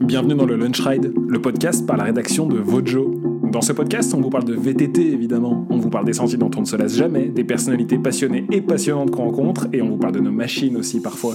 [0.00, 3.14] Bienvenue dans le Lunch Ride, le podcast par la rédaction de Vojo.
[3.50, 6.50] Dans ce podcast, on vous parle de VTT évidemment, on vous parle des sentiers dont
[6.56, 9.96] on ne se lasse jamais, des personnalités passionnées et passionnantes qu'on rencontre, et on vous
[9.96, 11.34] parle de nos machines aussi parfois.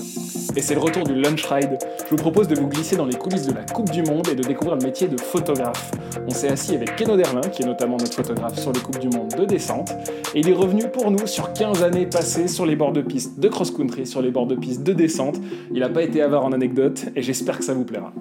[0.55, 1.77] Et c'est le retour du Lunch Ride.
[2.05, 4.35] Je vous propose de vous glisser dans les coulisses de la Coupe du Monde et
[4.35, 5.91] de découvrir le métier de photographe.
[6.28, 9.09] On s'est assis avec Keno Derlin, qui est notamment notre photographe sur les Coupes du
[9.09, 9.91] Monde de descente,
[10.35, 13.39] et il est revenu pour nous sur 15 années passées sur les bords de piste
[13.39, 15.41] de cross-country, sur les bords de piste de descente.
[15.73, 18.13] Il n'a pas été avare en anecdotes, et j'espère que ça vous plaira.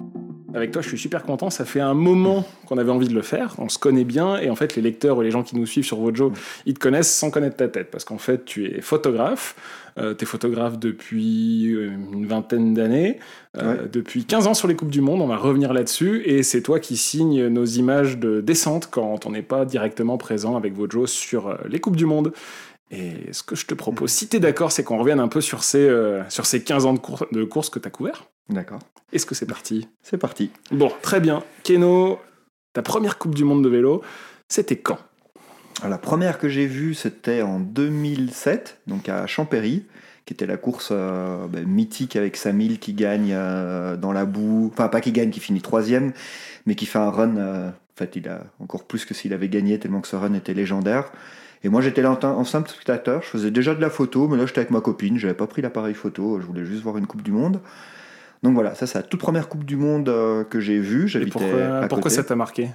[0.53, 1.49] Avec toi, je suis super content.
[1.49, 3.55] Ça fait un moment qu'on avait envie de le faire.
[3.57, 4.37] On se connaît bien.
[4.37, 6.33] Et en fait, les lecteurs ou les gens qui nous suivent sur Vojo,
[6.65, 7.89] ils te connaissent sans connaître ta tête.
[7.91, 9.55] Parce qu'en fait, tu es photographe.
[9.97, 13.19] Euh, tu es photographe depuis euh, une vingtaine d'années.
[13.57, 15.21] Euh, Depuis 15 ans sur les Coupes du Monde.
[15.21, 16.23] On va revenir là-dessus.
[16.25, 20.55] Et c'est toi qui signes nos images de descente quand on n'est pas directement présent
[20.55, 22.31] avec Vojo sur euh, les Coupes du Monde.
[22.93, 25.39] Et ce que je te propose, si tu es d'accord, c'est qu'on revienne un peu
[25.41, 28.25] sur ces, euh, sur ces 15 ans de, cour- de course que tu as couvert.
[28.49, 28.79] D'accord.
[29.13, 29.87] Est-ce que c'est parti?
[30.03, 30.51] C'est parti.
[30.71, 31.41] Bon, très bien.
[31.63, 32.19] Keno,
[32.73, 34.01] ta première Coupe du Monde de vélo,
[34.49, 34.97] c'était quand?
[35.79, 39.85] Alors, la première que j'ai vue, c'était en 2007, donc à Champéry,
[40.25, 44.69] qui était la course euh, ben, mythique avec Samil qui gagne euh, dans la boue.
[44.73, 46.11] Enfin, pas qui gagne, qui finit troisième,
[46.65, 47.37] mais qui fait un run.
[47.37, 50.33] euh, en fait, il a encore plus que s'il avait gagné, tellement que ce run
[50.33, 51.11] était légendaire.
[51.63, 53.21] Et moi, j'étais là en, en simple spectateur.
[53.21, 55.17] Je faisais déjà de la photo, mais là, j'étais avec ma copine.
[55.17, 56.39] J'avais pas pris l'appareil photo.
[56.41, 57.59] Je voulais juste voir une Coupe du Monde.
[58.43, 61.07] Donc voilà, ça, c'est la toute première Coupe du Monde euh, que j'ai vue.
[61.07, 62.15] J'habitais pourquoi, à pourquoi côté.
[62.15, 62.69] ça t'a marqué?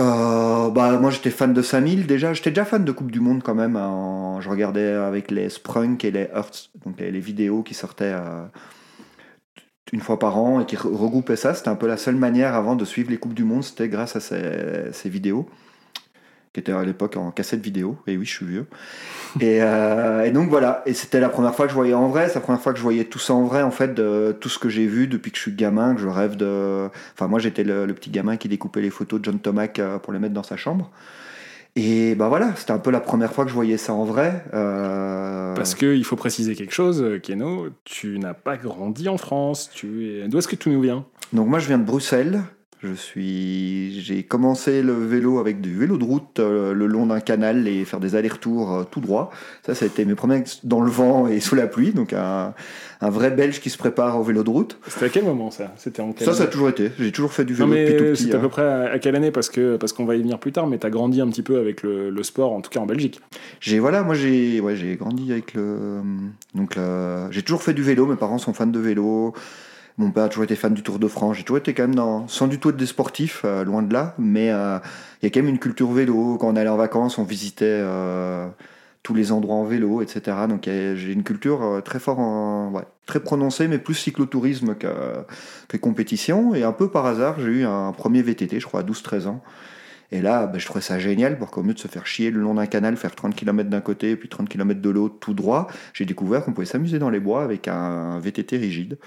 [0.00, 3.42] Euh, bah, moi j'étais fan de 5000 déjà, j'étais déjà fan de Coupe du Monde
[3.42, 3.76] quand même.
[3.76, 8.12] en- Je regardais avec les Sprunk et les Hertz, donc les, les vidéos qui sortaient
[8.14, 8.44] euh,
[9.92, 11.54] une fois par an et qui re- regroupaient ça.
[11.54, 14.16] C'était un peu la seule manière avant de suivre les Coupes du Monde, c'était grâce
[14.16, 15.48] à ces, ces vidéos
[16.56, 17.98] qui étaient à l'époque en cassette vidéo.
[18.06, 18.64] Et oui, je suis vieux.
[19.40, 22.28] Et, euh, et donc voilà, et c'était la première fois que je voyais en vrai,
[22.28, 24.48] c'est la première fois que je voyais tout ça en vrai, en fait, de tout
[24.48, 26.88] ce que j'ai vu depuis que je suis gamin, que je rêve de.
[27.12, 29.98] Enfin, moi j'étais le, le petit gamin qui découpait les photos de John Tomac euh,
[29.98, 30.90] pour les mettre dans sa chambre.
[31.78, 34.42] Et bah voilà, c'était un peu la première fois que je voyais ça en vrai.
[34.54, 39.68] euh, Parce qu'il faut préciser quelque chose, euh, Keno, tu n'as pas grandi en France.
[39.74, 40.28] Tu es...
[40.28, 41.04] D'où est-ce que tu nous viens?
[41.34, 42.40] Donc moi je viens de Bruxelles.
[42.82, 47.20] Je suis, j'ai commencé le vélo avec du vélo de route euh, le long d'un
[47.20, 49.30] canal et faire des allers-retours euh, tout droit.
[49.64, 51.92] Ça, ça a été mes premiers dans le vent et sous la pluie.
[51.92, 52.52] Donc un,
[53.00, 54.78] un vrai Belge qui se prépare au vélo de route.
[54.88, 55.72] C'était à quel moment ça?
[55.78, 56.92] C'était en quelle Ça, ça a toujours été.
[56.98, 58.22] J'ai toujours fait du Non vélo depuis tout mais petit.
[58.24, 58.42] c'était à hein.
[58.42, 59.30] peu près à, à quelle année?
[59.30, 61.58] Parce que parce qu'on va y venir plus tard, mais t'as grandi un petit peu
[61.58, 63.20] avec le, le sport, en tout cas en Belgique.
[63.58, 66.02] J'ai voilà, moi j'ai ouais, j'ai grandi avec le
[66.54, 66.76] donc
[67.30, 68.06] j'ai toujours fait du vélo.
[68.06, 69.32] Mes parents sont fans de vélo.
[69.98, 71.38] Mon père a toujours été fan du Tour de France.
[71.38, 74.14] J'ai toujours été quand même sans du tout être des sportifs, euh, loin de là.
[74.18, 74.78] Mais euh,
[75.22, 76.36] il y a quand même une culture vélo.
[76.38, 78.46] Quand on allait en vacances, on visitait euh,
[79.02, 80.36] tous les endroits en vélo, etc.
[80.50, 84.88] Donc j'ai une culture très fort, très prononcée, mais plus cyclotourisme que,
[85.68, 86.54] que compétition.
[86.54, 89.42] Et un peu par hasard, j'ai eu un premier VTT, je crois à 12-13 ans.
[90.12, 92.40] Et là, ben, je trouvais ça génial, parce qu'au mieux de se faire chier le
[92.40, 95.66] long d'un canal, faire 30 km d'un côté puis 30 km de l'autre tout droit,
[95.94, 98.98] j'ai découvert qu'on pouvait s'amuser dans les bois avec un VTT rigide.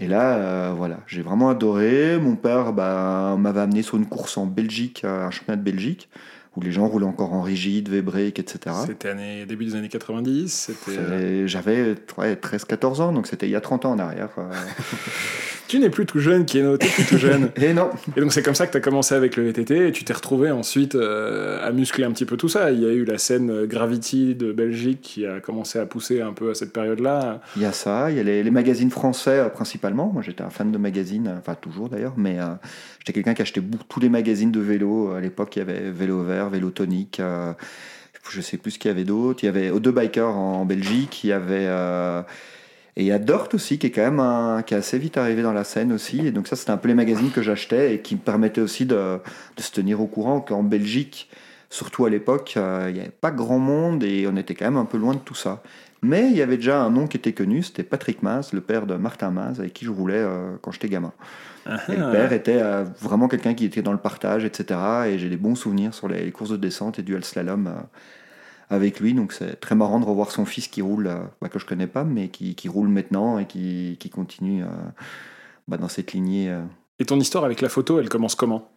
[0.00, 2.18] Et là, euh, voilà, j'ai vraiment adoré.
[2.18, 6.08] Mon père ben, m'avait amené sur une course en Belgique, euh, un championnat de Belgique,
[6.56, 8.76] où les gens roulaient encore en rigide, V-brake, etc.
[8.86, 10.52] C'était année, début des années 90.
[10.52, 10.98] C'était.
[10.98, 14.30] euh, Et J'avais ouais, 13-14 ans, donc c'était il y a 30 ans en arrière.
[15.68, 17.50] Tu n'es plus tout jeune, Keno, t'es plus tout jeune.
[17.56, 19.92] Et non, Et donc c'est comme ça que tu as commencé avec le VTT et
[19.92, 22.70] tu t'es retrouvé ensuite euh, à muscler un petit peu tout ça.
[22.70, 26.22] Il y a eu la scène euh, Gravity de Belgique qui a commencé à pousser
[26.22, 27.42] un peu à cette période-là.
[27.56, 30.10] Il y a ça, il y a les, les magazines français euh, principalement.
[30.12, 32.46] Moi j'étais un fan de magazines, enfin toujours d'ailleurs, mais euh,
[33.00, 35.12] j'étais quelqu'un qui achetait tous les magazines de vélo.
[35.12, 37.20] À l'époque il y avait Vélo Vert, Vélo Tonique,
[38.30, 39.42] je sais plus ce qu'il y avait d'autre.
[39.42, 41.66] Il y avait O2 Biker en, en Belgique, il y avait.
[41.66, 42.22] euh,
[42.98, 45.16] et il y a Dirt aussi qui est quand même un, qui est assez vite
[45.18, 46.26] arrivé dans la scène aussi.
[46.26, 48.86] Et donc ça c'était un peu les magazines que j'achetais et qui me permettaient aussi
[48.86, 49.20] de,
[49.56, 51.30] de se tenir au courant qu'en Belgique,
[51.70, 54.76] surtout à l'époque, euh, il n'y avait pas grand monde et on était quand même
[54.76, 55.62] un peu loin de tout ça.
[56.02, 58.84] Mais il y avait déjà un nom qui était connu, c'était Patrick Maz, le père
[58.84, 61.12] de Martin Maz, avec qui je roulais euh, quand j'étais gamin.
[61.66, 64.80] Et le père était euh, vraiment quelqu'un qui était dans le partage, etc.
[65.06, 67.72] Et j'ai des bons souvenirs sur les, les courses de descente et dual slalom
[68.70, 69.14] avec lui.
[69.14, 71.86] Donc c'est très marrant de revoir son fils qui roule, euh, bah, que je connais
[71.86, 74.68] pas, mais qui, qui roule maintenant et qui, qui continue euh,
[75.66, 76.50] bah, dans cette lignée.
[76.50, 76.62] euh.
[76.98, 78.70] Et ton histoire avec la photo, elle commence comment?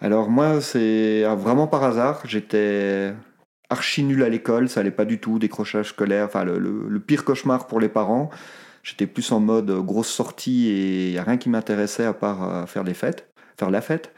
[0.00, 2.20] Alors moi, c'est ah, vraiment par hasard.
[2.24, 3.12] J'étais
[3.68, 7.00] archi nul à l'école, ça allait pas du tout, décrochage scolaire, enfin le, le- le
[7.00, 8.30] pire cauchemar pour les parents.
[8.82, 12.84] J'étais plus en mode grosse sortie et y a rien qui m'intéressait à part faire
[12.84, 14.12] les fêtes, faire la fête.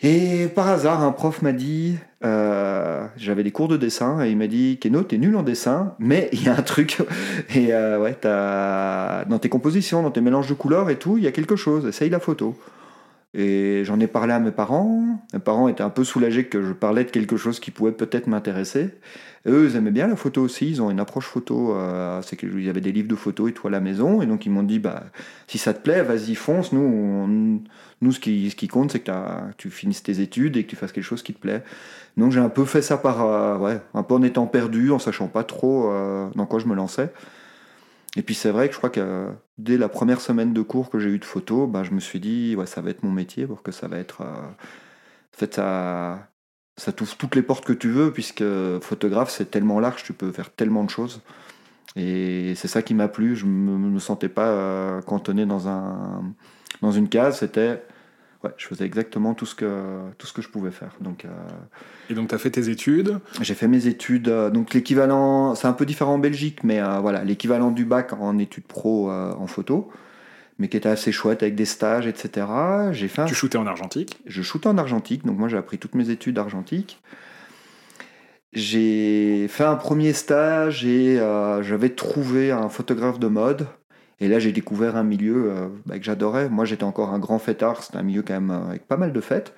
[0.00, 4.36] Et par hasard, un prof m'a dit, euh, j'avais des cours de dessin, et il
[4.36, 6.98] m'a dit, Keno, t'es nul en dessin, mais il y a un truc,
[7.54, 11.24] et euh, ouais, t'as- dans tes compositions, dans tes mélanges de couleurs et tout, il
[11.24, 12.58] y a quelque chose, essaye la photo.
[13.38, 15.20] Et j'en ai parlé à mes parents.
[15.34, 18.28] Mes parents étaient un peu soulagés que je parlais de quelque chose qui pouvait peut-être
[18.28, 18.94] m'intéresser.
[19.46, 20.70] Eux, ils aimaient bien la photo aussi.
[20.70, 21.74] Ils ont une approche photo.
[21.74, 24.22] euh, c'est qu'il y avait des livres de photos et tout à la maison.
[24.22, 25.04] Et donc, ils m'ont dit bah,
[25.48, 26.72] si ça te plaît, vas-y, fonce.
[26.72, 27.60] Nous,
[28.00, 29.12] nous ce, qui, ce qui compte, c'est que
[29.58, 31.62] tu finisses tes études et que tu fasses quelque chose qui te plaît.
[32.16, 33.22] Donc, j'ai un peu fait ça par.
[33.22, 36.66] euh, ouais, un peu en étant perdu, en sachant pas trop euh, dans quoi je
[36.66, 37.12] me lançais.
[38.16, 40.90] Et puis c'est vrai que je crois que euh, dès la première semaine de cours
[40.90, 43.12] que j'ai eu de photo, bah, je me suis dit, ouais, ça va être mon
[43.12, 44.22] métier, pour que ça va être...
[44.22, 44.24] euh,
[45.34, 46.28] En fait, ça,
[46.76, 48.44] ça t'ouvre toutes les portes que tu veux, puisque
[48.80, 51.22] photographe, c'est tellement large, tu peux faire tellement de choses.
[51.96, 56.34] Et c'est ça qui m'a plu, je me, me sentais pas euh, cantonné dans, un,
[56.82, 57.82] dans une case, c'était...
[58.44, 60.94] Ouais, je faisais exactement tout ce que, tout ce que je pouvais faire.
[61.00, 61.28] Donc, euh,
[62.10, 63.18] Et donc, tu as fait tes études?
[63.40, 66.98] j'ai fait mes études, euh, donc l'équivalent, c'est un peu différent en Belgique, mais euh,
[67.00, 69.90] voilà, l'équivalent du bac en études pro en photo,
[70.58, 72.46] mais qui était assez chouette avec des stages, etc.
[72.92, 74.18] J'ai fait un- Tu shootais en argentique?
[74.26, 77.00] je shootais en argentique, donc moi j'ai appris toutes mes études argentiques.
[78.52, 81.16] J'ai fait un premier stage et
[81.62, 83.66] j'avais trouvé un photographe de mode.
[84.20, 86.48] Et là j'ai découvert un milieu euh, bah, que j'adorais.
[86.48, 89.12] Moi j'étais encore un grand fêtard, c'était un milieu quand même euh, avec pas mal
[89.12, 89.52] de fêtes.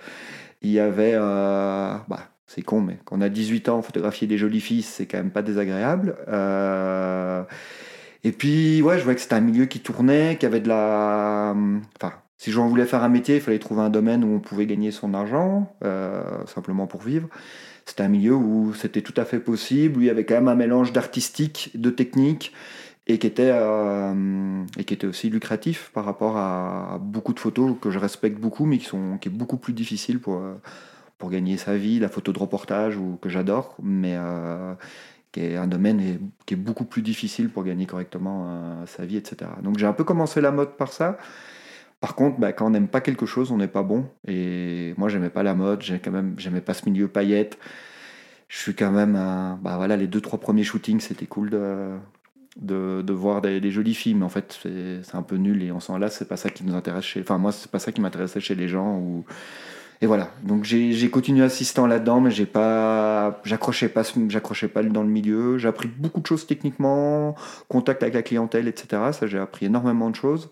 [0.62, 4.38] Il y avait, euh, bah, c'est con, mais quand on a 18 ans, photographier des
[4.38, 6.16] jolies filles, c'est quand même pas désagréable.
[8.25, 11.55] Et puis, ouais, je voyais que c'était un milieu qui tournait, qui avait de la.
[11.96, 14.66] Enfin, si j'en voulais faire un métier, il fallait trouver un domaine où on pouvait
[14.66, 15.72] gagner son argent,
[16.46, 17.28] simplement pour vivre.
[17.87, 20.49] C'était un milieu où c'était tout à fait possible, où il y avait quand même
[20.49, 22.52] un mélange d'artistique, de technique,
[23.08, 27.75] et qui était, euh, et qui était aussi lucratif par rapport à beaucoup de photos
[27.81, 30.55] que je respecte beaucoup, mais qui, sont, qui est beaucoup plus difficile pour, euh,
[31.16, 34.75] pour gagner sa vie, la photo de reportage, ou, que j'adore, mais euh,
[35.32, 39.50] qui est un domaine qui est beaucoup plus difficile pour gagner correctement sa vie, etc.
[39.62, 41.19] Donc j'ai un peu commencé la mode par ça.
[42.00, 44.06] Par contre, bah, quand on n'aime pas quelque chose, on n'est pas bon.
[44.26, 47.58] Et moi, j'aimais pas la mode, j'ai quand j'aimais pas ce milieu paillettes.
[48.49, 49.12] Je suis quand même,
[49.62, 51.90] bah voilà, les deux trois premiers shootings, c'était cool de,
[52.58, 54.58] de, voir des, des jolies filles, mais en fait,
[55.02, 56.16] c'est un peu nul et on s'en lasse.
[56.19, 58.55] C'est pas ça qui nous intéresse chez, enfin moi, c'est pas ça qui m'intéressait chez
[58.55, 58.99] les gens.
[58.99, 59.25] Ou
[60.00, 60.31] et voilà.
[60.44, 65.58] Donc j'ai continué assistant là-dedans, mais j'ai pas, j'accrochais pas, j'accrochais pas dans le milieu.
[65.58, 67.34] J'ai appris beaucoup de choses techniquement,
[67.69, 69.02] contact avec la clientèle, etc.
[69.12, 70.50] Ça, j'ai appris énormément de choses.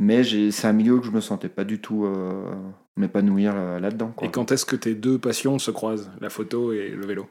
[0.00, 2.52] Mais c'est un milieu que je me sentais pas du tout euh,
[2.96, 4.12] m'épanouir euh, là-dedans.
[4.22, 7.28] Et quand est-ce que tes deux passions se croisent, la photo et le vélo?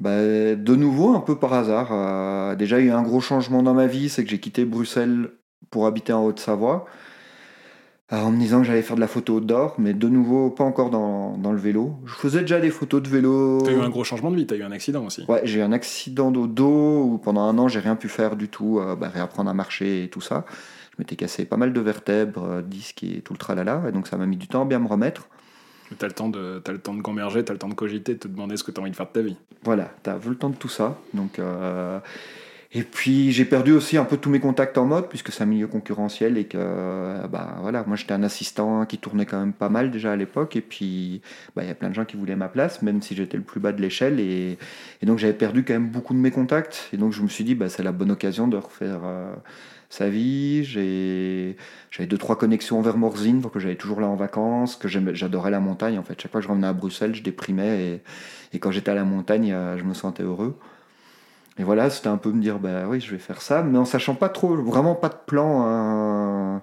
[0.00, 1.90] Bah, de nouveau, un peu par hasard.
[1.92, 4.40] euh, déjà, il y a eu un gros changement dans ma vie, c'est que j'ai
[4.40, 5.30] quitté Bruxelles
[5.70, 6.86] pour habiter en Haute-Savoie,
[8.12, 10.64] euh, en me disant que j'allais faire de la photo d'or, mais de nouveau, pas
[10.64, 11.94] encore dans, dans le vélo.
[12.04, 13.58] Je faisais déjà des photos de vélo.
[13.64, 15.24] T'as eu un gros changement de vie, t'as eu un accident aussi.
[15.28, 18.36] Ouais, j'ai eu un accident au dos où pendant un an, j'ai rien pu faire
[18.36, 20.44] du tout, euh, bah, réapprendre à marcher et tout ça.
[20.90, 24.16] Je m'étais cassé pas mal de vertèbres, disques et tout le tralala, et donc ça
[24.18, 25.28] m'a mis du temps à bien me remettre.
[25.98, 28.18] T'as le temps de, t'as le temps de gamberger, t'as le temps de cogiter, de
[28.18, 29.36] te demander ce que t'as envie de faire de ta vie.
[29.64, 30.98] Voilà, t'as le temps de tout ça.
[31.14, 31.98] Donc, euh,
[32.74, 35.46] Et puis j'ai perdu aussi un peu tous mes contacts en mode, puisque c'est un
[35.46, 39.52] milieu concurrentiel et que euh, bah, voilà, moi j'étais un assistant qui tournait quand même
[39.52, 40.56] pas mal déjà à l'époque.
[40.56, 41.20] Et puis
[41.54, 43.42] bah, il y a plein de gens qui voulaient ma place, même si j'étais le
[43.42, 44.20] plus bas de l'échelle.
[44.20, 44.56] Et,
[45.02, 46.88] et donc j'avais perdu quand même beaucoup de mes contacts.
[46.94, 49.00] Et donc je me suis dit, bah, c'est la bonne occasion de refaire.
[49.04, 49.34] euh,
[49.92, 51.56] sa vie, j'ai-
[51.90, 55.50] j'avais deux trois connexions vers Morzine, donc que j'allais toujours là en vacances, que j'adorais
[55.50, 56.20] la montagne en fait.
[56.20, 58.02] Chaque fois que je revenais à Bruxelles, je déprimais et,
[58.54, 60.58] et quand j'étais à la montagne, euh, je me sentais heureux.
[61.58, 63.84] Et voilà, c'était un peu me dire, bah oui, je vais faire ça, mais en
[63.84, 66.62] sachant pas trop, vraiment pas de plan hein,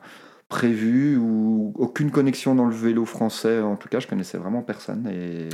[0.49, 3.61] prévu ou aucune connexion dans le vélo français.
[3.61, 5.49] En tout cas, je connaissais vraiment personne et,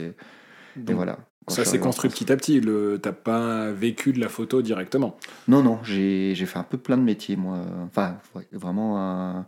[0.88, 1.20] et voilà.
[1.48, 2.60] Ça s'est construit petit à petit.
[2.60, 3.00] Le...
[3.02, 5.18] T'as pas vécu de la photo directement.
[5.48, 7.60] Non, non, j'ai fait un peu plein de métiers, moi.
[7.86, 8.18] Enfin,
[8.52, 8.96] vraiment.
[8.98, 9.42] euh,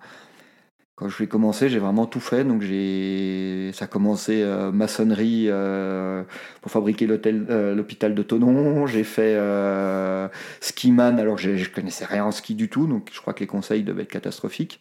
[0.96, 2.44] Quand je vais commencer, j'ai vraiment tout fait.
[2.44, 3.72] Donc, j'ai.
[3.74, 6.24] Ça a commencé euh, maçonnerie euh,
[6.62, 8.88] pour fabriquer l'hôtel, euh, l'hôpital de Tonon.
[8.88, 9.38] J'ai fait
[10.60, 12.88] skiman, alors je, je connaissais rien en ski du tout.
[12.88, 14.80] Donc, je crois que les conseils devaient être catastrophiques.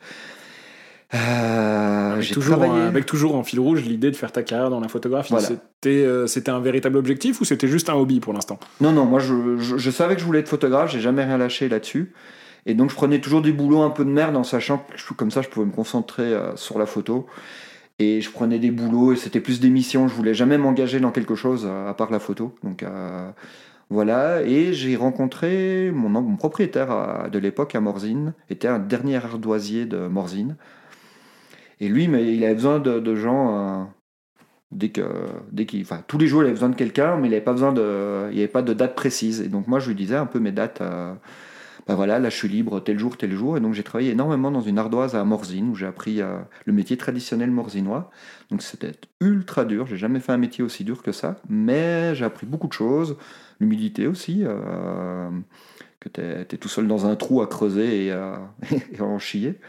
[1.14, 4.80] Euh, Avec j'ai toujours, avec toujours en fil rouge l'idée de faire ta carrière dans
[4.80, 5.32] la photographie.
[5.32, 5.46] Voilà.
[5.46, 8.58] C'était, euh, c'était un véritable objectif ou c'était juste un hobby pour l'instant?
[8.80, 11.38] Non, non, moi je, je- je savais que je voulais être photographe, j'ai jamais rien
[11.38, 12.12] lâché là-dessus.
[12.66, 15.14] Et donc je prenais toujours des boulots un peu de merde en sachant que je-
[15.14, 17.26] comme ça je pouvais me concentrer euh, sur la photo.
[17.98, 21.12] Et je prenais des boulots et c'était plus des missions, je voulais jamais m'engager dans
[21.12, 22.54] quelque chose euh, à part la photo.
[22.64, 23.30] Donc euh,
[23.88, 29.16] voilà, et j'ai rencontré mon, mon propriétaire euh, de l'époque à Morzine, était un dernier
[29.24, 30.56] ardoisier de Morzine.
[31.80, 33.84] Et lui, mais il avait besoin de, gens euh,
[34.72, 35.02] Dès que,
[35.52, 37.52] dès qu'il, enfin, tous les jours, il avait besoin de quelqu'un, mais il n'avait pas
[37.52, 39.40] besoin de, il n'y avait pas de date précise.
[39.40, 40.80] Et donc moi, je lui disais un peu mes dates.
[40.80, 41.14] euh,
[41.86, 43.56] bah voilà, là, je suis libre tel jour, tel jour.
[43.56, 46.72] Et donc j'ai travaillé énormément dans une ardoise à Morzine, où j'ai appris euh, le
[46.72, 48.10] métier traditionnel morzinois.
[48.50, 49.86] Donc c'était ultra dur.
[49.86, 53.16] J'ai jamais fait un métier aussi dur que ça, mais j'ai appris beaucoup de choses.
[53.60, 54.42] L'humidité aussi.
[54.44, 55.30] euh,
[56.00, 58.08] que tu es, tout seul dans un trou à creuser et,
[58.92, 59.60] et à en chier.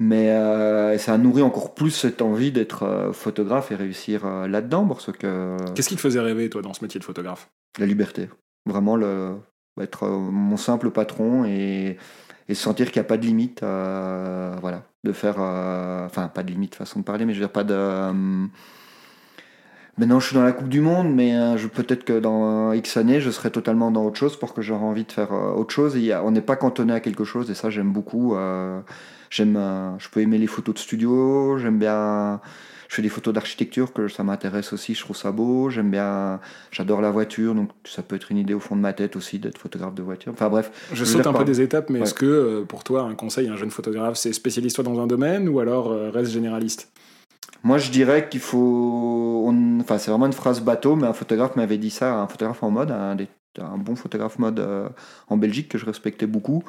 [0.00, 4.48] Mais euh, ça a nourri encore plus cette envie d'être euh, photographe et réussir euh,
[4.48, 7.48] là-dedans parce que Qu'est-ce qui te faisait rêver, toi, dans ce métier de photographe?
[7.78, 8.28] La liberté,
[8.66, 9.36] vraiment le,
[9.80, 11.96] être mon simple patron et,
[12.48, 16.42] et sentir qu'il n'y a pas de limite, euh, voilà, de faire, euh, enfin pas
[16.42, 17.74] de limite façon de parler, mais je veux dire pas de.
[17.74, 18.46] euh,
[19.96, 23.20] Maintenant, je suis dans la Coupe du Monde, mais je peut-être que dans X années,
[23.20, 25.94] je serai totalement dans autre chose parce que j'aurai envie de faire autre chose.
[25.94, 28.34] Et il y a- on n'est pas cantonné à quelque chose, et ça, j'aime beaucoup.
[29.30, 32.40] J'aime, euh, je peux aimer les photos de studio, j'aime bien.
[32.88, 35.68] Je fais des photos d'architecture que ça m'intéresse aussi, je trouve ça beau.
[35.70, 36.38] J'aime bien,
[36.70, 39.38] j'adore la voiture, donc ça peut être une idée au fond de ma tête aussi
[39.40, 40.32] d'être photographe de voiture.
[40.32, 42.04] Enfin bref, Je saute un peu des étapes, mais Ouais.
[42.04, 45.06] est-ce que, euh, pour toi, un conseil à un jeune photographe, c'est spécialise-toi dans un
[45.08, 46.92] domaine ou alors euh, reste généraliste?
[47.64, 49.44] Moi, je dirais qu'il faut.
[49.48, 52.62] on- Enfin, c'est vraiment une phrase bateau, mais un photographe m'avait dit ça, un photographe
[52.62, 53.28] en mode, un, des-
[53.58, 54.88] un bon photographe mode euh,
[55.28, 56.62] en Belgique que je respectais beaucoup.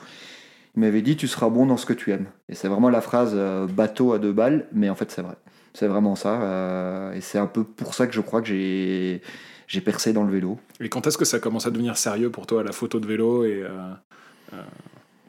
[0.75, 2.27] Il m'avait dit Tu seras bon dans ce que tu aimes.
[2.49, 5.35] Et c'est vraiment la phrase euh, bateau à deux balles, mais en fait, c'est vrai.
[5.73, 6.41] C'est vraiment ça.
[6.41, 9.21] euh, et c'est un peu pour ça que je crois que j'ai.
[9.67, 10.59] J'ai percé dans le vélo.
[10.79, 13.45] Et quand est-ce que ça commence à devenir sérieux pour toi, la photo de vélo
[13.45, 14.61] et, euh,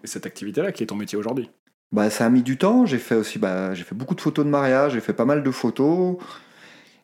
[0.05, 1.49] et cette activité-là qui est ton métier aujourd'hui?
[1.91, 2.85] Bah, ça a mis du temps.
[2.85, 5.43] J'ai fait aussi, bah, j'ai fait beaucoup de photos de mariage, j'ai fait pas mal
[5.43, 6.19] de photos.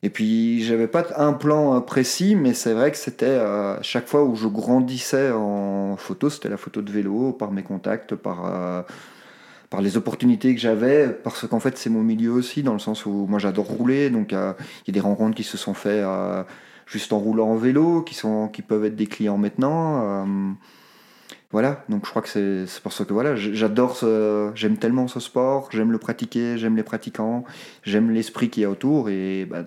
[0.04, 4.08] Et puis, j'avais pas un plan euh, précis, mais c'est vrai que c'était euh, chaque
[4.08, 8.44] fois où je grandissais en photo, c'était la photo de vélo, par mes contacts, par,
[8.46, 8.82] euh,
[9.70, 13.06] par les opportunités que j'avais, parce qu'en fait, c'est mon milieu aussi, dans le sens
[13.06, 14.52] où moi j'adore rouler, donc euh,
[14.84, 16.42] il y a des rencontres qui se sont faites euh,
[16.86, 20.26] juste en roulant en vélo, qui, sont, qui peuvent être des clients maintenant.
[21.52, 25.20] voilà, donc je crois que c'est pour ça que voilà, j'adore ce, j'aime tellement ce
[25.20, 27.44] sport, j'aime le pratiquer, j'aime les pratiquants,
[27.82, 29.64] j'aime l'esprit qu'il y a autour et bah,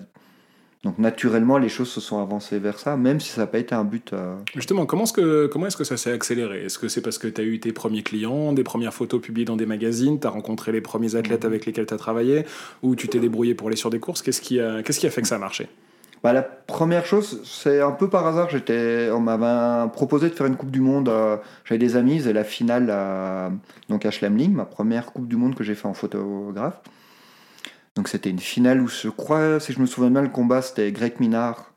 [0.86, 3.76] donc naturellement les choses se sont avancées vers ça, même si ça n'a pas été
[3.76, 4.14] un but.
[4.14, 6.64] euh, Justement, comment est-ce que, comment est-ce que ça s'est accéléré?
[6.64, 9.46] Est-ce que c'est parce que tu as eu tes premiers clients, des premières photos publiées
[9.46, 11.50] dans des magazines, tu as rencontré les premiers athlètes Mhm.
[11.50, 12.46] avec lesquels tu as travaillé,
[12.84, 14.22] ou tu t'es débrouillé pour aller sur des courses?
[14.22, 15.68] Qu'est-ce qui, a, qu'est-ce qui a fait que ça a marché?
[16.24, 18.50] Bah, la première chose, c'est un peu par hasard.
[18.50, 21.10] J'étais, on m'avait proposé de faire une Coupe du Monde.
[21.10, 23.52] euh, J'avais des amis, c'est la finale à,
[23.90, 26.80] donc à Schlemling, ma première Coupe du Monde que j'ai fait en photographe.
[27.96, 30.92] Donc c'était une finale où je crois, si je me souviens bien, le combat c'était
[30.92, 31.74] Greg Minard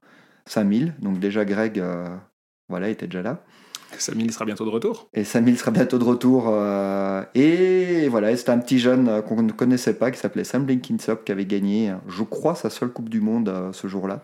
[0.47, 0.95] 5000.
[1.01, 2.09] Donc déjà Greg, euh,
[2.69, 3.45] voilà, était déjà là.
[3.97, 6.49] Samil sera bientôt de retour Et 5000 sera bientôt de retour.
[6.49, 10.65] euh, et voilà, c'était un petit jeune euh, qu'on ne connaissait pas qui s'appelait Sam
[10.65, 14.23] Blenkinsop qui avait gagné, je crois, sa seule Coupe du Monde euh, ce jour-là.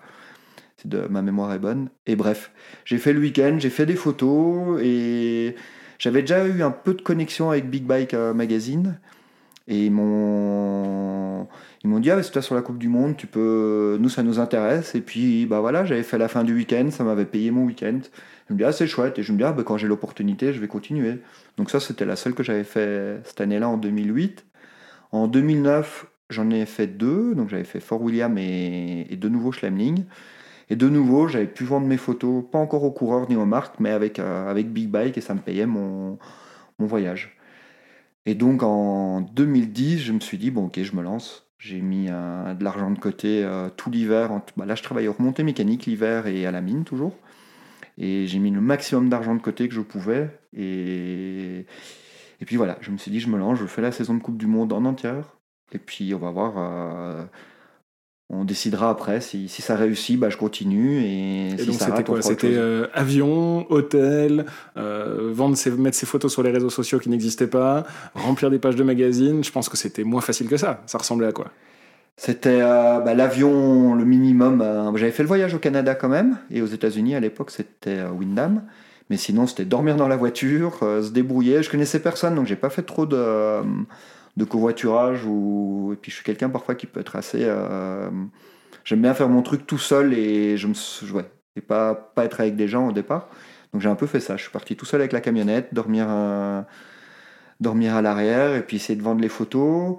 [0.77, 1.89] Si de, ma mémoire est bonne.
[2.07, 2.53] Et bref,
[2.85, 5.57] j'ai fait le week-end, j'ai fait des photos et
[5.99, 8.99] j'avais déjà eu un peu de connexion avec Big Bike Magazine.
[9.67, 11.49] Et ils m'ont,
[11.83, 14.23] ils m'ont dit, ah, c'est toi sur la Coupe du Monde, tu peux, nous ça
[14.23, 14.95] nous intéresse.
[14.95, 18.01] Et puis, bah voilà, j'avais fait la fin du week-end, ça m'avait payé mon week-end.
[18.49, 19.19] Je me dis, ah, c'est chouette.
[19.19, 21.19] Et je me dis, ah, bah, quand j'ai l'opportunité, je vais continuer.
[21.57, 24.45] Donc, ça, c'était la seule que j'avais fait cette année-là, en 2008.
[25.13, 27.35] En 2009, j'en ai fait deux.
[27.35, 30.05] Donc, j'avais fait Fort William et, et de nouveau Schlemling.
[30.71, 33.77] Et de nouveau, j'avais pu vendre mes photos, pas encore aux coureurs ni aux marques,
[33.81, 36.19] mais avec, euh, avec Big Bike et ça me payait mon,
[36.79, 37.37] mon voyage.
[38.27, 41.47] Et donc, en 2010, je me suis dit, bon, ok, je me lance.
[41.59, 44.31] J'ai mis euh, de l'argent de côté euh, tout l'hiver.
[44.57, 47.17] Bah, là, je travaillais aux remontées mécaniques l'hiver et à la mine toujours.
[47.97, 50.31] Et j'ai mis le maximum d'argent de côté que je pouvais.
[50.57, 51.67] Et,
[52.41, 54.23] et puis voilà, je me suis dit, je me lance, je fais la saison de
[54.23, 55.37] Coupe du Monde en entière.
[55.73, 57.25] Et puis on va voir, euh,
[58.31, 59.21] on décidera après.
[59.21, 61.03] Si, si ça réussit, bah, je continue.
[61.03, 62.23] Et, Et si donc ça c'était quoi?
[62.23, 67.09] C'était euh, avion, hôtel, euh, vendre ses, mettre ses photos sur les réseaux sociaux qui
[67.11, 69.45] n'existaient pas, remplir des pages de magazines.
[69.45, 70.83] Je pense que c'était moins facile que ça.
[70.87, 71.51] Ça ressemblait à quoi?
[72.17, 74.65] C'était euh, bah, l'avion, le minimum.
[74.97, 76.39] J'avais fait le voyage au Canada quand même.
[76.51, 78.63] Et aux États-Unis, à l'époque, c'était Windham.
[79.11, 81.63] Mais sinon, c'était dormir dans la voiture, se débrouiller.
[81.63, 83.61] Je connaissais personne, donc j'ai pas fait trop de,
[84.37, 85.25] de covoiturage.
[85.27, 85.91] Ou...
[85.95, 87.41] Et puis je suis quelqu'un parfois qui peut être assez.
[87.45, 88.11] euh,
[88.85, 90.75] J'aime bien faire mon truc tout seul et je me
[91.13, 91.25] ouais,
[91.57, 93.29] et pas, pas être avec des gens au départ.
[93.73, 94.37] Donc j'ai un peu fait ça.
[94.37, 96.63] Je suis parti tout seul avec la camionnette, dormir, euh,
[97.61, 99.99] dormir à l'arrière et puis essayer de vendre les photos.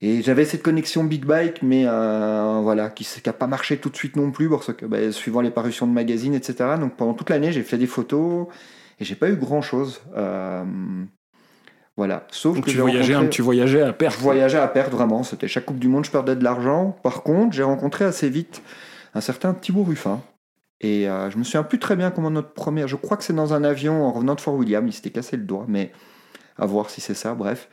[0.00, 3.96] Et j'avais cette connexion Big Bike, mais euh, voilà, qui n'a pas marché tout de
[3.96, 6.76] suite non plus, parce que bah, suivant les parutions de magazines, etc.
[6.80, 8.48] Donc pendant toute l'année, j'ai fait des photos
[8.98, 10.02] et j'ai pas eu grand chose.
[12.02, 12.26] Voilà.
[12.32, 14.16] Sauf Donc que tu voyageais, rencontré- un- tu voyageais à perte.
[14.16, 15.22] je voyageais à perte vraiment.
[15.22, 16.96] C'était chaque Coupe du Monde, je perdais de l'argent.
[17.04, 18.60] Par contre, j'ai rencontré assez vite
[19.14, 20.20] un certain Thibaut Ruffin.
[20.80, 22.88] Et euh, je me souviens plus très bien comment notre première.
[22.88, 24.84] Je crois que c'est dans un avion en revenant de Fort William.
[24.88, 25.92] Il s'était cassé le doigt, mais
[26.58, 27.34] à voir si c'est ça.
[27.34, 27.68] Bref.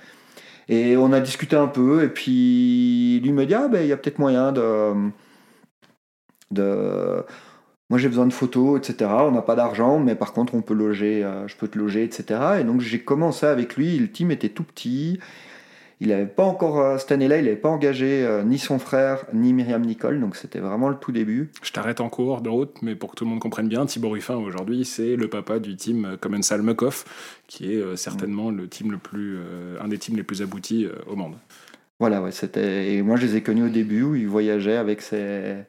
[0.68, 2.04] Et on a discuté un peu.
[2.04, 4.94] Et puis lui me dit Ah, ben il y a peut-être moyen de.
[6.52, 7.24] de
[7.90, 9.10] moi j'ai besoin de photos, etc.
[9.20, 12.04] On n'a pas d'argent, mais par contre on peut loger, euh, je peux te loger,
[12.04, 12.40] etc.
[12.62, 13.98] Et donc j'ai commencé avec lui.
[13.98, 15.20] Le team était tout petit.
[16.02, 19.26] Il n'avait pas encore, euh, cette année-là, il n'avait pas engagé euh, ni son frère,
[19.34, 21.52] ni Myriam Nicole, donc c'était vraiment le tout début.
[21.62, 24.10] Je t'arrête en cours de route, mais pour que tout le monde comprenne bien, Thibaut
[24.10, 28.98] Ruffin aujourd'hui, c'est le papa du team Commensal Muckhoff, qui est certainement le team le
[28.98, 29.40] plus,
[29.82, 31.36] un des teams les plus aboutis au monde.
[32.00, 32.94] Voilà, ouais, c'était.
[32.94, 35.66] Et moi, je les ai connus au début où ils voyageaient avec ses...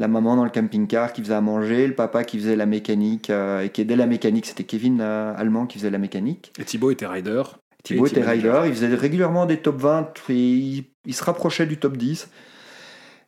[0.00, 3.28] la maman dans le camping-car qui faisait à manger, le papa qui faisait la mécanique
[3.28, 4.46] euh, et qui aidait la mécanique.
[4.46, 6.54] C'était Kevin euh, Allemand qui faisait la mécanique.
[6.58, 7.42] Et Thibaut était rider.
[7.82, 11.76] Thibaut était rider, il faisait régulièrement des top 20 et il, il se rapprochait du
[11.76, 12.30] top 10.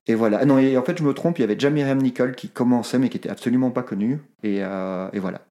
[0.07, 0.47] Et voilà.
[0.47, 2.99] Non, et en fait, je me trompe, il y avait déjà Myriam Nicole qui commençait
[2.99, 4.21] mais qui était absolument pas connue.
[4.43, 5.43] Et, euh, et voilà.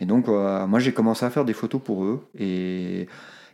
[0.00, 2.26] Et donc, moi, j'ai commencé à faire des photos pour eux.
[2.38, 3.06] Et,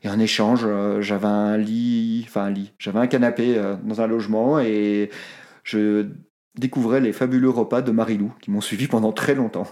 [0.02, 0.67] et en échange,
[1.00, 5.11] j'avais un lit, enfin un lit, j'avais un canapé dans un logement et
[5.64, 6.07] je
[6.59, 9.66] découvrais les fabuleux repas de Marilou qui m'ont suivi pendant très longtemps.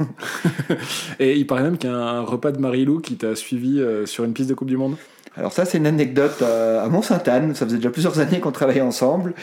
[1.19, 4.07] Et il paraît même qu'il y a un repas de Marilou qui t'a suivi euh,
[4.07, 4.97] sur une piste de Coupe du Monde.
[5.37, 7.55] Alors ça, c'est une anecdote euh, à Mont-Sainte-Anne.
[7.55, 9.35] Ça faisait déjà plusieurs années qu'on travaillait ensemble.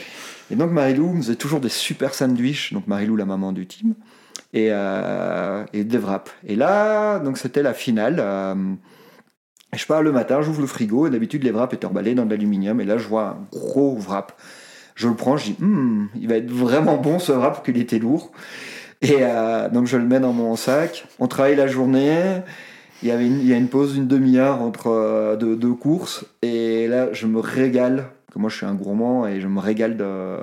[0.51, 2.73] Et donc Marilou me faisait toujours des super sandwichs.
[2.73, 3.93] Donc Marilou, la maman du team.
[4.53, 6.31] Et, euh, et des wraps.
[6.45, 8.17] Et là, donc c'était la finale.
[8.19, 8.55] euh,
[9.73, 11.07] je pars le matin, j'ouvre le frigo.
[11.07, 12.79] Et d'habitude, les wraps étaient emballés dans de l'aluminium.
[12.81, 14.33] Et là, je vois un gros wrap.
[14.95, 17.99] Je le prends, je dis, Hum, il va être vraiment bon ce wrap, qu'il était
[17.99, 18.31] lourd.
[19.01, 21.05] Et euh, donc je le mets dans mon sac.
[21.19, 22.41] On travaille la journée.
[23.03, 26.25] Il y, a une pause d'une demi-heure entre euh, deux, courses.
[26.41, 28.05] Et là, je me régale.
[28.31, 30.37] Que moi, je suis un gourmand et je me régale de,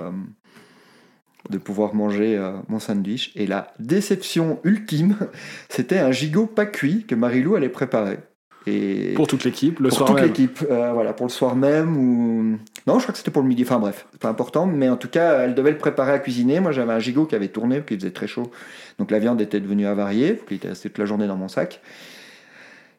[1.49, 3.31] de pouvoir manger euh, mon sandwich.
[3.35, 5.17] Et la déception ultime,
[5.69, 8.19] c'était un gigot pas cuit que Marilou allait préparer.
[8.65, 10.27] Et Pour toute l'équipe, le pour soir toute même.
[10.27, 13.47] l'équipe, euh, voilà, pour le soir même ou non, je crois que c'était pour le
[13.47, 13.63] midi.
[13.63, 16.59] Enfin bref, c'est pas important, mais en tout cas, elle devait le préparer à cuisiner.
[16.59, 18.51] Moi, j'avais un gigot qui avait tourné, qui faisait très chaud,
[18.99, 21.81] donc la viande était devenue avariée, qui était restée toute la journée dans mon sac.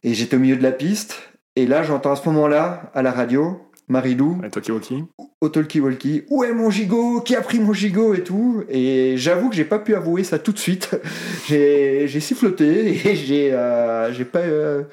[0.03, 3.13] Et j'étais au milieu de la piste, et là, j'entends à ce moment-là à la
[3.13, 5.05] radio Marilou Tokiwoki.
[5.41, 7.21] au talkie-walkie, où est mon gigot?
[7.21, 8.15] Qui a pris mon gigot?
[8.15, 10.91] et tout Et j'avoue que j'ai pas pu avouer ça tout de suite.
[11.49, 14.85] j'ai j'ai siffloté et j'ai euh, j'ai pas euh,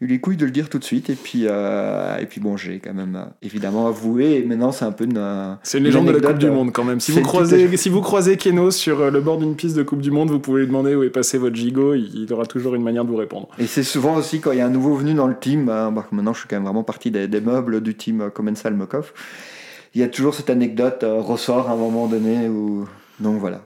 [0.00, 1.10] eu les couilles de le dire tout de suite.
[1.10, 4.36] Et puis, euh, et puis bon, j'ai quand même euh, évidemment avoué.
[4.36, 5.16] Et maintenant, c'est un peu une.
[5.18, 7.00] euh, C'est une légende de la Coupe du Monde quand même.
[7.00, 10.10] Si vous, croisez, si vous croisez Keno sur le bord d'une piste de Coupe du
[10.10, 11.94] Monde, vous pouvez lui demander où est passé votre gigot.
[11.94, 13.48] Il aura toujours une manière de vous répondre.
[13.58, 15.92] Et c'est souvent aussi quand il y a un nouveau venu dans le team, bah,
[16.12, 19.12] maintenant je suis quand même vraiment partie des, des meubles du team Commensal Mokov,
[19.94, 22.86] il y a toujours cette anecdote ressort à un moment donné où...
[23.20, 23.62] Donc voilà.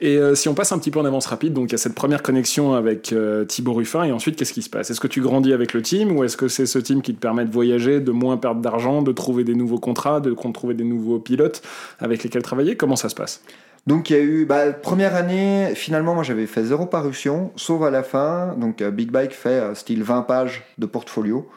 [0.00, 1.78] Et euh, si on passe un petit peu en avance rapide, donc il y a
[1.78, 4.90] cette première connexion avec euh, Thibaut Ruffin, et ensuite qu'est-ce qui se passe?
[4.90, 7.20] Est-ce que tu grandis avec le team, ou est-ce que c'est ce team qui te
[7.20, 10.84] permet de voyager, de moins perdre d'argent, de trouver des nouveaux contrats, de trouver des
[10.84, 11.62] nouveaux pilotes
[11.98, 12.76] avec lesquels travailler?
[12.76, 13.42] Comment ça se passe?
[13.86, 17.82] Donc il y a eu, bah, première année, finalement moi j'avais fait zéro parution, sauf
[17.82, 21.48] à la fin, donc euh, Big Bike fait style 20 pages de portfolio,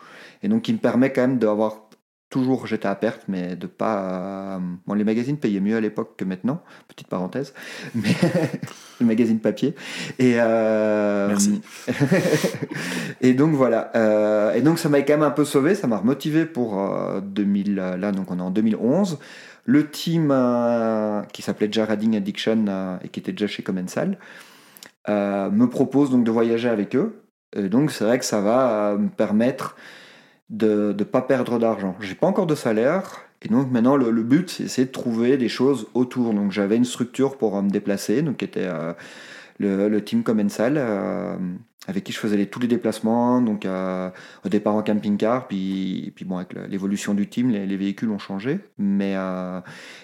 [0.43, 1.88] et donc qui me permet quand même d'avoir
[2.29, 4.55] toujours, j'étais à perte, mais de pas...
[4.55, 7.53] euh, Bon, les magazines payaient mieux à l'époque que maintenant, petite parenthèse,
[7.95, 8.15] mais
[8.99, 9.75] les magazines papier.
[10.19, 11.61] Et, euh, Merci.
[13.21, 13.91] et donc voilà.
[13.95, 17.21] Euh, et donc ça m'a quand même un peu sauvé, ça m'a remotivé pour euh,
[17.21, 17.75] 2000.
[17.75, 19.19] Là, donc on est en 2011.
[19.65, 24.17] Le team euh, qui s'appelait déjà Reading Addiction euh, et qui était déjà chez Commensal
[25.07, 27.21] euh, me propose donc de voyager avec eux.
[27.55, 29.75] Et donc c'est vrai que ça va euh, me permettre
[30.49, 31.95] de ne pas perdre d'argent.
[31.99, 33.21] J'ai pas encore de salaire.
[33.41, 36.33] Et donc maintenant le, le but c'est de trouver des choses autour.
[36.33, 38.93] Donc j'avais une structure pour euh, me déplacer, donc qui était euh,
[39.59, 41.37] le, le team Commensal, euh,
[41.87, 44.09] avec qui je faisais tous les déplacements, donc euh,
[44.45, 48.19] au départ en camping-car, puis, puis bon, avec l'évolution du team, les, les véhicules ont
[48.19, 49.15] changé, mais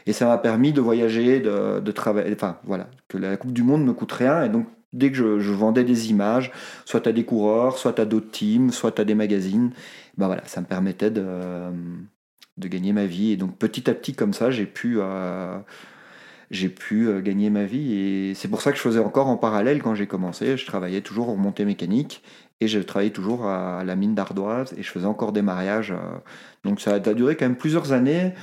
[0.07, 3.63] et ça m'a permis de voyager, de, de travailler, enfin voilà, que la Coupe du
[3.63, 6.51] Monde me coûte rien, et donc dès que je, je vendais des images,
[6.85, 9.71] soit à des coureurs, soit à d'autres teams, soit à des magazines,
[10.17, 11.23] ben voilà, ça me permettait de,
[12.57, 15.59] de gagner ma vie, et donc petit à petit comme ça, j'ai pu euh,
[16.75, 19.81] pu euh, gagner ma vie et c'est pour ça que je faisais encore en parallèle
[19.81, 20.57] quand j'ai commencé.
[20.57, 22.23] Je travaillais toujours en montée mécanique
[22.61, 25.91] et je travaillais toujours à la mine d'ardoise et je faisais encore des mariages.
[25.91, 26.17] euh.
[26.63, 28.33] Donc ça a duré quand même plusieurs années.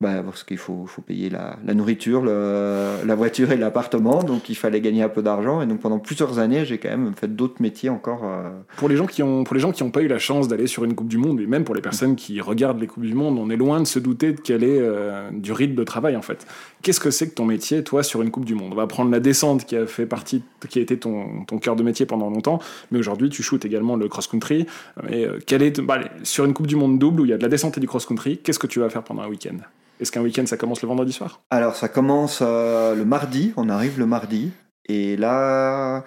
[0.00, 4.48] Bah, Parce qu'il faut, faut, payer la, la nourriture, le, la voiture et l'appartement, donc
[4.48, 5.60] il fallait gagner un peu d'argent.
[5.60, 8.22] Et donc pendant plusieurs années, j'ai quand même fait d'autres métiers encore.
[8.24, 8.48] Euh.
[8.78, 10.66] Pour les gens qui ont, pour les gens qui n'ont pas eu la chance d'aller
[10.66, 13.12] sur une Coupe du Monde, et même pour les personnes qui regardent les Coupes du
[13.12, 16.16] Monde, on est loin de se douter de quel est euh, du rythme de travail
[16.16, 16.46] en fait.
[16.82, 18.72] Qu'est-ce que c'est que ton métier, toi, sur une Coupe du Monde?
[18.72, 21.76] On va prendre la descente qui a fait partie, qui a été ton, ton cœur
[21.76, 22.58] de métier pendant longtemps,
[22.90, 24.66] mais aujourd'hui tu shootes également le cross-country.
[25.10, 27.42] Et euh, est, bah, sur une Coupe du Monde double où il y a de
[27.42, 29.58] la descente et du cross-country, qu'est-ce que tu vas faire pendant un week-end?
[30.00, 31.42] Est-ce qu'un week-end ça commence le vendredi soir?
[31.50, 34.50] Alors ça commence euh, le mardi, on arrive le mardi,
[34.86, 36.04] et là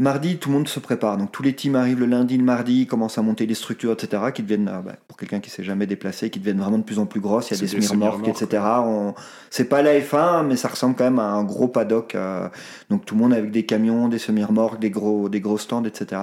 [0.00, 1.18] Mardi, tout le monde se prépare.
[1.18, 4.22] Donc tous les teams arrivent le lundi, le mardi, commencent à monter des structures, etc.
[4.34, 6.98] qui deviennent, euh, bah, pour quelqu'un qui s'est jamais déplacé, qui deviennent vraiment de plus
[6.98, 7.50] en plus grosses.
[7.50, 8.62] Il y a des, semi-remorques, etc.
[8.78, 9.12] On...
[9.50, 12.14] C'est pas la F1, mais ça ressemble quand même à un gros paddock.
[12.14, 12.48] Euh,
[12.88, 16.18] donc tout le monde avec des camions, des semi-remorques, des gros, des gros stands, etc.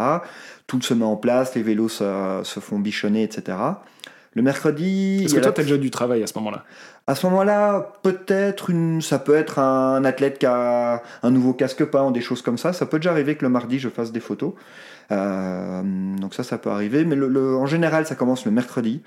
[0.65, 3.57] Tout se met en place, les vélos se, se font bichonner, etc.
[4.37, 5.23] Le mercredi.
[5.25, 6.63] Est-ce que toi, tu as déjà du travail à ce moment-là?
[7.07, 9.01] À ce moment-là, peut-être une.
[9.01, 12.71] Ça peut être un athlète qui a un nouveau casque peint des choses comme ça.
[12.71, 14.53] Ça peut déjà arriver que le mardi, je fasse des photos.
[15.11, 15.81] Euh,
[16.17, 17.03] donc ça, ça peut arriver.
[17.03, 19.01] Mais le, en général, ça commence le mercredi.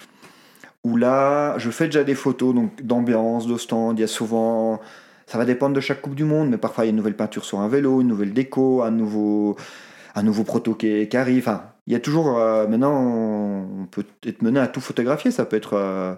[0.83, 4.01] Où là, je fais déjà des photos donc d'ambiance, de stand.
[4.01, 4.81] Il y a souvent.
[5.27, 7.15] Ça va dépendre de chaque Coupe du Monde, mais parfois il y a une nouvelle
[7.15, 9.55] peinture sur un vélo, une nouvelle déco, un nouveau,
[10.17, 11.49] un nouveau proto qui, arrive.
[11.49, 12.39] Enfin, il y a toujours.
[12.39, 15.33] Euh, maintenant, on peut être mené à tout photographier.
[15.33, 15.75] Ça peut être.
[15.75, 16.15] Euh,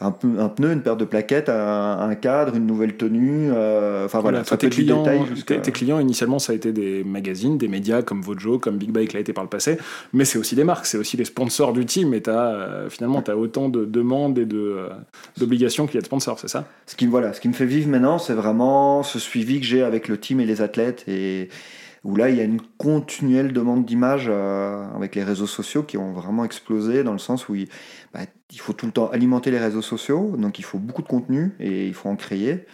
[0.00, 3.50] un, un, pneu, une paire de plaquettes, un, cadre, une nouvelle tenue.
[3.52, 5.04] Euh, enfin voilà, tes, clients,
[5.44, 9.12] tes, clients, initialement, ça a été des magazines, des médias comme Vojo, comme Big Bike
[9.12, 9.76] l'a été par le passé,
[10.14, 12.14] mais c'est aussi des marques, c'est aussi les sponsors du team.
[12.14, 14.46] Et as, finalement, tu as autant de demandes et
[15.36, 16.64] d'obligations qu'il y a de sponsors, c'est ça?
[16.86, 19.82] Ce qui, voilà, ce qui me fait vivre maintenant, c'est vraiment ce suivi que j'ai
[19.82, 21.04] avec le team et les athlètes.
[21.06, 21.50] Et,
[22.06, 25.98] où là, il y a une continuelle demande d'images euh, avec les réseaux sociaux qui
[25.98, 27.56] ont vraiment explosé dans le sens où
[28.14, 28.20] bah,
[28.52, 31.56] il, faut tout le temps alimenter les réseaux sociaux, donc il faut beaucoup de contenu
[31.58, 32.64] et il faut en créer.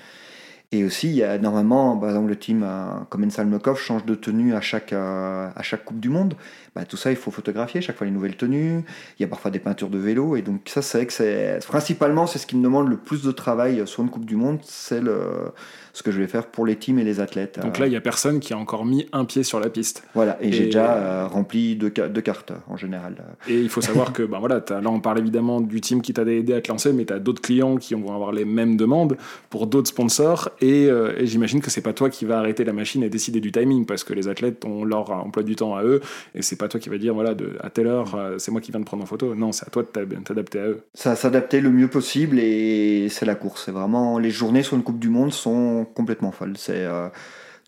[0.75, 4.15] Et aussi, il y a normalement, par exemple, le team euh, comme Ensalmekov change de
[4.15, 6.35] tenue à chaque, euh, à chaque Coupe du Monde.
[6.75, 8.83] Bah, tout ça, il faut photographier chaque fois les nouvelles tenues.
[9.19, 10.35] Il y a parfois des peintures de vélo.
[10.35, 11.59] Et donc, ça, c'est que c'est.
[11.67, 14.61] Principalement, c'est ce qui me demande le plus de travail sur une Coupe du Monde.
[14.63, 15.53] C'est le
[15.93, 17.59] ce que je vais faire pour les teams et les athlètes.
[17.61, 20.05] Donc là, il n'y a personne qui a encore mis un pied sur la piste.
[20.15, 23.17] Voilà, et, j'ai déjà euh, rempli deux, deux, cartes en général.
[23.49, 26.23] Et il faut savoir que, ben voilà, là on parle évidemment du team qui t'a
[26.23, 29.17] aidé à te lancer, mais tu as d'autres clients qui vont avoir les mêmes demandes
[29.51, 32.72] pour d'autres sponsors, et, euh, et j'imagine que c'est pas toi qui va arrêter la
[32.72, 35.83] machine et décider du timing, parce que les athlètes ont leur emploi du temps à
[35.83, 36.01] eux,
[36.37, 38.70] et c'est pas toi qui va dire, voilà, à telle heure, euh, c'est moi qui
[38.70, 39.35] viens de prendre en photo.
[39.35, 40.85] Non, c'est à toi de t'adapter à eux.
[40.94, 43.64] Ça s'adapter le mieux possible, et c'est la course.
[43.64, 46.53] C'est vraiment, les journées sur une Coupe du Monde sont complètement folle.
[46.57, 47.09] C'est, euh,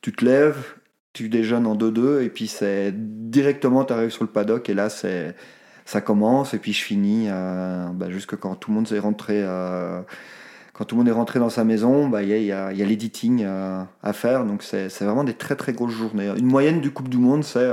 [0.00, 0.62] tu te lèves,
[1.14, 4.88] tu déjeunes en 2-2, et puis c'est directement, tu arrives sur le paddock, et là,
[4.88, 5.34] c'est,
[5.84, 9.44] ça commence, et puis je finis bah, jusque quand tout le monde est rentré.
[10.74, 12.84] Quand tout le monde est rentré dans sa maison, bah, il y a, y a
[12.84, 14.44] l'editing à faire.
[14.44, 16.30] Donc, c'est, vraiment des très très grosses journées.
[16.36, 17.70] Une moyenne du Coupe du Monde, c'est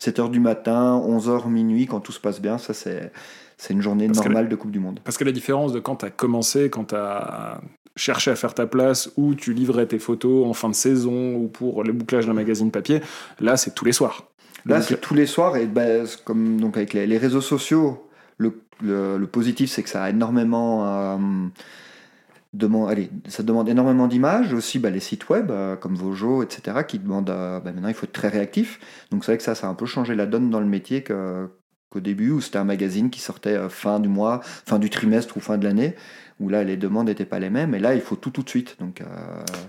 [0.00, 2.58] 7h du matin, 11h, minuit, quand tout se passe bien.
[2.58, 3.12] Ça, c'est,
[3.70, 4.98] une journée normale de Coupe du Monde.
[5.04, 7.60] Parce que la différence de quand tu as commencé, quand tu as
[7.98, 11.48] chercher à faire ta place ou tu livrais tes photos en fin de saison ou
[11.48, 13.02] pour le bouclage d'un magazine papier,
[13.40, 14.24] là c'est tous les soirs.
[14.64, 18.08] Là c'est tous les soirs et ben, comme donc avec les, réseaux sociaux,
[18.38, 20.86] le, le, positif c'est que ça a énormément...
[20.86, 21.18] Euh,
[22.52, 26.78] demande, allez, ça demande énormément d'images, aussi bah, les sites web euh, comme Vojo, etc.,
[26.86, 28.80] qui demandent, euh, bah, maintenant il faut être très réactif.
[29.10, 31.04] Donc c'est vrai que ça, ça a un peu changé la donne dans le métier
[31.04, 35.40] qu'au début, où c'était un magazine qui sortait fin du mois, fin du trimestre ou
[35.40, 35.94] fin de l'année
[36.40, 38.48] où là les demandes n'étaient pas les mêmes et là il faut tout tout de
[38.48, 38.76] suite.
[38.78, 39.04] Donc euh,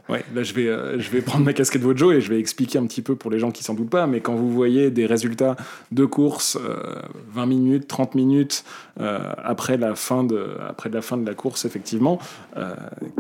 [0.07, 2.77] ouais là je vais euh, je vais prendre ma casquette Vojo et je vais expliquer
[2.77, 5.05] un petit peu pour les gens qui s'en doutent pas mais quand vous voyez des
[5.05, 5.55] résultats
[5.91, 8.63] de course 20 euh, minutes 30 minutes
[8.97, 12.19] après la fin de après la fin de la course effectivement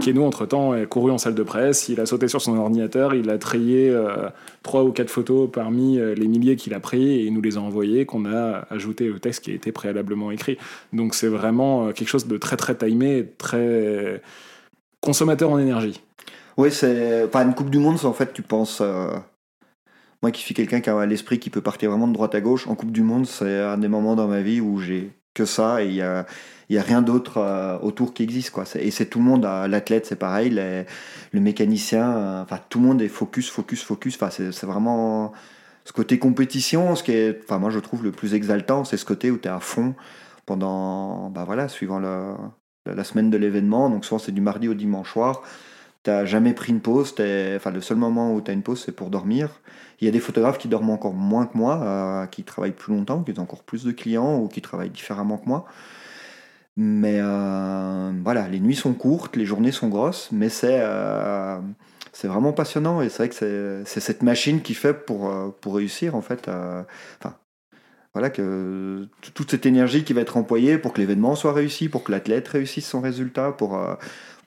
[0.01, 3.15] Keno entre temps est couru en salle de presse il a sauté sur son ordinateur
[3.15, 3.97] il a trié
[4.61, 7.61] trois ou quatre photos parmi les milliers qu'il a pris et il nous les a
[7.61, 10.57] envoyés qu'on a ajouté au texte qui a été préalablement écrit.
[10.91, 14.21] Donc c'est vraiment quelque chose de très très timé très
[15.01, 15.99] consommateur en énergie.
[16.57, 18.79] Oui, c'est pas une Coupe du Monde, c'est en fait, tu penses.
[18.81, 19.15] Euh,
[20.21, 22.67] moi qui suis quelqu'un qui a l'esprit qui peut partir vraiment de droite à gauche,
[22.67, 25.81] en Coupe du Monde, c'est un des moments dans ma vie où j'ai que ça
[25.81, 26.25] et il y a,
[26.69, 28.51] y a rien d'autre euh, autour qui existe.
[28.51, 28.65] Quoi.
[28.75, 33.01] Et c'est tout le monde, euh, l'athlète c'est pareil, le mécanicien, enfin tout le monde
[33.01, 34.15] est focus, focus, focus.
[34.21, 35.31] Enfin, c'est vraiment
[35.85, 39.05] ce côté compétition, ce qui est, enfin moi je trouve le plus exaltant, c'est ce
[39.05, 39.95] côté où tu es à fond
[40.45, 42.33] pendant, bah voilà, suivant le,
[42.85, 45.41] la semaine de l'événement, donc souvent c'est du mardi au dimanche soir.
[46.03, 48.93] T'as jamais pris une pause, enfin le seul moment où tu as une pause c'est
[48.93, 49.49] pour dormir.
[49.99, 52.93] Il y a des photographes qui dorment encore moins que moi, euh, qui travaillent plus
[52.93, 55.65] longtemps, qui ont encore plus de clients ou qui travaillent différemment que moi.
[56.77, 60.81] Mais euh, voilà, les nuits sont courtes, les journées sont grosses, mais c'est
[62.13, 66.15] c'est vraiment passionnant et c'est vrai que c'est cette machine qui fait pour, pour réussir
[66.15, 66.49] en fait.
[68.13, 72.03] Voilà que toute cette énergie qui va être employée pour que l'événement soit réussi, pour
[72.03, 73.77] que l'athlète réussisse son résultat, pour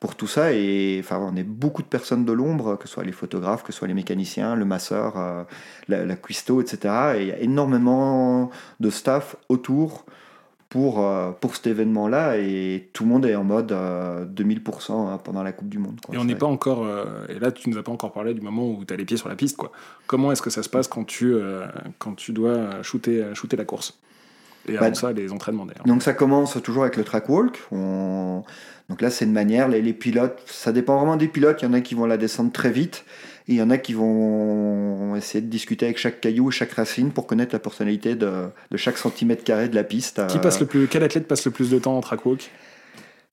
[0.03, 0.53] pour tout ça.
[0.53, 3.73] Et enfin, on est beaucoup de personnes de l'ombre, que ce soit les photographes, que
[3.73, 5.45] ce soit les mécaniciens, le masseur, euh,
[5.87, 7.15] la, la, cuistot, etc.
[7.17, 10.05] Et il y a énormément de staff autour
[10.73, 12.39] pour, euh, pour cet événement-là.
[12.39, 16.01] Et tout le monde est en mode 2000% euh, hein, pendant la Coupe du Monde.
[16.11, 16.89] Et on n'est pas encore.
[17.29, 19.19] et là, tu nous as pas encore parlé du moment où tu as les pieds
[19.19, 19.59] sur la piste.
[19.59, 19.71] Quoi.
[20.07, 21.37] Comment est-ce que ça se passe quand tu,
[21.99, 23.99] quand tu dois shooter, shooter la course?
[24.67, 25.85] Et avant bah, ça, les entraînements d'ailleurs.
[25.85, 27.61] Donc ça commence toujours avec le track walk.
[27.71, 28.43] On,
[28.89, 31.61] donc là, c'est une manière, les, pilotes, ça dépend vraiment des pilotes.
[31.61, 33.05] Il y en a qui vont la descendre très vite
[33.49, 36.73] et il y en a qui vont essayer de discuter avec chaque caillou et chaque
[36.73, 40.27] racine pour connaître la personnalité de, chaque centimètre carré de la piste.
[40.29, 42.51] Qui passe le plus, quel athlète passe le plus de temps en track walk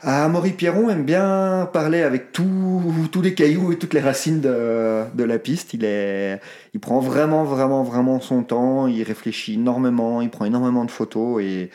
[0.02, 5.24] ah, Maury Pierron aime bien parler avec tous les cailloux et toutes les racines de,
[5.24, 5.74] la piste.
[5.74, 6.40] Il, est,
[6.74, 8.88] il prend vraiment, vraiment, vraiment son temps.
[8.88, 10.22] Il réfléchit énormément.
[10.22, 11.44] Il prend énormément de photos.
[11.44, 11.70] Et,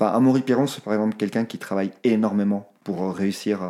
[0.00, 3.60] enfin, Amaury Pierron, c'est par exemple quelqu'un qui travaille énormément pour réussir.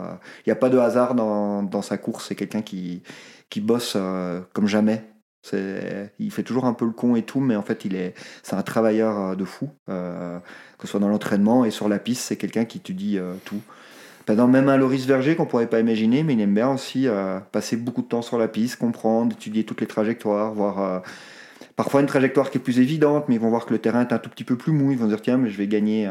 [0.47, 2.27] Il n'y a pas de hasard dans, sa course.
[2.29, 3.03] C'est quelqu'un qui,
[3.51, 5.05] qui bosse euh, comme jamais.
[6.19, 8.57] Il fait toujours un peu le con et tout, mais en fait, il est, c'est
[8.57, 9.71] un travailleur euh, de fou.
[9.89, 10.41] Euh,
[10.79, 13.61] que ce soit dans l'entraînement et sur la piste, c'est quelqu'un qui te dit tout.
[14.27, 17.07] Pendant même un Loris Verger qu'on pourrait pas imaginer, mais il aime bien aussi
[17.53, 21.03] passer beaucoup de temps sur la piste, comprendre, étudier toutes les trajectoires, voir
[21.77, 24.13] parfois une trajectoire qui est plus évidente, mais ils vont voir que le terrain est
[24.13, 26.07] un tout petit peu plus mou, ils vont dire tiens, mais je vais gagner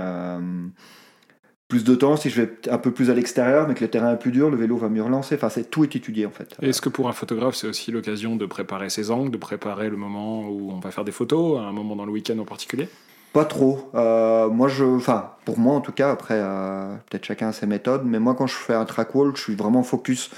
[1.68, 4.14] plus de temps si je vais un peu plus à l'extérieur, mais que le terrain
[4.14, 5.36] est plus dur, le vélo va mieux relancer.
[5.36, 6.56] Enfin, c'est tout est étudié en fait.
[6.62, 9.98] Est-ce que pour un photographe, c'est aussi l'occasion de préparer ses angles, de préparer le
[9.98, 12.88] moment où on va faire des photos, un moment dans le week-end en particulier?
[13.34, 13.90] Pas trop.
[13.96, 16.12] Euh, moi, je, enfin, pour moi en tout cas.
[16.12, 19.36] Après, euh, peut-être chacun a ses méthodes, mais moi, quand je fais un track walk,
[19.36, 20.30] je suis vraiment focus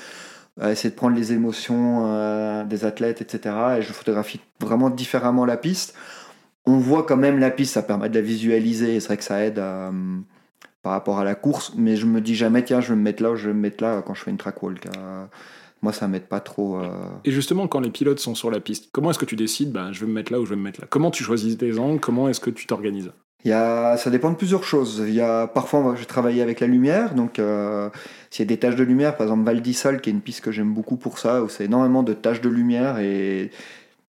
[0.59, 3.55] à essayer de prendre les émotions euh, des athlètes, etc.
[3.77, 5.93] Et je photographie vraiment différemment la piste.
[6.65, 8.95] On voit quand même la piste, ça permet de la visualiser.
[8.95, 9.91] Et c'est vrai que ça aide à
[10.87, 13.21] par rapport à la course, mais je me dis jamais, tiens, je vais me mettre
[13.21, 14.85] là ou je vais me mettre là quand je fais une track walk.
[14.85, 15.25] Euh,
[15.81, 16.77] moi, ça m'aide pas trop.
[16.77, 16.87] Euh.
[17.25, 19.91] Et justement, quand les pilotes sont sur la piste, comment est-ce que tu décides, ben,
[19.91, 20.87] je vais me mettre là ou je vais me mettre là?
[20.89, 21.99] Comment tu choisis tes angles?
[21.99, 23.11] Comment est-ce que tu t'organises?
[23.43, 25.03] Il y a, ça dépend de plusieurs choses.
[25.05, 27.15] Il y a, parfois, je travaille avec la lumière.
[27.15, 27.89] Donc, euh,
[28.29, 30.39] s'il y a des taches de lumière, par exemple Val d'Isol, qui est une piste
[30.39, 32.99] que j'aime beaucoup pour ça, où c'est énormément de taches de lumière.
[32.99, 33.51] Et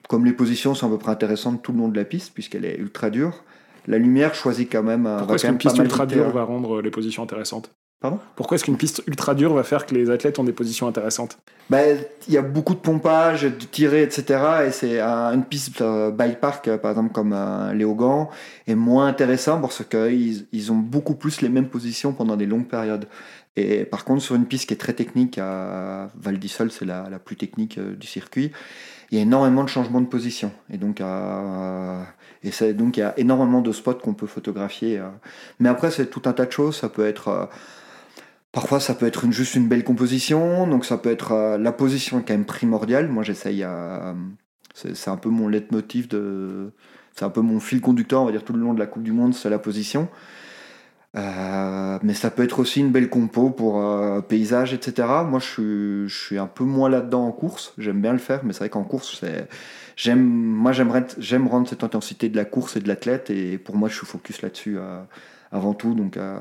[0.09, 2.65] comme les positions sont à peu près intéressantes tout le long de la piste, puisqu'elle
[2.65, 3.43] est ultra dure,
[3.89, 5.13] la lumière choisit quand même.
[5.19, 7.73] Pourquoi est-ce qu'une piste ultra dure va rendre les positions intéressantes?
[8.01, 8.21] Pardon?
[8.37, 11.39] Pourquoi est-ce qu'une piste ultra dure va faire que les athlètes ont des positions intéressantes?
[11.69, 11.99] Ben,
[12.29, 14.41] Il y a beaucoup de pompage, de tirés, etc.
[14.69, 18.29] Et c'est une piste euh, bike park, euh, par exemple, comme euh, Léogan,
[18.69, 22.69] est moins intéressant parce qu'ils ils ont beaucoup plus les mêmes positions pendant des longues
[22.69, 23.09] périodes.
[23.57, 27.09] Et par contre, sur une piste qui est très technique, à Val d'Isol, c'est la,
[27.11, 28.53] la, plus technique du circuit,
[29.11, 30.53] il y a énormément de changements de position.
[30.73, 32.07] Et donc, à
[32.43, 34.99] et donc il y a énormément de spots qu'on peut photographier.
[34.99, 35.09] Euh.
[35.59, 36.77] Mais après, c'est tout un tas de choses.
[36.77, 37.29] Ça peut être.
[37.29, 37.47] Euh,
[38.53, 40.67] parfois, ça peut être juste une belle composition.
[40.67, 41.33] Donc, ça peut être.
[41.33, 43.09] Euh, la position quand même primordiale.
[43.09, 44.15] Moi, j'essaye à.
[44.75, 46.73] C'est un peu mon leitmotiv de.
[47.17, 49.03] C'est un peu mon fil conducteur, on va dire, tout le long de la Coupe
[49.03, 50.09] du Monde, c'est la position.
[51.15, 53.83] Mais ça peut être aussi une belle compo pour
[54.29, 55.09] paysage, etc.
[55.27, 57.75] Moi, je suis, je suis un peu moins là-dedans en course.
[57.79, 59.49] J'aime bien le faire, mais c'est vrai qu'en course, c'est
[59.99, 63.77] j'aime, moi, j'aimerais, j'aime rendre cette intensité de la course et de l'athlète, et pour
[63.77, 65.03] moi, je suis focus là-dessus euh,
[65.53, 65.95] avant tout.
[65.95, 66.39] Donc, euh,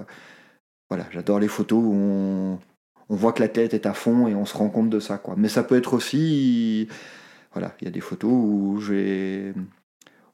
[0.90, 2.60] voilà, j'adore les photos où on,
[3.10, 5.36] on voit que l'athlète est à fond et on se rend compte de ça, quoi.
[5.38, 6.88] Mais ça peut être aussi,
[7.54, 9.54] voilà, il y a des photos où j'ai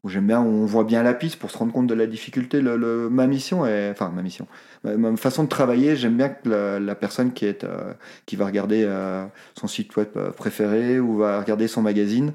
[0.04, 2.62] où j'aime bien, on voit bien la piste pour se rendre compte de la difficulté.
[2.62, 4.48] Ma mission est, enfin ma mission,
[4.84, 7.94] ma, façon de travailler, j'aime bien que la, personne qui est, euh,
[8.26, 8.88] qui va regarder
[9.56, 12.34] son site web préféré ou va regarder son magazine,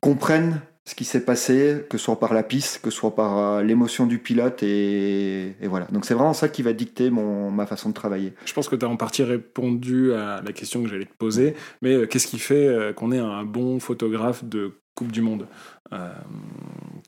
[0.00, 3.38] comprennent ce qui s'est passé, que ce soit par la piste, que ce soit par
[3.38, 5.86] euh, l'émotion du pilote, et, voilà.
[5.90, 8.32] Donc c'est vraiment ça qui va dicter mon, ma façon de travailler.
[8.44, 11.54] Je pense que tu as en partie répondu à la question que j'allais te poser,
[11.82, 15.46] mais euh, qu'est-ce qui fait euh, qu'on est un bon photographe de Coupe du Monde
[15.92, 16.10] euh,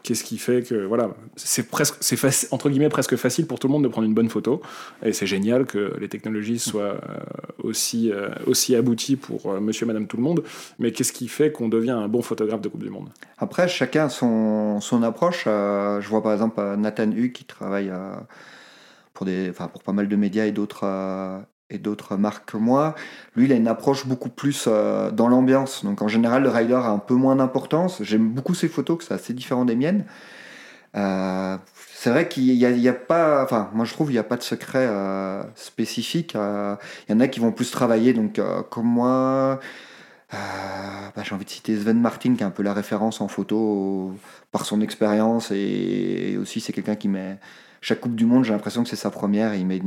[0.03, 3.73] qu'est-ce qui fait que voilà, c'est presque, c'est entre guillemets presque facile pour tout le
[3.73, 4.63] monde de prendre une bonne photo,
[5.03, 6.99] et c'est génial que les technologies soient euh,
[7.63, 10.45] aussi euh, aussi abouties pour Monsieur, Madame, tout le monde.
[10.79, 13.09] Mais qu'est-ce qui fait qu'on devient un bon photographe de Coupe du Monde?
[13.39, 15.45] Après, chacun son son approche.
[15.47, 17.93] je vois par exemple Nathan Hu qui travaille
[19.13, 20.85] pour des, pour pas mal de médias et d'autres
[21.71, 22.95] et d'autres marques que moi.
[23.37, 25.85] Lui, il a une approche beaucoup plus euh, dans l'ambiance.
[25.85, 28.03] Donc en général, le rider a un peu moins d'importance.
[28.03, 30.05] J'aime beaucoup ses photos, que c'est assez différent des miennes.
[30.95, 34.43] c'est vrai qu'il n'y a, pas, enfin, moi je trouve qu'il n'y a pas de
[34.43, 34.89] secret
[35.55, 36.35] spécifique.
[36.35, 39.61] Il y en a qui vont plus travailler, donc comme moi,
[40.31, 44.15] bah, j'ai envie de citer Sven Martin, qui est un peu la référence en photo
[44.53, 47.39] par son expérience et, aussi c'est quelqu'un qui met
[47.81, 49.85] chaque Coupe du Monde, j'ai l'impression que c'est sa première et il met de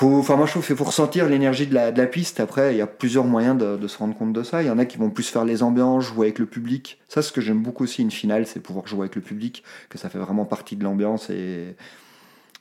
[0.00, 0.20] l'énergie.
[0.20, 2.40] enfin, moi je trouve faut ressentir l'énergie de la, piste.
[2.40, 4.62] Après, il y a plusieurs moyens de, se rendre compte de ça.
[4.62, 6.98] Il y en a qui vont plus faire les ambiances, jouer avec le public.
[7.08, 9.98] Ça, ce que j'aime beaucoup aussi, une finale, c'est pouvoir jouer avec le public, que
[9.98, 11.76] ça fait vraiment partie de l'ambiance et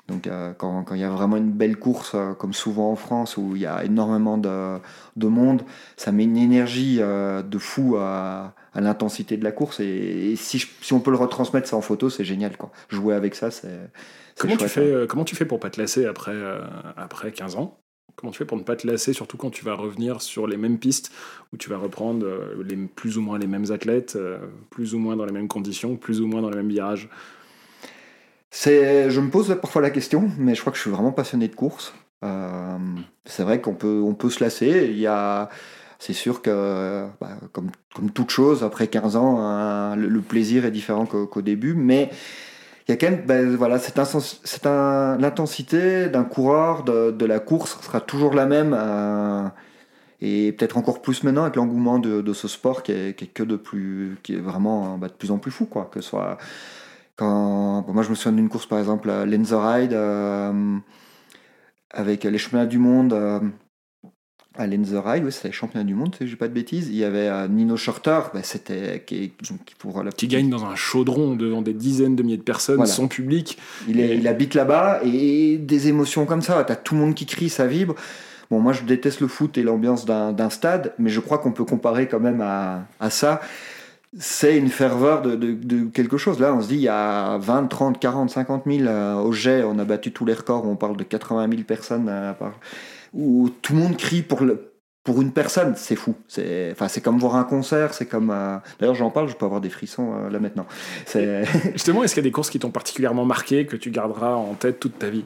[0.08, 3.38] donc euh, quand, il y a vraiment une belle course, euh, comme souvent en France,
[3.38, 4.78] où il y a énormément de,
[5.18, 5.64] de monde,
[5.98, 9.80] ça met une énergie euh, de fou à, à l'intensité de la course.
[9.80, 12.56] Et, si, si, on peut le retransmettre ça en photo, c'est génial.
[12.56, 12.72] Quoi.
[12.90, 13.90] Jouer avec ça, c'est...
[14.38, 15.06] Comment, tu fais, hein.
[15.10, 16.36] comment tu fais pour pas te lasser après,
[16.96, 17.80] après 15 ans?
[18.16, 20.58] Comment tu fais pour ne pas te lasser, surtout quand tu vas revenir sur les
[20.58, 21.12] mêmes pistes,
[21.54, 22.26] où tu vas reprendre
[22.64, 24.18] les, plus ou moins les mêmes athlètes,
[24.70, 27.10] plus ou moins dans les mêmes conditions, plus ou moins dans les mêmes virages?
[28.52, 31.56] Je me pose parfois la question, mais je crois que je suis vraiment passionné de
[31.56, 31.94] course.
[32.24, 32.78] Euh,
[33.26, 34.88] c'est vrai qu'on peut, on peut se lasser.
[34.90, 35.50] Il y a,
[36.00, 37.72] c'est sûr que, bah, comme,
[38.12, 42.10] toute chose, après 15 ans, hein, le, plaisir est différent qu'au, début, mais
[42.88, 43.80] il y a quand même, ben, voilà,
[45.20, 48.76] l'intensité d'un coureur de, la course sera toujours la même.
[48.78, 49.48] Euh,
[50.22, 54.18] et peut-être encore plus maintenant avec l'engouement de, ce sport qui est, que de plus,
[54.24, 55.90] qui est vraiment bah, de plus en plus fou, quoi.
[55.92, 56.38] Que soit
[57.16, 60.78] quand, moi, je me souviens d'une course, par exemple, à Lenzerheide, euh,
[61.92, 63.14] avec les championnats du monde.
[63.14, 63.40] Euh,
[64.58, 66.88] à Lenzerheide, oui, c'est les championnats du monde, si j'ai pas de bêtises.
[66.90, 69.32] Il y avait euh, Nino Shorter, bah, c'était qui,
[69.78, 73.08] pour la qui gagne dans un chaudron devant des dizaines de milliers de personnes, son
[73.08, 73.58] public.
[73.88, 76.64] Il, est, il habite là-bas et des émotions comme ça.
[76.64, 77.96] T'as tout le monde qui crie, ça vibre.
[78.50, 81.66] Bon, moi, je déteste le foot et l'ambiance d'un stade, mais je crois qu'on peut
[81.66, 83.42] comparer quand même à, à ça
[84.20, 86.40] c'est une ferveur de, quelque chose.
[86.40, 88.90] Là, on se dit, il y a 20, 30, 40, 50 000
[89.22, 92.34] au jet, on a battu tous les records, on parle de 80 000 personnes, euh,
[93.18, 94.72] où tout le monde crie pour, le,
[95.04, 96.16] pour une personne, c'est fou.
[96.30, 98.32] C'est enfin, comme voir un concert, c'est comme...
[98.32, 100.66] Euh, d'ailleurs, j'en parle, je peux avoir des frissons euh, là maintenant.
[101.74, 104.54] Justement, est-ce qu'il y a des courses qui t'ont particulièrement marqué, que tu garderas en
[104.54, 105.26] tête toute ta vie?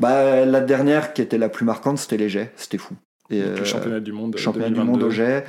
[0.00, 2.94] Bah, La dernière qui était la plus marquante, c'était les jets, c'était fou.
[3.30, 4.36] Et, le championnat du monde.
[4.36, 5.44] Championnat du monde au jet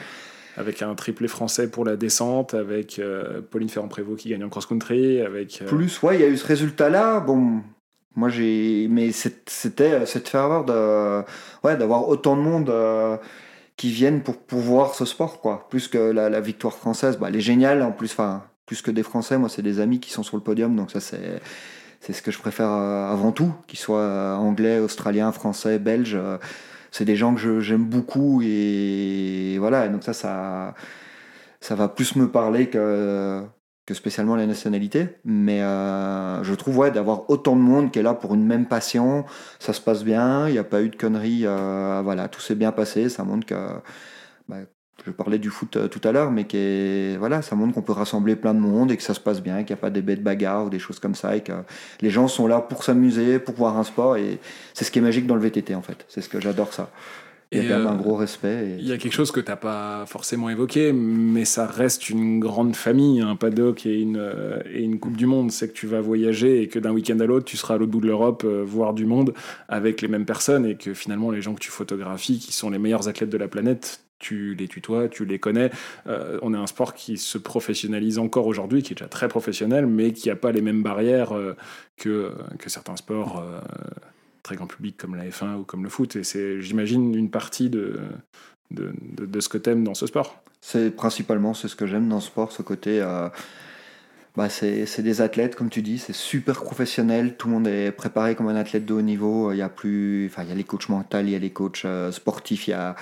[0.58, 5.22] avec un triplé français pour la descente, avec euh, Pauline Ferrand-Prévot qui gagne en cross-country,
[5.22, 5.62] avec...
[5.62, 7.62] Euh, Plus, ouais, il y a eu ce résultat-là, bon...
[8.18, 8.88] Moi, j'ai.
[8.90, 11.24] Mais c'était euh, cette ferveur de...
[11.64, 12.74] ouais, d'avoir autant de monde
[13.78, 15.68] qui viennent pour, pour voir ce sport, quoi.
[15.70, 19.04] Plus que la, victoire française, bah, elle est géniale, en plus, enfin, plus que des
[19.04, 21.42] Français, moi, c'est des amis qui sont sur le podium, donc ça, c'est.
[22.00, 26.18] C'est ce que je préfère avant tout, qu'ils soient anglais, australiens, français, belges
[26.92, 29.88] c'est des gens que j'aime beaucoup et voilà.
[29.88, 33.44] donc ça, ça va plus me parler que,
[33.88, 35.08] que spécialement la nationalité.
[35.26, 38.68] Mais euh, je trouve ouais, d'avoir autant de monde qui est là pour une même
[38.68, 39.26] passion,
[39.60, 42.56] ça se passe bien, il n'y a pas eu de conneries, euh, voilà, tout s'est
[42.56, 43.08] bien passé.
[43.08, 43.56] Ça montre que
[44.50, 44.58] bah,
[45.06, 47.94] je parlais du foot euh, tout à l'heure, mais qui voilà, ça montre qu'on peut
[47.94, 50.02] rassembler plein de monde et que ça se passe bien, qu'il n'y a pas des
[50.02, 51.54] bêtes bagarres ou des choses comme ça, et que
[52.02, 54.40] les gens sont là pour s'amuser, pour voir un sport, et
[54.74, 56.06] c'est ce qui est magique dans le VTT en fait.
[56.10, 56.90] C'est ce que j'adore ça.
[57.52, 58.76] Il y a quand même un euh, gros respect.
[58.80, 62.40] Il y a quelque chose que tu n'as pas forcément évoqué, mais ça reste une
[62.40, 65.52] grande famille, un paddock et une, euh, et une Coupe du Monde.
[65.52, 67.92] C'est que tu vas voyager et que d'un week-end à l'autre, tu seras à l'autre
[67.92, 69.34] bout de l'Europe, voir du monde
[69.70, 72.80] avec les mêmes personnes et que finalement, les gens que tu photographies, qui sont les
[72.80, 75.72] meilleurs athlètes de la planète, tu les tutoies, tu les connais.
[76.08, 79.86] Euh, on est un sport qui se professionnalise encore aujourd'hui, qui est déjà très professionnel,
[79.86, 81.56] mais qui n'a pas les mêmes barrières euh,
[81.98, 83.60] que, que certains sports euh,
[84.48, 86.16] très grand public comme la F1 ou comme le foot.
[86.16, 88.00] Et c'est, j'imagine, une partie de,
[88.72, 90.42] de, de, ce que tu aimes dans ce sport.
[90.62, 93.06] C'est principalement c'est ce que j'aime dans ce sport, ce côté.
[94.36, 97.38] Bah c'est, des athlètes, comme tu dis, c'est super professionnel.
[97.38, 99.52] Tout le monde est préparé comme un athlète de haut niveau.
[99.52, 101.50] Il y a plus, enfin, il y a les coachs mentaux, il y a les
[101.50, 102.96] coachs sportifs, il y a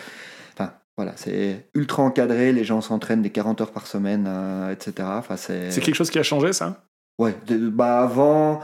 [0.97, 5.07] voilà, c'est ultra encadré, les gens s'entraînent des 40 heures par semaine, euh, etc.
[5.11, 5.71] Enfin, c'est...
[5.71, 6.85] c'est quelque chose qui a changé, ça?
[7.19, 8.61] Ouais, bah avant,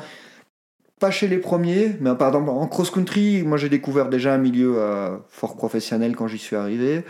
[1.01, 4.75] pas chez les premiers, mais par exemple en cross-country, moi j'ai découvert déjà un milieu
[4.77, 7.03] euh, fort professionnel quand j'y suis arrivé.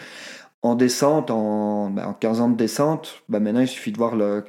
[0.64, 4.16] En descente, en, bah, en 15 ans de descente, bah maintenant il suffit de voir
[4.16, 4.46] le,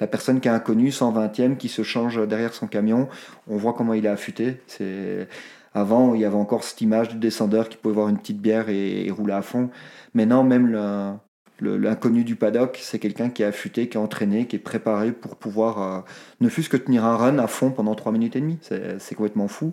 [0.00, 3.08] la personne qui est inconnue, 120e, qui se change derrière son camion.
[3.46, 4.62] On voit comment il est affûté.
[4.66, 5.28] C'est
[5.74, 8.70] avant, il y avait encore cette image du descendeur qui pouvait boire une petite bière
[8.70, 9.68] et, rouler à fond.
[10.14, 11.18] Maintenant, même
[11.62, 15.36] l'inconnu du paddock, c'est quelqu'un qui est affûté, qui est entraîné, qui est préparé pour
[15.36, 16.00] pouvoir euh,
[16.40, 18.58] ne fût-ce que tenir un run à fond pendant 3 minutes et demie.
[18.60, 19.72] C'est complètement fou.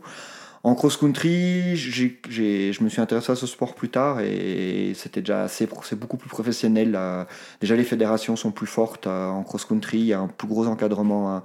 [0.63, 5.69] En cross-country, je me suis intéressé à ce sport plus tard et c'était déjà assez,
[5.83, 6.99] c'est beaucoup plus professionnel.
[7.61, 11.33] Déjà, les fédérations sont plus fortes en cross-country, il y a un plus gros encadrement
[11.33, 11.43] hein,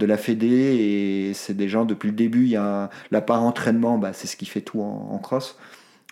[0.00, 2.44] de la Fédé et c'est des gens depuis le début.
[2.44, 5.56] Il y a la part entraînement, bah, c'est ce qui fait tout en, cross.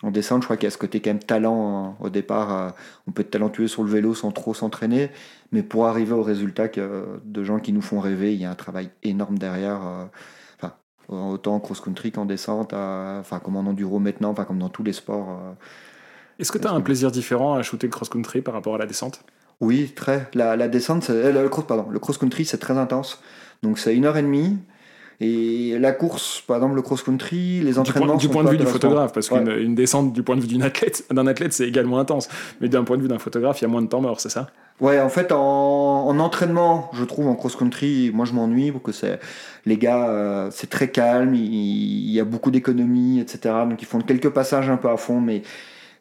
[0.01, 1.95] En descente, je crois qu'il y a ce côté quand même talent hein.
[1.99, 2.73] au départ.
[3.05, 5.11] on peut être talentueux sur le vélo sans trop s'entraîner,
[5.51, 8.51] mais pour arriver au résultat que, de gens qui nous font rêver, il y a
[8.51, 9.81] un travail énorme derrière.
[11.11, 14.83] Euh, autant en cross-country qu'en descente, enfin comme en enduro maintenant, enfin comme dans tous
[14.83, 15.29] les sports.
[15.29, 15.53] Euh,
[16.37, 18.85] Est-ce que tu as un plaisir différent à shooter le cross-country par rapport à la
[18.85, 19.23] descente?
[19.59, 20.29] Oui, très.
[20.35, 23.21] La, descente, euh, le, cross, pardon, le cross-country, c'est très intense.
[23.63, 24.57] Donc c'est une heure et demie.
[25.21, 28.15] Et la course, par exemple le cross-country, les entraînements.
[28.15, 30.47] Du point, du point de vue du photographe, parce qu'une descente du point de vue
[30.47, 32.29] d'un athlète, d'un athlète, c'est également intense.
[32.61, 34.29] Mais d'un point de vue d'un photographe, il y a moins de temps mort, c'est
[34.29, 34.49] ça?
[34.79, 39.19] Ouais, en fait, en, entraînement, je trouve en cross-country, moi je m'ennuie parce que c'est
[39.65, 43.55] les gars, euh, c'est très calme, il, y a beaucoup d'économies, etc.
[43.69, 45.41] Donc ils font quelques passages un peu à fond, mais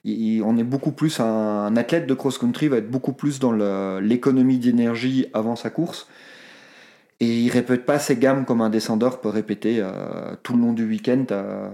[0.06, 3.52] on est beaucoup plus un, athlète de cross-country va être beaucoup plus dans
[4.00, 6.06] l'économie d'énergie avant sa course.
[7.20, 10.72] Et il répète pas ses gammes comme un descendeur peut répéter euh, tout le long
[10.72, 11.24] du week-end.
[11.30, 11.68] Euh,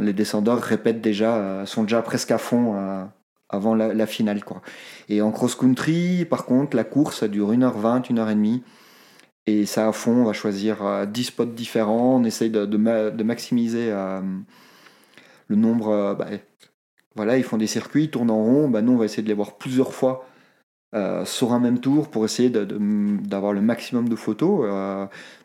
[0.00, 3.08] les descendeurs répètent déjà, sont déjà presque à fond
[3.48, 4.44] avant la, finale.
[4.44, 4.60] Quoi.
[5.08, 8.60] Et en cross-country, par contre, la course, dure 1h20, 1h30.
[9.48, 13.90] Et ça à fond, on va choisir 10 euh, spots différents, on essaye de, maximiser
[13.90, 14.20] euh,
[15.46, 15.88] le nombre.
[15.88, 16.26] Euh, bah,
[17.16, 19.28] voilà, ils font des circuits, ils tournent en rond, bah, nous on va essayer de
[19.28, 20.28] les voir plusieurs fois
[21.24, 24.66] sur un même tour pour essayer d'avoir le maximum de photos.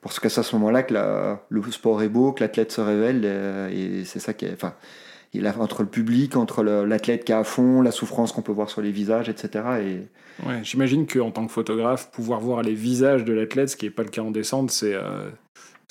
[0.02, 3.26] parce que c'est à ce moment-là que le sport est beau, que l'athlète se révèle,
[3.72, 4.54] et c'est ça qui est.
[4.54, 4.74] Enfin,
[5.34, 8.52] il a, entre le public, entre l'athlète qui est à fond, la souffrance qu'on peut
[8.52, 9.64] voir sur les visages, etc.
[9.82, 10.48] Et...
[10.48, 13.91] Ouais, J'imagine qu'en tant que photographe, pouvoir voir les visages de l'athlète, ce qui n'est
[13.91, 15.30] pas le cas en descente, c'est euh,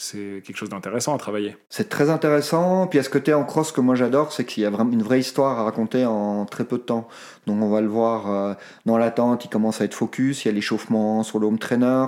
[0.02, 1.56] c'est quelque chose d'intéressant à travailler.
[1.70, 2.88] C'est très intéressant.
[2.88, 5.02] Puis à ce côté en cross que moi j'adore, c'est qu'il y a vraiment une
[5.02, 7.06] vraie histoire à raconter en très peu de temps.
[7.46, 10.50] Donc on va le voir euh, dans l'attente, il commence à être focus, il y
[10.50, 12.06] a l'échauffement sur le home trainer,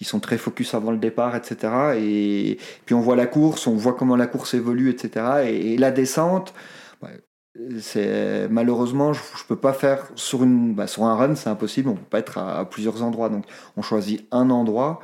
[0.00, 1.96] ils sont très focus avant le départ, etc.
[1.96, 5.48] Et puis on voit la course, on voit comment la course évolue, etc.
[5.48, 6.54] Et, la descente,
[7.80, 11.88] c'est malheureusement je, ne peux pas faire sur une bah, un run, c'est impossible.
[11.88, 13.44] On peut pas être à, plusieurs endroits, donc
[13.76, 15.00] on choisit un endroit.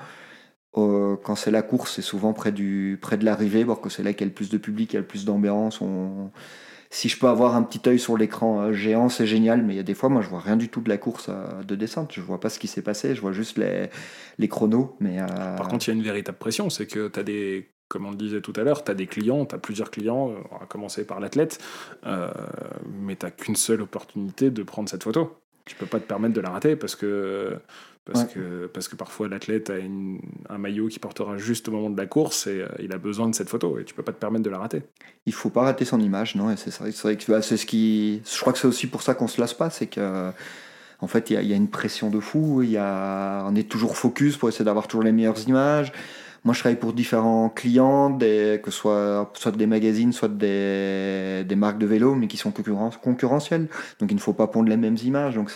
[0.74, 4.12] Quand c'est la course, c'est souvent près, du, près de l'arrivée, parce que c'est là
[4.12, 5.80] qu'il y a le plus de public, il y a le plus d'ambiance.
[5.80, 6.30] On
[6.90, 9.76] si je peux avoir un petit œil sur l'écran euh, géant, c'est génial, mais il
[9.76, 11.74] y a des fois, moi, je vois rien du tout de la course euh, de
[11.74, 12.12] descente.
[12.14, 14.96] Je vois pas ce qui s'est passé, je vois juste les, chronos.
[15.00, 17.70] Mais, euh, Par contre, il y a une véritable pression, c'est que tu as des,
[17.88, 20.58] comme on le disait tout à l'heure, tu des clients, tu as plusieurs clients, on
[20.58, 21.58] va commencer par l'athlète,
[22.04, 25.36] mais tu qu'une seule opportunité de prendre cette photo.
[25.66, 27.58] Tu peux pas te permettre de la rater parce que
[28.12, 29.74] parce, que, parce que parfois l'athlète a
[30.52, 33.28] un maillot qui portera juste au moment de la course et euh, il a besoin
[33.28, 34.82] de cette photo et tu peux pas te permettre de la rater.
[35.26, 38.22] Il faut pas rater son image, non C'est vrai que bah, c'est ce qui.
[38.24, 40.30] Je crois que c'est aussi pour ça qu'on se lasse pas, c'est que.
[41.00, 43.96] En fait, il y, y, a une pression de fou, y a, on est toujours
[43.96, 45.92] focus pour essayer d'avoir toujours les meilleures images.
[46.44, 51.86] Moi, je travaille pour différents clients, que ce soit, des magazines, soit des, marques de
[51.86, 53.68] vélo, mais qui sont concurrentielles.
[54.00, 55.34] Donc, il ne faut pas prendre les mêmes images.
[55.34, 55.52] Donc,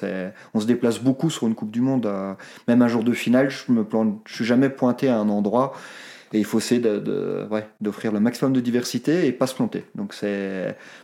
[0.55, 2.07] on se déplace beaucoup sur une Coupe du Monde.
[2.07, 2.35] Euh,
[2.69, 5.73] même un jour de finale, je me plante, je suis jamais pointé à un endroit.
[6.33, 9.85] Et il faut essayer de, ouais, d'offrir le maximum de diversité et pas se planter.
[9.95, 10.15] Donc,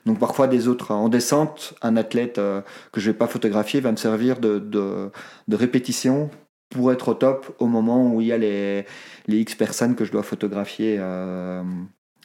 [0.06, 2.62] donc parfois des autres en descente, un athlète euh,
[2.92, 5.10] que je vais pas photographier va me servir de, de,
[5.46, 6.30] de répétition
[6.70, 8.84] pour être au top au moment où il y a les,
[9.26, 11.62] les X personnes que je dois photographier euh,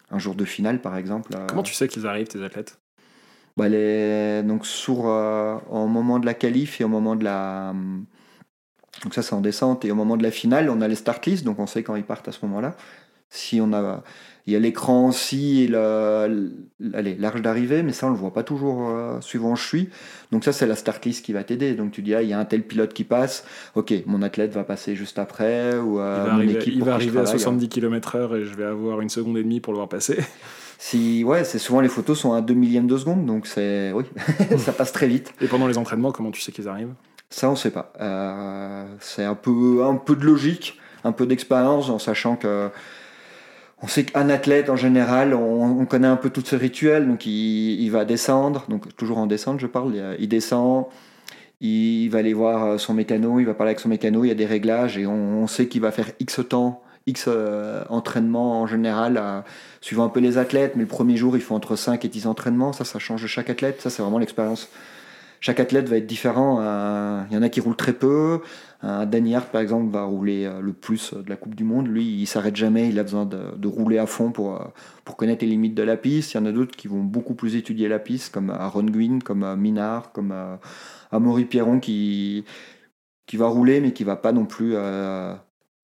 [0.10, 1.32] un jour de finale, par exemple.
[1.36, 1.48] Euh.
[1.48, 2.80] Comment tu sais qu'ils arrivent, tes athlètes?
[3.56, 7.74] Bah les, donc sur, euh, au moment de la qualif et au moment de la...
[9.04, 11.26] Donc ça c'est en descente et au moment de la finale on a les start
[11.26, 12.76] list donc on sait quand ils partent à ce moment-là.
[13.30, 14.04] Si on a
[14.46, 19.22] il y a l'écran aussi, l'arche d'arrivée, mais ça on le voit pas toujours euh,
[19.22, 19.90] suivant où je suis.
[20.34, 21.76] Donc ça c'est la start list qui va t'aider.
[21.76, 24.52] Donc tu dis ah il y a un tel pilote qui passe, ok mon athlète
[24.52, 28.36] va passer juste après ou euh, il va arriver, il va arriver à 70 km/h
[28.36, 30.20] et je vais avoir une seconde et demie pour le voir passer.
[30.78, 34.04] Si ouais c'est souvent les photos sont à 2 millièmes de seconde donc c'est oui
[34.58, 35.34] ça passe très vite.
[35.40, 36.94] Et pendant les entraînements comment tu sais qu'ils arrivent?
[37.30, 37.94] Ça on sait pas.
[38.02, 42.70] Euh, c'est un peu un peu de logique, un peu d'expérience en sachant que
[43.84, 47.06] on sait qu'un athlète, en général, on, connaît un peu tous ses rituels.
[47.06, 49.94] Donc, il, va descendre, donc toujours en descente, je parle.
[50.20, 50.86] Il, descend,
[51.60, 54.24] il, va aller voir euh, son mécano, il va parler avec son mécano.
[54.24, 57.84] Il y a des réglages et on, sait qu'il va faire X temps, X euh,
[57.90, 59.22] entraînements en général,
[59.82, 60.78] suivant un peu les athlètes.
[60.78, 62.72] Mais le premier jour, il faut entre 5 et 10 entraînements.
[62.72, 63.82] Ça, ça change de chaque athlète.
[63.82, 64.70] Ça, c'est vraiment l'expérience
[65.44, 66.60] chaque athlète va être différent.
[66.62, 68.40] Euh, il y en a qui roulent très peu,
[68.86, 71.88] Un Danny Hart, par exemple, va rouler euh, le plus de la Coupe du Monde.
[71.88, 74.66] Lui, il s'arrête jamais, il a besoin de, rouler à fond pour, euh,
[75.06, 76.34] pour connaître les limites de la piste.
[76.34, 79.24] Il y en a d'autres qui vont beaucoup plus étudier la piste, comme Aaron Gwyn,
[79.24, 80.34] comme Minard, comme
[81.12, 82.44] Amaury Pierron, qui,
[83.26, 84.76] qui va rouler, mais qui va pas non plus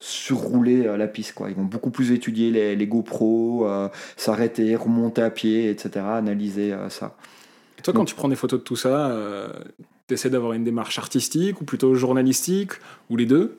[0.01, 1.33] surrouler la piste.
[1.35, 1.49] Quoi.
[1.49, 3.65] Ils vont beaucoup plus étudier les, les GoPro,
[4.17, 7.15] s'arrêter, remonter à pied, etc., analyser ça.
[7.77, 9.15] Et toi, quand tu prends des photos de tout ça,
[10.15, 12.73] tu d'avoir une démarche artistique ou plutôt journalistique
[13.09, 13.57] ou les deux?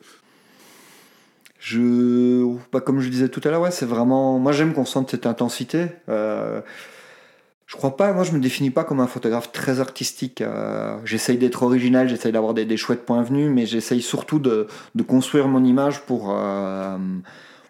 [1.61, 4.39] Je, bah, comme je disais tout à l'heure, ouais, c'est vraiment.
[4.39, 5.89] Moi, j'aime qu'on sente cette intensité.
[6.09, 6.63] Euh,
[7.67, 10.41] je crois pas, moi, je me définis pas comme un photographe très artistique.
[10.41, 14.67] Euh, j'essaye d'être original, j'essaye d'avoir des, des, chouettes points venus, mais j'essaye surtout de,
[14.95, 16.35] de, construire mon image pour.
[16.35, 16.97] Euh,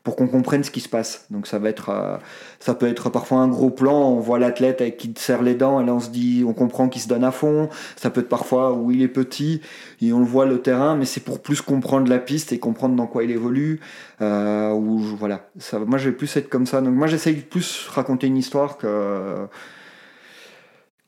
[0.02, 1.26] pour qu'on comprenne ce qui se passe.
[1.30, 2.16] Donc ça va être, euh,
[2.58, 5.84] ça peut être parfois un gros plan, on voit l'athlète qui serre les dents et
[5.84, 7.68] là on se dit, on comprend qu'il se donne à fond.
[7.96, 9.60] Ça peut être parfois où il est petit
[10.00, 12.96] et on le voit le terrain, mais c'est pour plus comprendre la piste et comprendre
[12.96, 13.80] dans quoi il évolue.
[14.22, 15.50] Euh, ou voilà,
[15.86, 16.80] moi je vais plus être comme ça.
[16.80, 19.46] Donc moi j'essaye plus raconter une histoire que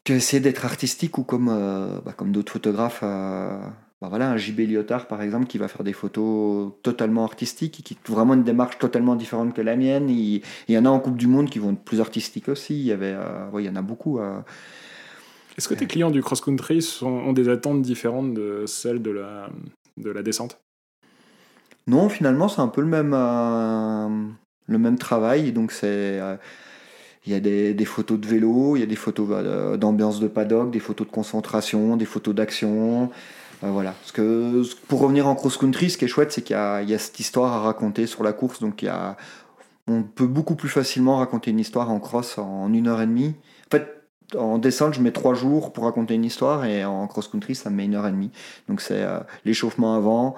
[0.05, 3.05] que essayer d'être artistique ou comme euh, bah, comme d'autres photographes.
[4.03, 7.97] Bah voilà, un JB Lyotard par exemple qui va faire des photos totalement artistiques, qui
[8.11, 10.11] ont vraiment une démarche totalement différente que la mienne.
[10.11, 12.75] Il, y en a en Coupe du Monde qui vont être plus artistiques aussi.
[12.75, 14.19] Il y, avait, euh, il y en a beaucoup.
[14.19, 14.41] Euh.
[15.57, 19.49] Est-ce que tes clients du cross-country ont des attentes différentes de celles de la,
[19.97, 20.59] de la descente?
[21.87, 24.09] Non, finalement c'est un peu le même, euh,
[24.67, 25.53] le même travail.
[25.53, 26.19] Donc c'est
[27.25, 30.27] il y a des, des, photos de vélo, il y a des photos d'ambiance de
[30.27, 33.13] paddock, des photos de concentration, des photos d'action.
[33.65, 33.93] Euh, voilà.
[33.93, 37.21] Parce que pour revenir en cross-country, ce qui est chouette, c'est qu'il y, a cette
[37.21, 38.61] histoire à raconter sur la course.
[38.61, 39.17] Donc il y a,
[39.87, 43.35] on peut beaucoup plus facilement raconter une histoire en cross en une heure et demie.
[43.69, 44.03] En fait,
[44.37, 47.77] en descente, je mets trois jours pour raconter une histoire et en cross-country, ça me
[47.77, 48.31] met une heure et demie.
[48.69, 50.35] Donc c'est euh, l'échauffement avant,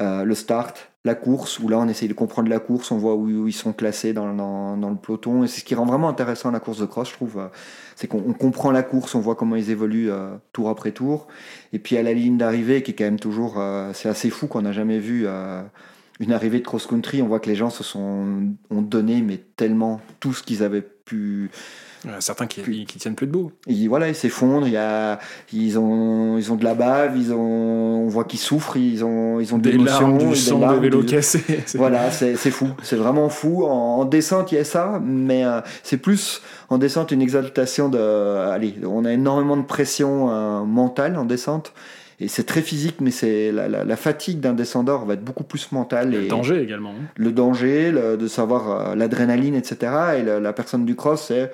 [0.00, 3.14] euh, le start, la course, où là on essaye de comprendre la course, on voit
[3.14, 4.34] où, ils sont classés dans,
[4.76, 5.44] dans, le peloton.
[5.44, 7.38] Et c'est ce qui rend vraiment intéressant la course de cross, je trouve.
[7.38, 7.48] Euh,
[7.96, 11.28] c'est qu'on comprend la course, on voit comment ils évoluent euh, tour après tour.
[11.72, 13.62] Et puis à la ligne d'arrivée, qui est quand même toujours.
[13.92, 15.26] c'est assez fou qu'on n'a jamais vu
[16.18, 17.20] une arrivée de cross-country.
[17.20, 20.82] On voit que les gens se sont ont donné, mais tellement tout ce qu'ils avaient
[20.82, 21.50] pu
[22.20, 23.52] certains qui, qui, tiennent plus debout.
[23.66, 25.18] Ils, voilà, ils s'effondrent, il y a,
[25.52, 29.40] ils, ont, ils ont de la bave, ils ont, on voit qu'ils souffrent, ils ont,
[29.40, 31.42] ils ont des, larmes, du sang, des vélos cassés.
[31.74, 33.64] Voilà, c'est fou, c'est vraiment fou.
[33.64, 37.98] En, descente, il y a ça, mais euh, c'est plus en descente une exaltation de.
[37.98, 41.72] allez, on a énormément de pression euh, mentale en descente.
[42.22, 45.72] Et c'est très physique, mais c'est la, la, fatigue d'un descendeur va être beaucoup plus
[45.72, 46.14] mentale.
[46.14, 46.90] Et le danger également.
[46.90, 47.06] Hein.
[47.16, 49.92] Le danger, de savoir euh, l'adrénaline, etc.
[50.18, 51.50] Et la, personne du cross, c'est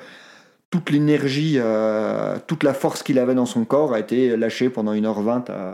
[0.71, 4.95] toute l'énergie, euh, toute la force qu'il avait dans son corps a été lâchée pendant
[4.95, 5.51] 1h20.
[5.51, 5.73] Euh,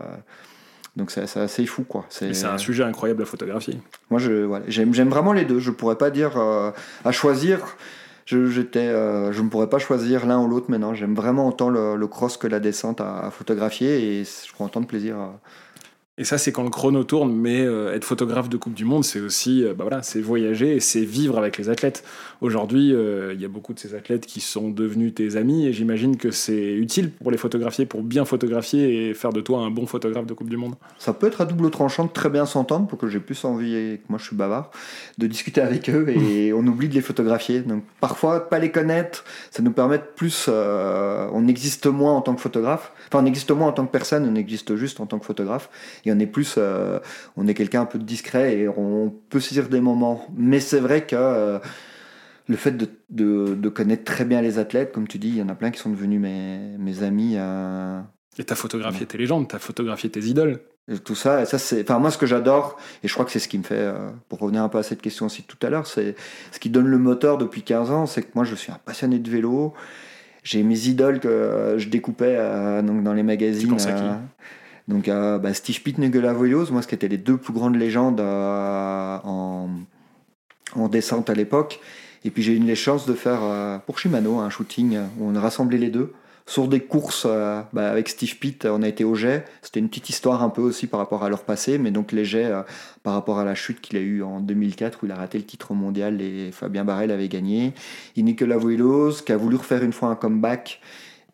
[0.96, 2.04] donc c'est assez fou quoi.
[2.10, 3.78] C'est un sujet incroyable à photographier.
[4.10, 5.58] Moi je j'aime vraiment les deux.
[5.58, 6.70] Je pourrais pas dire euh,
[7.04, 7.60] à choisir.
[8.26, 10.94] Je j'étais je ne pourrais pas choisir l'un ou l'autre maintenant.
[10.94, 14.86] J'aime vraiment autant le, cross que la descente à, photographier et je prends autant de
[14.86, 15.16] plaisir.
[15.16, 15.40] À,
[16.18, 19.02] et ça, c'est quand le chrono tourne, mais euh, être photographe de Coupe du Monde,
[19.02, 22.04] c'est aussi euh, bah voilà, c'est voyager et c'est vivre avec les athlètes.
[22.42, 25.72] Aujourd'hui, euh, il y a beaucoup de ces athlètes qui sont devenus tes amis et
[25.72, 29.70] j'imagine que c'est utile pour les photographier, pour bien photographier et faire de toi un
[29.70, 30.74] bon photographe de Coupe du Monde.
[30.98, 33.76] Ça peut être à double tranchant de très bien s'entendre pour que j'ai plus envie,
[33.76, 34.72] et que moi je suis bavard,
[35.18, 37.60] de discuter avec eux et on oublie de les photographier.
[37.60, 39.22] Donc parfois, pas les connaître,
[39.52, 40.48] ça nous permet de plus.
[40.48, 42.90] on existe moins en tant que photographe.
[43.06, 45.70] Enfin, on existe moins en tant que personne, on existe juste en tant que photographe
[46.04, 46.98] et on est plus, euh,
[47.36, 50.26] on est quelqu'un un peu discret et on peut saisir des moments.
[50.36, 51.58] Mais c'est vrai que euh,
[52.52, 52.88] le fait de,
[53.54, 55.80] de, connaître très bien les athlètes, comme tu dis, il y en a plein qui
[55.80, 57.34] sont devenus mes, mes amis.
[57.36, 58.00] Euh,
[58.38, 60.60] et t'as photographié tes légendes, t'as photographié tes idoles.
[60.90, 63.30] Et tout ça, et ça c'est, enfin moi ce que j'adore, et je crois que
[63.30, 63.92] c'est ce qui me fait,
[64.28, 66.16] pour revenir un peu à cette question aussi tout à l'heure, c'est
[66.50, 69.20] ce qui donne le moteur depuis 15 ans, c'est que moi je suis un passionné
[69.20, 69.74] de vélo,
[70.42, 72.36] j'ai mes idoles que je découpais
[72.82, 73.76] donc dans les magazines.
[74.88, 76.22] Donc euh, bah, Steve Pitt, Nigel
[76.70, 79.68] moi ce qui étaient les deux plus grandes légendes euh, en,
[80.88, 81.80] descente à l'époque.
[82.24, 85.34] Et puis j'ai eu les chances de faire euh, pour Shimano un shooting où on
[85.34, 86.12] a rassemblé les deux.
[86.44, 87.24] Sur des courses
[87.72, 89.44] bah, avec Steve Pitt, on a été au jet.
[89.62, 92.24] C'était une petite histoire un peu aussi par rapport à leur passé, mais donc les
[92.24, 92.50] jets
[93.04, 95.44] par rapport à la chute qu'il a eue en 2004 où il a raté le
[95.44, 97.74] titre mondial et Fabien Barrel avait gagné.
[98.16, 100.80] Et Nicolas Voilos qui a voulu refaire une fois un comeback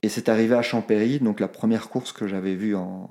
[0.02, 3.08] et c'est arrivé à Champéry, donc la première course que j'avais vue en,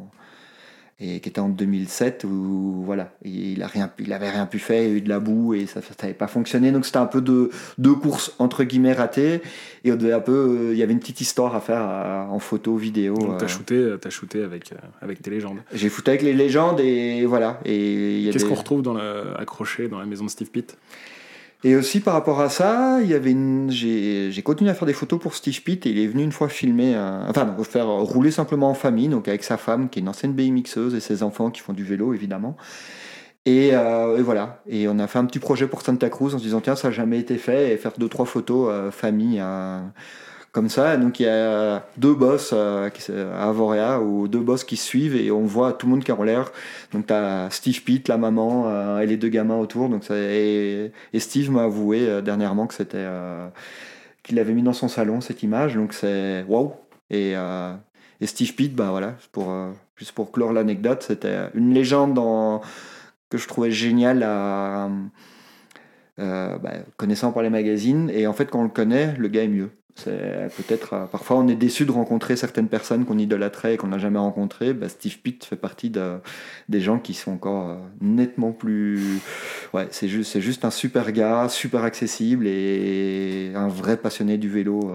[0.99, 4.81] et qui était en 2007 où voilà il a rien il avait rien pu faire
[4.81, 6.71] il y a eu de la boue et ça n'avait pas fonctionné.
[6.71, 9.41] Donc c'était un peu de deux courses entre guillemets ratées.
[9.83, 12.23] Et on devait un peu euh, il y avait une petite histoire à faire euh,
[12.25, 13.47] en photo vidéo donc t'as euh.
[13.47, 15.59] shooté t'as shooté avec avec tes légendes.
[15.71, 17.59] J'ai fouté avec les légendes et voilà.
[17.63, 20.77] Et qu'est-ce qu'on retrouve dans le, accroché dans la maison de Steve Pitt?
[21.63, 23.69] Et aussi par rapport à ça, il y avait une...
[23.71, 26.49] j'ai, continué à faire des photos pour Steve Pitt et il est venu une fois
[26.49, 26.95] filmer,
[27.27, 30.93] enfin faire rouler simplement en famille, donc avec sa femme qui est une ancienne BMXeuse
[30.93, 32.57] et ses enfants qui font du vélo évidemment.
[33.47, 34.61] Et, euh, et, voilà.
[34.67, 36.89] Et on a fait un petit projet pour Santa Cruz en se disant tiens ça
[36.89, 39.39] n'a jamais été fait et faire deux trois photos euh, famille.
[39.39, 39.79] Euh,
[40.57, 40.97] comme ça.
[40.97, 42.89] Donc il y a deux boss euh,
[43.35, 46.15] à Avoria ou deux boss qui suivent et on voit tout le monde qui est
[46.15, 46.51] en l'air.
[46.93, 49.87] Donc tu as Steve Pitt, la maman euh, et les deux gamins autour.
[49.87, 53.05] Donc et, Steve m'a avoué euh, dernièrement que c'était
[54.23, 55.75] qu'il avait mis dans son salon cette image.
[55.75, 56.73] Donc c'est waouh.
[57.11, 59.53] Et, et, Steve Pitt, bah voilà, pour,
[59.95, 62.61] juste pour clore l'anecdote, c'était une légende dans,
[63.29, 64.89] que je trouvais géniale à.
[66.17, 69.47] Bah, connaissant par les magazines et en fait quand on le connaît le gars est
[69.47, 69.69] mieux
[70.05, 73.97] peut-être euh, parfois on est déçu de rencontrer certaines personnes qu'on idolâtrait et qu'on n'a
[73.97, 74.73] jamais rencontrées.
[74.73, 76.17] Bah, Steve Pitt fait partie de,
[76.69, 79.19] des gens qui sont encore euh, nettement plus.
[79.73, 84.49] Ouais, c'est juste, c'est juste un super gars, super accessible et un vrai passionné du
[84.49, 84.91] vélo.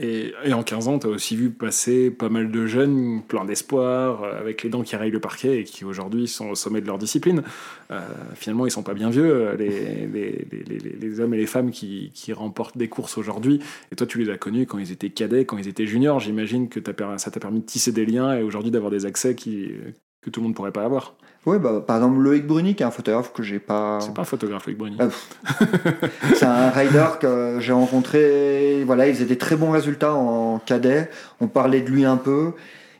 [0.00, 4.22] Et, en 15 ans, tu as aussi vu passer pas mal de jeunes, plein d'espoir,
[4.22, 6.86] euh, avec les dents qui rayent le parquet et qui aujourd'hui sont au sommet de
[6.86, 7.42] leur discipline.
[7.90, 8.00] Euh,
[8.34, 12.88] finalement, ils sont pas bien vieux, euh, les, hommes et les femmes qui, remportent des
[12.88, 13.60] courses aujourd'hui.
[13.90, 16.20] Et toi, tu les as connus quand ils étaient cadets, quand ils étaient juniors.
[16.20, 16.80] J'imagine que
[17.16, 20.44] ça t'a permis de tisser des liens et aujourd'hui d'avoir des accès que tout le
[20.44, 21.16] monde pourrait pas avoir.
[21.48, 24.00] Oui, bah, par exemple Loïc Bruni, qui est un photographe que j'ai pas.
[24.02, 24.98] C'est pas un photographe, Loïc Bruni.
[25.00, 25.08] Ah,
[26.34, 28.84] c'est un rider que j'ai rencontré.
[28.84, 31.08] Voilà, il faisait des très bons résultats en cadet.
[31.40, 32.52] On parlait de lui un peu.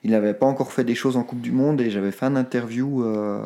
[0.03, 2.37] Il n'avait pas encore fait des choses en Coupe du Monde et j'avais fait un
[2.37, 3.39] interview euh,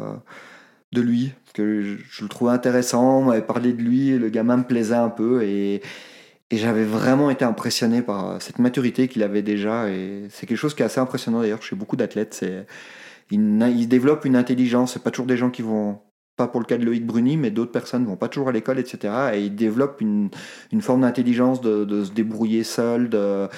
[0.92, 3.18] de lui que je, le trouvais intéressant.
[3.18, 5.82] On m'avait parlé de lui, le gamin me plaisait un peu et,
[6.52, 9.88] et j'avais vraiment été impressionné par cette maturité qu'il avait déjà.
[9.88, 12.34] Et c'est quelque chose qui est assez impressionnant d'ailleurs chez beaucoup d'athlètes.
[12.34, 12.66] C'est
[13.30, 14.94] ils, développent une intelligence.
[14.94, 15.98] C'est pas toujours des gens qui vont
[16.36, 18.78] pas pour le cas de Loïc Bruni, mais d'autres personnes vont pas toujours à l'école,
[18.78, 19.14] etc.
[19.34, 20.30] Et ils développent une,
[20.72, 23.48] une forme d'intelligence de, se débrouiller seul, de,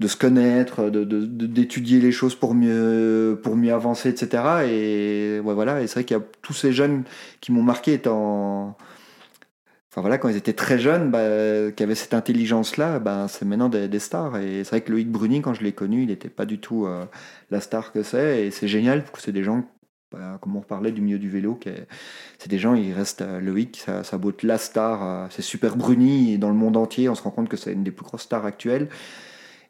[0.00, 4.42] de se connaître, d'étudier de, les choses pour mieux, pour mieux avancer, etc.
[4.68, 5.82] Et ouais, voilà.
[5.82, 7.04] Et c'est vrai qu'il y a tous ces jeunes
[7.40, 8.76] qui m'ont marqué étant
[9.96, 13.98] voilà, quand ils étaient très jeunes, bah, qui avaient cette intelligence-là, bah, c'est maintenant des,
[13.98, 14.36] stars.
[14.38, 16.86] Et c'est vrai que Loïc Bruni, quand je l'ai connu, il n'était pas du tout
[16.86, 17.04] euh,
[17.50, 18.46] la star que c'est.
[18.46, 19.64] Et c'est génial, parce que c'est des gens,
[20.12, 21.58] bah, comme on parlait du milieu du vélo,
[22.38, 25.02] c'est des gens, ils restent euh, Loïc, ça, ça être la star.
[25.02, 27.84] Euh, c'est super Bruni, dans le monde entier, on se rend compte que c'est une
[27.84, 28.88] des plus grosses stars actuelles.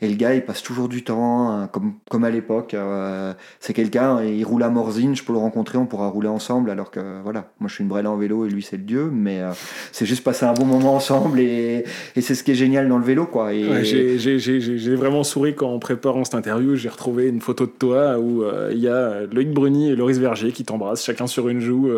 [0.00, 2.74] Et le gars, il passe toujours du temps, hein, comme, comme à l'époque.
[2.74, 6.70] Euh, c'est quelqu'un, il roule à Morzine, je peux le rencontrer, on pourra rouler ensemble.
[6.70, 9.10] Alors que, voilà, moi je suis une brêle en vélo et lui c'est le dieu.
[9.12, 9.50] Mais euh,
[9.90, 11.84] c'est juste passer un bon moment ensemble et,
[12.14, 13.26] et c'est ce qui est génial dans le vélo.
[13.26, 13.52] quoi.
[13.52, 13.84] Et...
[13.84, 18.44] j'ai vraiment souri quand, en préparant cette interview, j'ai retrouvé une photo de toi où
[18.44, 21.90] euh, il y a Loïc Bruni et Loris Verger qui t'embrassent, chacun sur une joue.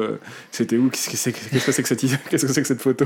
[0.53, 1.85] C'était où Qu'est-ce que c'est que, que, cette...
[1.85, 3.05] que, que cette photo?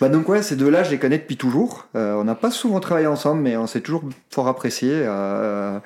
[0.00, 1.86] Bah donc, ouais, ces deux-là, je les connais depuis toujours.
[1.94, 4.02] on n'a pas souvent travaillé ensemble, mais on s'est toujours
[4.32, 4.90] fort apprécié.
[4.92, 5.78] Euh,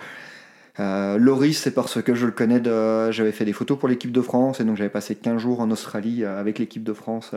[0.78, 4.12] euh, Loris, c'est parce que je le connais, de, j'avais fait des photos pour l'équipe
[4.12, 7.32] de France et donc j'avais passé 15 jours en Australie euh, avec l'équipe de France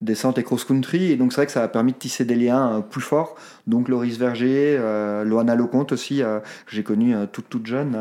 [0.00, 1.12] descente et cross-country.
[1.12, 3.36] Et donc c'est vrai que ça a permis de tisser des liens plus forts.
[3.66, 4.78] Donc Loris Verger,
[5.24, 7.96] Loana Lecomte aussi, que j'ai connu toute toute jeune.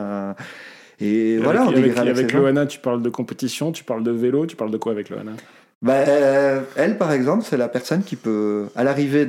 [0.99, 4.55] et, voilà, avec, avec, avec Loana, tu parles de compétition, tu parles de vélo, tu
[4.55, 5.33] parles de quoi avec Loana?
[5.81, 9.25] Bah, euh, elle, par exemple, c'est la personne qui peut, à l'arrivée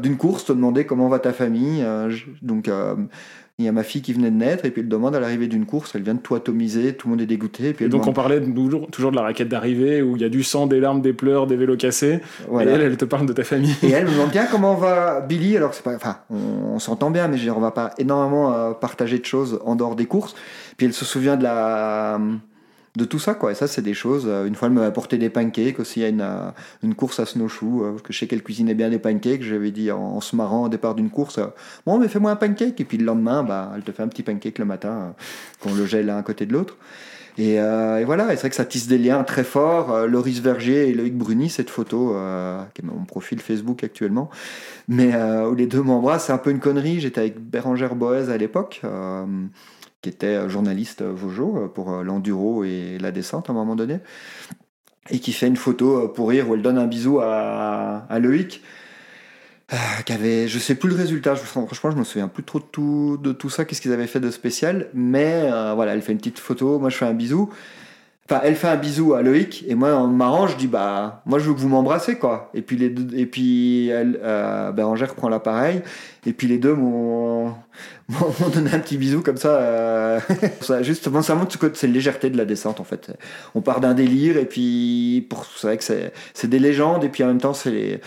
[0.00, 1.82] d'une course, te demander comment va ta famille.
[1.82, 2.94] Euh, donc, euh,
[3.58, 5.48] il y a ma fille qui venait de naître, et puis elle demande à l'arrivée
[5.48, 7.70] d'une course, elle vient de tout atomiser, tout le monde est dégoûté.
[7.70, 10.28] Et, puis donc, on parlait toujours, toujours de la raquette d'arrivée, où il y a
[10.28, 12.20] du sang, des larmes, des pleurs, des vélos cassés.
[12.52, 13.74] Et elle, elle te parle de ta famille.
[13.82, 15.94] Et elle me demande bien comment va Billy, alors c'est pas.
[15.96, 19.96] Enfin, on, s'entend bien, mais je on va pas énormément partager de choses en dehors
[19.96, 20.36] des courses.
[20.76, 22.20] Puis elle se souvient de la
[22.96, 25.18] de tout ça quoi et ça c'est des choses euh, une fois elle m'avait apporté
[25.18, 26.50] des pancakes aussi à une, euh,
[26.82, 29.90] une course à snowshoe euh, que je sais qu'elle cuisinait bien des pancakes j'avais dit
[29.90, 31.38] en, se marrant au départ d'une course
[31.84, 34.22] bon mais fais-moi un pancake et puis le lendemain bah elle te fait un petit
[34.22, 35.14] pancake le matin
[35.60, 36.76] qu'on le gèle l'un à côté de l'autre
[37.38, 37.58] et,
[38.06, 40.06] voilà, et c'est vrai que ça tisse des liens très forts.
[40.06, 42.16] Loris Verger et Loïc Bruni, cette photo,
[42.72, 44.30] qui est mon profil Facebook actuellement,
[44.88, 46.98] mais où les deux m'embrassent, c'est un peu une connerie.
[46.98, 48.80] J'étais avec Bérangère Boez à l'époque
[50.06, 53.98] qui était journaliste Vojo euh, pour euh, l'enduro et la descente à un moment donné,
[55.10, 58.18] et qui fait une photo euh, pour rire où elle donne un bisou à, à
[58.20, 58.62] Loïc.
[59.72, 62.64] Euh, qui je sais plus le résultat, je, franchement je me souviens plus trop de
[62.70, 66.12] tout, de tout ça, qu'est-ce qu'ils avaient fait de spécial, mais euh, voilà, elle fait
[66.12, 67.50] une petite photo, moi je fais un bisou,
[68.28, 71.38] Enfin, elle fait un bisou à Loïc et moi en marrant je dis bah moi
[71.38, 72.50] je veux que vous m'embrassez quoi.
[72.54, 75.80] Et puis les deux, et puis elle euh, Bérangère prend l'appareil
[76.26, 77.54] et puis les deux m'ont
[78.52, 79.60] donné un petit bisou comme ça.
[79.60, 80.20] Euh,
[80.60, 81.56] ça justement ça montre
[81.86, 83.16] légèreté de la descente en fait.
[83.54, 87.22] On part d'un délire et puis pour c'est vrai que c'est des légendes et puis
[87.22, 88.00] en même temps c'est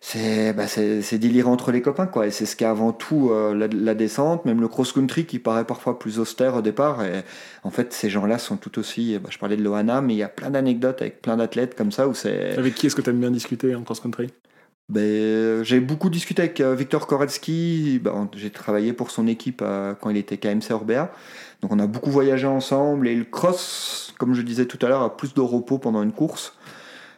[0.00, 3.68] c'est bah c'est délire entre les copains quoi et c'est ce qui avant tout euh,
[3.72, 7.24] la, descente même le cross country qui paraît parfois plus austère au départ et
[7.64, 10.18] en fait ces gens là sont tout aussi bah, je parlais de Loana mais il
[10.18, 13.02] y a plein d'anecdotes avec plein d'athlètes comme ça où c'est avec qui est-ce que
[13.02, 14.28] tu aimes bien discuter en cross country?
[14.88, 18.00] Ben, j'ai beaucoup discuté avec euh, Victor Koretsky.
[18.02, 21.12] Ben, j'ai travaillé pour son équipe euh, quand il était KMC Orbea.
[21.60, 23.06] Donc on a beaucoup voyagé ensemble.
[23.06, 26.12] Et le cross, comme je disais tout à l'heure, a plus de repos pendant une
[26.12, 26.54] course.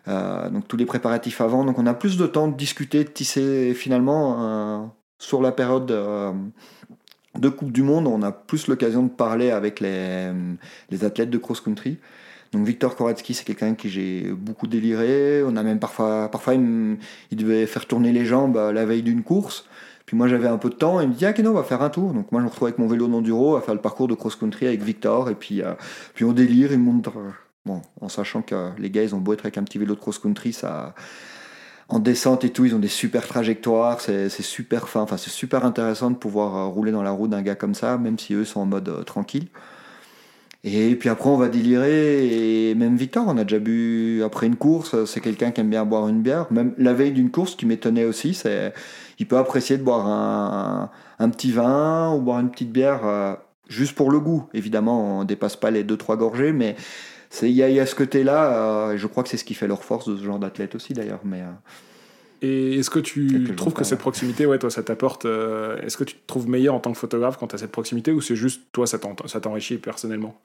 [0.09, 1.65] Euh, donc tous les préparatifs avant.
[1.65, 3.75] Donc on a plus de temps de discuter, de tisser.
[3.75, 4.87] finalement, euh,
[5.19, 6.33] sur la période euh,
[7.39, 10.33] de Coupe du Monde, on a plus l'occasion de parler avec les,
[11.03, 11.99] athlètes de cross-country.
[12.53, 15.43] Donc Victor Koretsky, c'est quelqu'un qui j'ai beaucoup déliré.
[15.45, 16.99] On a même parfois, parfois il,
[17.33, 19.67] devait faire tourner les jambes la veille d'une course.
[20.07, 21.83] Puis moi j'avais un peu de temps, et il me dit ah on va faire
[21.83, 22.13] un tour.
[22.13, 24.67] Donc moi je me retrouve avec mon vélo d'enduro à faire le parcours de cross-country
[24.67, 25.63] avec Victor, et puis,
[26.15, 27.13] puis on délire, il montre
[27.67, 30.01] Bon, en sachant que les gars, ils ont beau être avec un petit vélo de
[30.01, 30.95] cross-country, ça,
[31.91, 35.65] en descente et tout, ils ont des super trajectoires, c'est super fin, enfin c'est super
[35.65, 38.45] intéressant de pouvoir euh, rouler dans la roue d'un gars comme ça, même si eux
[38.45, 39.49] sont en mode euh, tranquille.
[40.63, 44.57] Et puis après, on va délirer, et même Victor, on a déjà bu après une
[44.57, 47.65] course, c'est quelqu'un qui aime bien boire une bière, même la veille d'une course, qui
[47.67, 48.75] m'étonnait aussi, c'est
[49.19, 53.35] il peut apprécier de boire un, petit vin ou boire une petite bière euh,
[53.69, 54.49] juste pour le goût.
[54.55, 56.77] Évidemment, on dépasse pas les 2-3 gorgées, mais
[57.43, 60.09] il y, a ce côté-là, euh, je crois que c'est ce qui fait leur force
[60.09, 61.21] de ce genre d'athlète aussi d'ailleurs.
[61.25, 61.47] Mais, euh,
[62.43, 66.05] et est-ce que tu trouves que cette proximité, ouais, toi, ça t'apporte euh, Est-ce que
[66.05, 68.37] tu te trouves meilleur en tant que photographe quand tu as cette proximité ou c'est
[68.37, 70.41] juste toi, ça t'enrichit personnellement?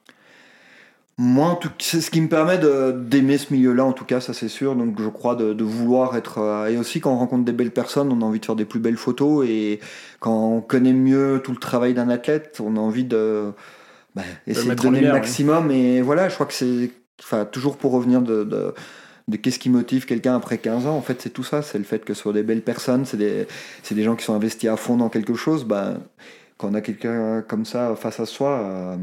[1.18, 4.76] Moi, c'est ce qui me permet d'aimer ce milieu-là, en tout cas, ça c'est sûr.
[4.76, 6.68] Donc, je crois de, vouloir être.
[6.70, 8.80] et aussi, quand on rencontre des belles personnes, on a envie de faire des plus
[8.80, 9.46] belles photos.
[9.48, 9.80] Et
[10.20, 13.50] quand on connaît mieux tout le travail d'un athlète, on a envie de,
[14.16, 15.70] bah, essayer de donner le maximum.
[15.70, 16.90] Et voilà, je crois que c'est
[17.20, 18.74] enfin, toujours pour revenir de, de,
[19.28, 20.96] de qu'est-ce qui motive quelqu'un après 15 ans.
[20.96, 21.60] En fait, c'est tout ça.
[21.60, 23.46] C'est le fait que ce soit des belles personnes, c'est des,
[23.90, 25.64] des, gens qui sont investis à fond dans quelque chose.
[25.64, 25.94] Bah,
[26.56, 28.96] quand on a quelqu'un comme ça face à soi, euh,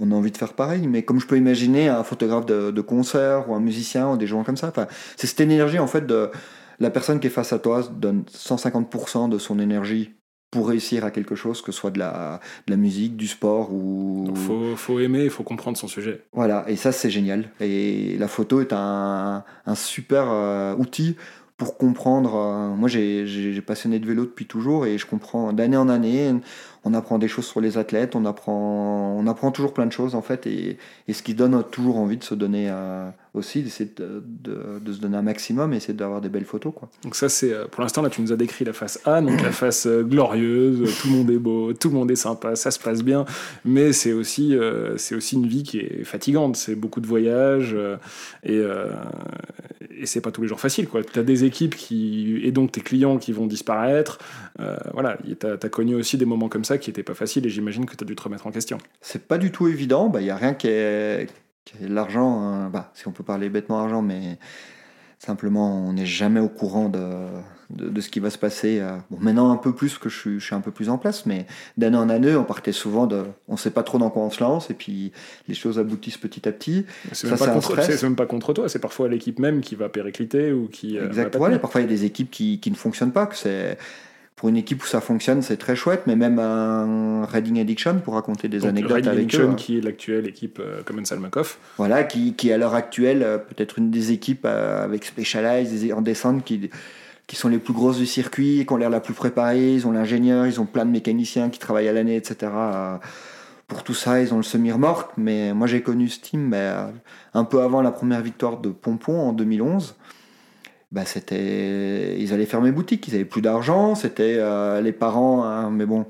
[0.00, 0.88] on a envie de faire pareil.
[0.88, 4.26] Mais comme je peux imaginer un photographe de, de concert ou un musicien ou des
[4.26, 4.86] gens comme ça, enfin,
[5.16, 6.30] c'est cette énergie en fait de
[6.80, 10.15] la personne qui est face à toi donne 150% de son énergie
[10.50, 13.72] pour réussir à quelque chose, que ce soit de la, de la musique, du sport
[13.72, 14.26] ou...
[14.28, 16.22] Il faut, faut, aimer, il faut comprendre son sujet.
[16.32, 17.50] Voilà, et ça c'est génial.
[17.60, 21.16] Et la photo est un, un super euh, outil
[21.56, 22.34] pour comprendre.
[22.36, 26.34] Euh, moi j'ai passionné de vélo depuis toujours et je comprends d'année en année
[26.86, 30.14] on apprend des choses sur les athlètes, on apprend, on apprend toujours plein de choses
[30.14, 30.78] en fait, et,
[31.08, 34.22] et ce qui donne toujours envie de se donner euh, aussi, c'est de,
[34.80, 36.72] de, se donner un maximum et d'avoir des belles photos.
[36.74, 36.88] Quoi.
[37.02, 39.42] Donc ça c'est, euh, pour l'instant là tu nous as décrit la face A, donc
[39.42, 42.70] la face euh, glorieuse, tout le monde est beau, tout le monde est sympa, ça
[42.70, 43.24] se passe bien,
[43.64, 44.56] mais c'est aussi,
[44.96, 47.76] c'est aussi une vie qui est fatigante, c'est beaucoup de voyages,
[48.42, 48.60] et,
[49.98, 50.88] et c'est pas tous les jours facile.
[51.12, 54.18] Tu as des équipes qui, et donc tes clients qui vont disparaître,
[54.92, 57.86] voilà, tu as connu aussi des moments comme ça qui n'était pas facile et j'imagine
[57.86, 58.78] que tu as dû te remettre en question.
[59.00, 61.28] C'est pas du tout évident, il bah, n'y a rien qui est,
[61.80, 62.70] l'argent, hein.
[62.70, 64.38] bah, si on peut parler bêtement argent, mais
[65.18, 67.00] simplement on n'est jamais au courant de,
[67.70, 68.80] de, ce qui va se passer.
[68.80, 68.96] Euh.
[69.10, 71.26] Bon, maintenant un peu plus que je suis, je suis un peu plus en place,
[71.26, 71.46] mais
[71.76, 74.42] d'année en année on partait souvent de, on sait pas trop dans quoi on se
[74.42, 75.12] lance et puis
[75.48, 76.86] les choses aboutissent petit à petit.
[77.12, 80.98] C'est même, même, pas contre toi, c'est parfois l'équipe même qui va péricliter ou qui.
[80.98, 83.78] Euh, Exactement, parfois il y a des équipes qui, qui ne fonctionnent pas, que c'est
[84.36, 88.14] pour une équipe où ça fonctionne, c'est très chouette, mais même un Reading Addiction pour
[88.14, 89.54] raconter des anecdotes Reading avec Addiction, eux.
[89.54, 91.56] qui est l'actuelle équipe euh, comme Salmakov.
[91.78, 96.02] Voilà, qui, qui à l'heure actuelle euh, peut-être une des équipes euh, avec Specialized en
[96.02, 96.70] descente qui
[97.26, 99.90] qui sont les plus grosses du circuit, qui ont l'air la plus préparée, ils ont
[99.90, 102.52] l'ingénieur, ils ont plein de mécaniciens qui travaillent à l'année, etc.
[103.66, 106.92] Pour tout ça, ils ont le semi-remorque, mais moi j'ai connu ce team ben,
[107.34, 109.96] un peu avant la première victoire de Pompon en 2011
[110.92, 115.70] bah c'était ils allaient fermer boutique ils avaient plus d'argent c'était euh, les parents hein,
[115.70, 116.06] mais bon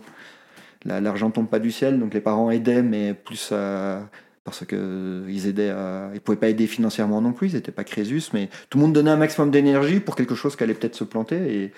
[0.84, 4.00] l'argent tombe pas du ciel donc les parents aidaient mais plus euh,
[4.44, 7.84] parce que ils aidaient euh, ils pouvaient pas aider financièrement non plus ils étaient pas
[7.84, 10.94] Crésus mais tout le monde donnait un maximum d'énergie pour quelque chose qui allait peut-être
[10.94, 11.72] se planter et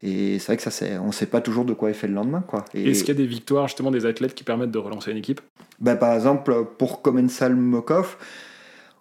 [0.00, 2.14] et c'est vrai que ça c'est on sait pas toujours de quoi est fait le
[2.14, 2.64] lendemain quoi.
[2.72, 5.16] Et est-ce qu'il y a des victoires justement des athlètes qui permettent de relancer une
[5.16, 5.40] équipe?
[5.80, 8.16] Bah, par exemple pour Komensal Mokov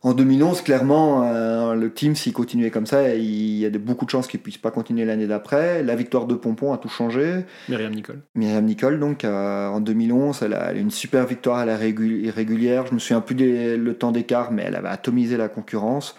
[0.04, 4.06] en 2011, clairement, euh, le team, s'il continuait comme ça, il y a de, beaucoup
[4.06, 5.82] de chances qu'il ne puisse pas continuer l'année d'après.
[5.84, 7.46] La victoire de Pompon a tout changé.
[7.68, 8.22] Myriam Nicole.
[8.36, 12.86] Myriam Nicole, donc, euh, en 2011, elle a, une super victoire à la régulière.
[12.88, 16.16] Je me souviens plus le temps d'écart, mais elle avait atomisé la concurrence.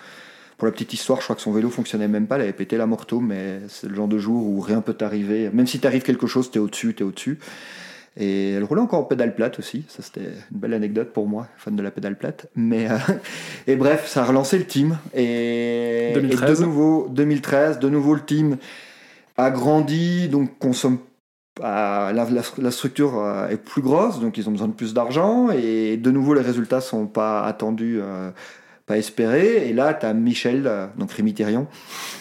[0.56, 2.76] Pour la petite histoire, je crois que son vélo fonctionnait même pas, elle avait pété
[2.76, 5.50] la morteau, mais c'est le genre de jour où rien peut t'arriver.
[5.52, 7.38] Même si t'arrive quelque chose, t'es au-dessus, t'es au-dessus.
[8.20, 9.84] Et elle roulait encore en pédale plate aussi.
[9.88, 12.48] Ça, c'était une belle anecdote pour moi, fan de la pédale plate.
[12.56, 12.96] Mais, euh,
[13.68, 14.98] et bref, ça a relancé le team.
[15.14, 16.58] Et, 2013.
[16.58, 18.56] de nouveau, 2013, de nouveau, le team
[19.36, 20.98] a grandi, donc consomme.
[21.60, 25.50] la, la, structure euh, est plus grosse, donc ils ont besoin de plus d'argent.
[25.52, 28.00] Et de nouveau, les résultats sont pas attendus.
[28.02, 28.30] Euh,
[28.86, 29.68] pas espérés.
[29.68, 31.66] Et là, tu as Michel, donc Rémi Thérion,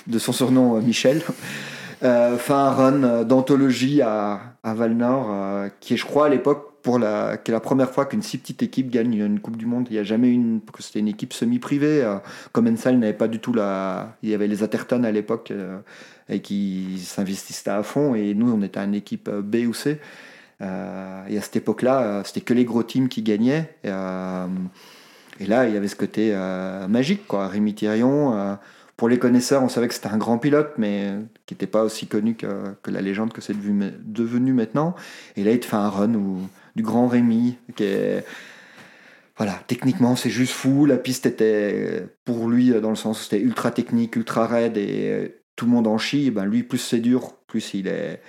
[0.06, 1.22] de son surnom Michel,
[2.02, 7.00] fait un run d'anthologie à, à Val-Nord, euh, qui est, je crois, à l'époque, pour
[7.00, 9.88] la, qui est la première fois qu'une si petite équipe gagne une Coupe du Monde.
[9.90, 12.04] Il n'y a jamais une, que c'était une équipe semi-privée.
[12.04, 12.18] Euh,
[12.52, 15.80] comme Ensal n'avait pas du tout la, il y avait les Atherton à l'époque euh,
[16.28, 18.14] et qui s'investissaient à fond.
[18.14, 20.00] Et nous, on était une équipe B ou C.
[20.60, 23.74] et à cette époque-là, c'était que les gros teams qui gagnaient.
[23.86, 23.90] Et,
[25.40, 26.36] et là, il y avait ce côté
[26.90, 27.48] magique, quoi.
[27.48, 28.58] Rémi Thirion
[28.98, 31.14] pour les connaisseurs, on savait que c'était un grand pilote, mais
[31.46, 34.96] qui n'était pas aussi connu que, la légende que c'est devenu maintenant.
[35.36, 36.14] Et là, il te fait un run
[36.76, 38.26] du grand Rémi, qui est.
[39.38, 40.88] Voilà, techniquement, c'est juste fou.
[40.88, 45.42] La piste était, pour lui, dans le sens où c'était ultra technique, ultra raide, et
[45.56, 46.32] tout le monde en chie.
[46.32, 48.20] Ben lui, plus c'est dur, plus il est,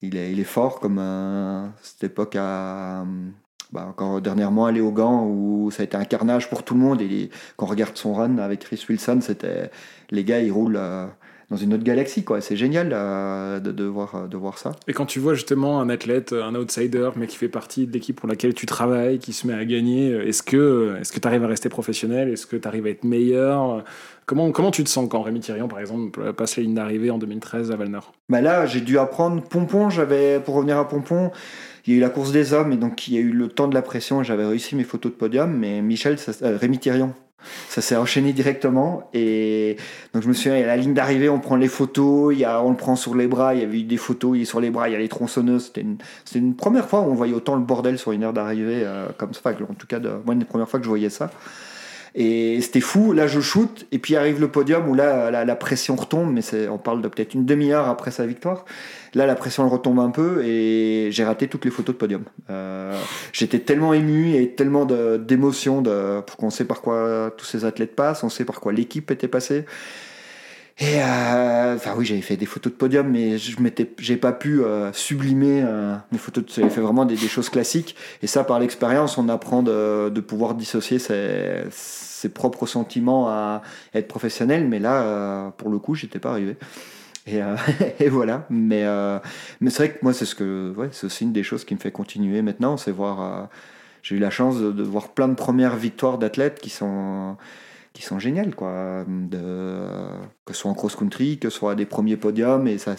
[0.00, 3.04] il est, fort, comme à cette époque à,
[3.72, 6.80] bah, encore dernièrement aller au Gant où ça a été un carnage pour tout le
[6.80, 7.00] monde.
[7.02, 9.70] Et quand on regarde son run avec Chris Wilson c'était
[10.10, 11.06] les gars ils roulent euh,
[11.50, 12.40] dans une autre galaxie quoi.
[12.40, 14.72] C'est génial euh, de, de, voir, de voir ça.
[14.88, 18.16] Et quand tu vois justement un athlète un outsider mais qui fait partie de l'équipe
[18.18, 21.44] pour laquelle tu travailles qui se met à gagner est-ce que est-ce que tu arrives
[21.44, 22.28] à rester professionnel?
[22.28, 23.84] Est-ce que tu arrives à être meilleur?
[24.30, 27.18] Comment, comment tu te sens quand Rémi Thirion, par exemple, passe la ligne d'arrivée en
[27.18, 29.90] 2013 à Valnor bah Là, j'ai dû apprendre Pompon.
[29.90, 31.32] J'avais, pour revenir à Pompon,
[31.90, 33.48] il y a eu la course des hommes, et donc il y a eu le
[33.48, 37.14] temps de la pression, j'avais réussi mes photos de podium, mais Michel, euh, Rémi Thirion,
[37.68, 39.10] ça s'est enchaîné directement.
[39.12, 39.76] Et
[40.14, 42.38] donc je me souviens, il y a la ligne d'arrivée, on prend les photos, il
[42.38, 44.42] y a, on le prend sur les bras, il y avait eu des photos, il
[44.42, 45.72] est sur les bras, il y a les tronçonneuses.
[45.74, 49.08] C'était une, première fois où on voyait autant le bordel sur une heure d'arrivée euh,
[49.16, 49.50] comme ça.
[49.50, 51.32] En tout cas, moi, une des premières fois que je voyais ça.
[52.14, 53.12] Et c'était fou.
[53.12, 56.78] Là, je shoot, et puis arrive le podium où là, la, pression retombe, mais on
[56.78, 58.64] parle de peut-être une demi-heure après sa victoire.
[59.14, 62.22] Là, la pression retombe un peu, et j'ai raté toutes les photos de podium.
[62.48, 62.98] Euh,
[63.32, 65.82] j'étais tellement ému et tellement d'émotion,
[66.26, 69.28] pour qu'on sait par quoi tous ces athlètes passent, on sait par quoi l'équipe était
[69.28, 69.64] passée.
[70.80, 74.32] Et euh, enfin oui, j'avais fait des photos de podium, mais je m'étais, j'ai pas
[74.32, 76.44] pu euh, sublimer euh, mes photos.
[76.48, 77.96] J'avais fait vraiment des, choses classiques.
[78.22, 83.60] Et ça, par l'expérience, on apprend de, de pouvoir dissocier ses, ses, propres sentiments à
[83.92, 84.68] être professionnel.
[84.68, 86.56] Mais là, euh, pour le coup, j'étais pas arrivé.
[87.26, 87.56] Et, euh,
[88.00, 88.46] et voilà.
[88.48, 88.86] Mais,
[89.60, 91.74] mais c'est vrai que moi, c'est ce que, ouais, c'est aussi une des choses qui
[91.74, 93.50] me fait continuer maintenant, c'est voir.
[94.02, 97.36] j'ai eu la chance de, de, voir plein de premières victoires d'athlètes qui sont
[97.92, 99.04] qui sont géniales, quoi.
[99.06, 99.86] De,
[100.44, 102.94] que ce soit en cross-country, que ce soit des premiers podiums, et ça,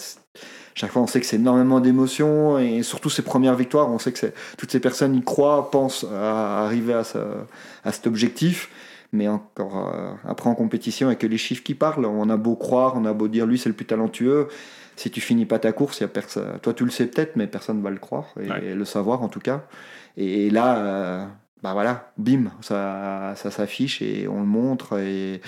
[0.76, 4.12] chaque fois on sait que c'est énormément d'émotions, et surtout ces premières victoires, on sait
[4.12, 4.28] que
[4.58, 7.20] toutes ces personnes y croient, pensent à arriver à, ce,
[7.84, 8.70] à cet objectif.
[9.14, 12.94] Mais encore euh, après en compétition, avec les chiffres qui parlent, on a beau croire,
[12.96, 14.48] on a beau dire lui c'est le plus talentueux,
[14.96, 16.60] si tu finis pas ta course, y a personne.
[16.62, 19.28] Toi tu le sais peut-être, mais personne ne va le croire et, le savoir en
[19.28, 19.64] tout cas.
[20.18, 21.26] Et, là, euh,
[21.64, 25.42] bah voilà, bim, ça, ça s'affiche et on le montre et,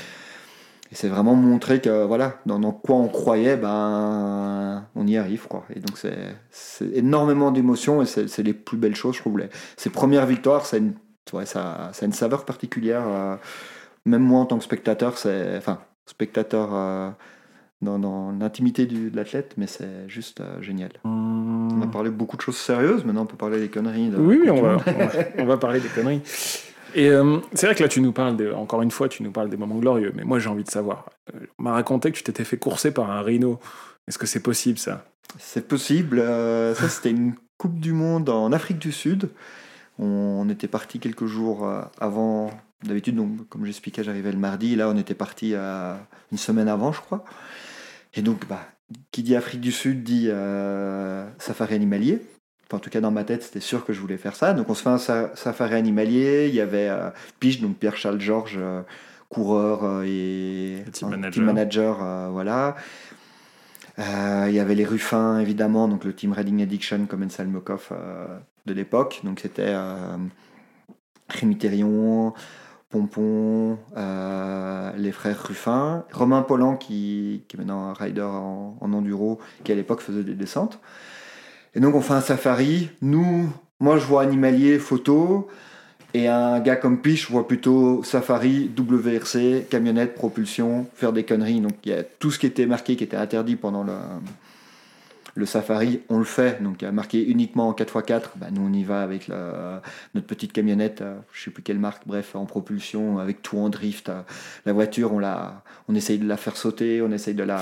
[0.91, 5.65] c'est vraiment montrer que voilà, dans, quoi on croyait, ben on y arrive quoi.
[5.75, 9.41] Et donc c'est énormément d'émotions et c'est les plus belles choses, je trouve.
[9.75, 10.93] ces premières victoires, ça a une,
[11.45, 13.03] ça, ça une saveur particulière.
[13.07, 13.35] Euh,
[14.05, 16.69] même moi en tant que spectateur, c'est enfin spectateur.
[16.73, 17.09] Euh,
[17.83, 20.91] dans, l'intimité de l'athlète, mais c'est juste euh, génial.
[21.03, 21.22] On
[21.83, 24.11] a parlé beaucoup de choses sérieuses, maintenant on peut parler des conneries.
[24.17, 24.77] oui, oui on va,
[25.37, 26.21] on, va, parler des conneries.
[26.95, 29.49] Et euh, c'est vrai que là, tu nous parles, encore une fois, tu nous parles
[29.49, 31.09] des moments glorieux, mais moi j'ai envie de savoir.
[31.33, 33.59] Euh, on m'a raconté que tu t'étais fait courser par un rhino.
[34.07, 35.05] Est-ce que c'est possible ça?
[35.39, 36.19] C'est possible.
[36.19, 39.29] ça, c'était une Coupe du Monde en Afrique du Sud.
[39.97, 41.67] On était parti quelques jours
[41.99, 42.51] avant.
[42.83, 44.75] D'habitude, donc, comme j'expliquais, j'arrivais le mardi.
[44.75, 47.23] Là, on était parti une semaine avant, je crois.
[48.13, 48.67] Et donc, bah,
[49.11, 52.21] qui dit Afrique du Sud dit euh, safari animalier.
[52.71, 54.53] en tout cas, dans ma tête, c'était sûr que je voulais faire ça.
[54.53, 56.47] Donc, on se fait un safari animalier.
[56.47, 58.81] Il y avait euh, Pige, donc Pierre-Charles Georges, euh,
[59.29, 62.29] coureur et team manager.
[62.31, 62.75] voilà.
[63.97, 67.89] il y avait les Ruffins, évidemment, donc le team Reading Addiction, comme Salmokov
[68.65, 69.21] de l'époque.
[69.23, 69.75] Donc, c'était
[71.29, 72.33] Rémi Thérion,
[72.93, 73.79] Pompon,
[74.97, 79.71] les frères Ruffin, Romain Pollan qui, qui est maintenant un rider en, en enduro, qui
[79.71, 80.79] à l'époque faisait des descentes.
[81.73, 82.91] Et donc on fait un safari.
[83.01, 85.47] Nous, moi je vois animalier, photo.
[86.13, 91.61] Et un gars comme Piche voit plutôt safari, WRC, camionnette, propulsion, faire des conneries.
[91.61, 93.93] Donc il y a tout ce qui était marqué, qui était interdit pendant le,
[95.35, 96.61] le safari, on le fait.
[96.61, 98.21] Donc marqué uniquement en 4x4.
[98.35, 99.29] Bah, nous on y va avec
[100.13, 103.69] notre petite camionnette, euh, je sais plus quelle marque, bref, en propulsion, avec tout en
[103.69, 104.09] drift.
[104.09, 104.21] Euh,
[104.65, 107.59] la voiture, on, la, on essaye de la faire sauter, on essaye de la...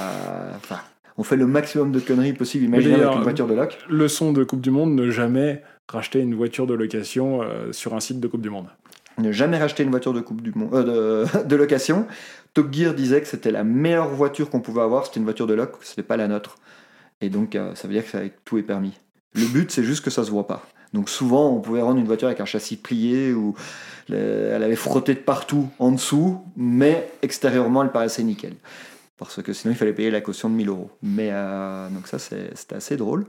[0.55, 0.79] Enfin,
[1.17, 3.77] on fait le maximum de conneries possibles, imaginez avec une voiture de loc.
[3.89, 7.99] Leçon de Coupe du Monde, ne jamais racheter une voiture de location euh, sur un
[7.99, 8.67] site de Coupe du Monde.
[9.17, 12.07] Ne jamais racheter une voiture de, coupe du monde, euh, de, location.
[12.53, 15.53] Top Gear disait que c'était la meilleure voiture qu'on pouvait avoir, c'était une voiture de
[15.53, 16.55] loc, ce n'est pas la nôtre.
[17.21, 18.93] Et donc euh, ça veut dire que tout est permis.
[19.33, 20.65] Le but c'est juste que ça se voit pas.
[20.93, 23.55] Donc souvent on pouvait rendre une voiture avec un châssis plié ou
[24.09, 28.55] elle avait frotté de partout en dessous, mais extérieurement elle paraissait nickel
[29.21, 30.89] parce que sinon il fallait payer la caution de 1000 euros.
[31.03, 33.27] Mais euh, donc ça c'était assez drôle.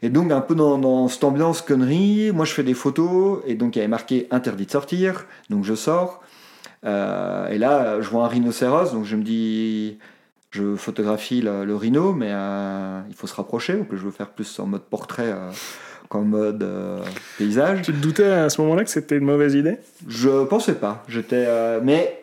[0.00, 3.76] Et donc un peu dans, cette ambiance connerie, moi je fais des photos et donc
[3.76, 6.22] il y avait marqué interdit de sortir, donc je sors.
[6.86, 9.98] Euh, et là je vois un rhinocéros, donc je me dis
[10.50, 14.58] je photographie le, rhino, mais euh, il faut se rapprocher, donc je veux faire plus
[14.58, 15.34] en mode portrait
[16.08, 16.66] qu'en mode
[17.38, 17.82] paysage.
[17.82, 19.78] Tu te doutais à ce moment-là que c'était une mauvaise idée?
[20.08, 21.04] Je pensais pas.
[21.08, 21.46] J'étais,
[21.82, 22.20] mais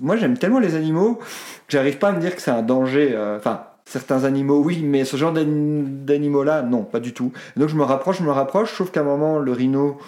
[0.00, 1.24] moi j'aime tellement les animaux que
[1.68, 3.10] j'arrive pas à me dire que c'est un danger.
[3.12, 7.32] Euh, enfin, certains animaux, oui, mais ce genre d'animaux-là, non, pas du tout.
[7.56, 9.98] donc je me rapproche, je me rapproche, sauf qu'à un moment, le rhino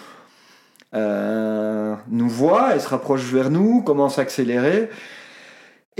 [0.93, 4.89] euh, nous voit et se rapproche vers nous, commence à accélérer.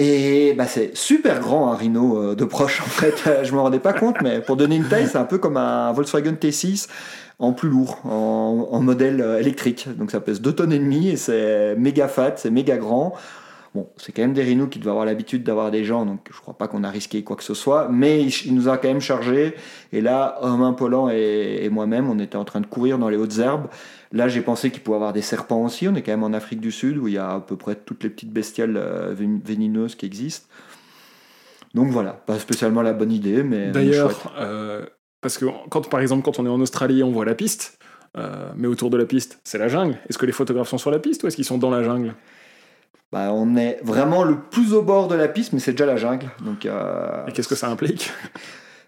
[0.01, 3.79] Et bah, c'est super grand un rhino euh, de proche en fait, je me rendais
[3.79, 6.87] pas compte, mais pour donner une taille, c'est un peu comme un Volkswagen T6
[7.37, 9.87] en plus lourd, en, modèle électrique.
[9.97, 13.13] Donc ça pèse 2 tonnes et demie et c'est méga fat, c'est méga grand.
[13.75, 16.39] Bon, c'est quand même des rhinos qui doivent avoir l'habitude d'avoir des gens, donc je
[16.39, 18.99] crois pas qu'on a risqué quoi que ce soit, mais il, nous a quand même
[18.99, 19.53] chargé.
[19.93, 23.17] Et là, Romain Pollan et, et moi-même, on était en train de courir dans les
[23.17, 23.67] hautes herbes.
[24.11, 25.87] Là, j'ai pensé qu'il pouvait avoir des serpents aussi.
[25.87, 27.75] On est quand même en Afrique du Sud où il y a à peu près
[27.75, 30.47] toutes les petites bestiales euh, vénineuses qui existent.
[31.75, 33.69] Donc voilà, pas spécialement la bonne idée, mais.
[33.69, 34.85] D'ailleurs, euh,
[35.21, 37.77] parce que quand, par exemple, quand on est en Australie, on voit la piste,
[38.17, 39.99] euh, mais autour de la piste, c'est la jungle.
[40.09, 42.15] Est-ce que les photographes sont sur la piste ou est-ce qu'ils sont dans la jungle?
[43.11, 45.95] Bah, on est vraiment le plus au bord de la piste, mais c'est déjà la
[45.95, 46.29] jungle.
[46.43, 48.11] Donc, euh, Et qu'est-ce que ça implique?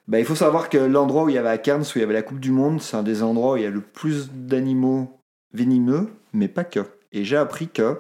[0.08, 2.04] Bah, Il faut savoir que l'endroit où il y avait à Cairns, où il y
[2.04, 4.32] avait la Coupe du Monde, c'est un des endroits où il y a le plus
[4.34, 5.22] d'animaux
[5.54, 6.82] venimeux, mais pas que.
[7.14, 8.00] Et j'ai appris que,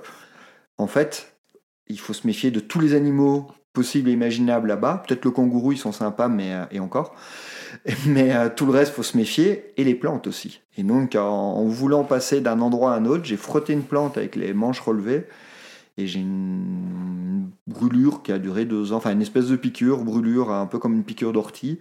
[0.77, 1.37] en fait,
[1.87, 5.03] il faut se méfier de tous les animaux possibles et imaginables là-bas.
[5.07, 7.15] Peut-être le kangourou, ils sont sympas, mais euh, et encore.
[8.07, 10.61] Mais euh, tout le reste, faut se méfier, et les plantes aussi.
[10.77, 14.35] Et donc, en voulant passer d'un endroit à un autre, j'ai frotté une plante avec
[14.35, 15.27] les manches relevées
[15.97, 20.51] et j'ai une brûlure qui a duré deux ans, enfin une espèce de piqûre, brûlure
[20.51, 21.79] un peu comme une piqûre d'ortie,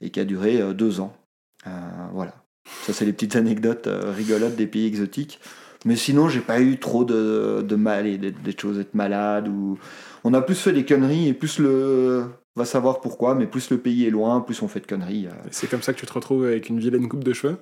[0.00, 1.16] et qui a duré euh, deux ans.
[1.66, 1.70] Euh,
[2.12, 2.34] voilà.
[2.82, 5.40] Ça, c'est les petites anecdotes euh, rigolotes des pays exotiques.
[5.84, 9.48] Mais sinon, j'ai pas eu trop de, de mal et des, choses, être malade.
[9.48, 9.78] Ou...
[10.24, 12.26] On a plus fait des conneries et plus le.
[12.56, 15.28] va savoir pourquoi, mais plus le pays est loin, plus on fait de conneries.
[15.52, 17.58] C'est comme ça que tu te retrouves avec une vilaine coupe de cheveux?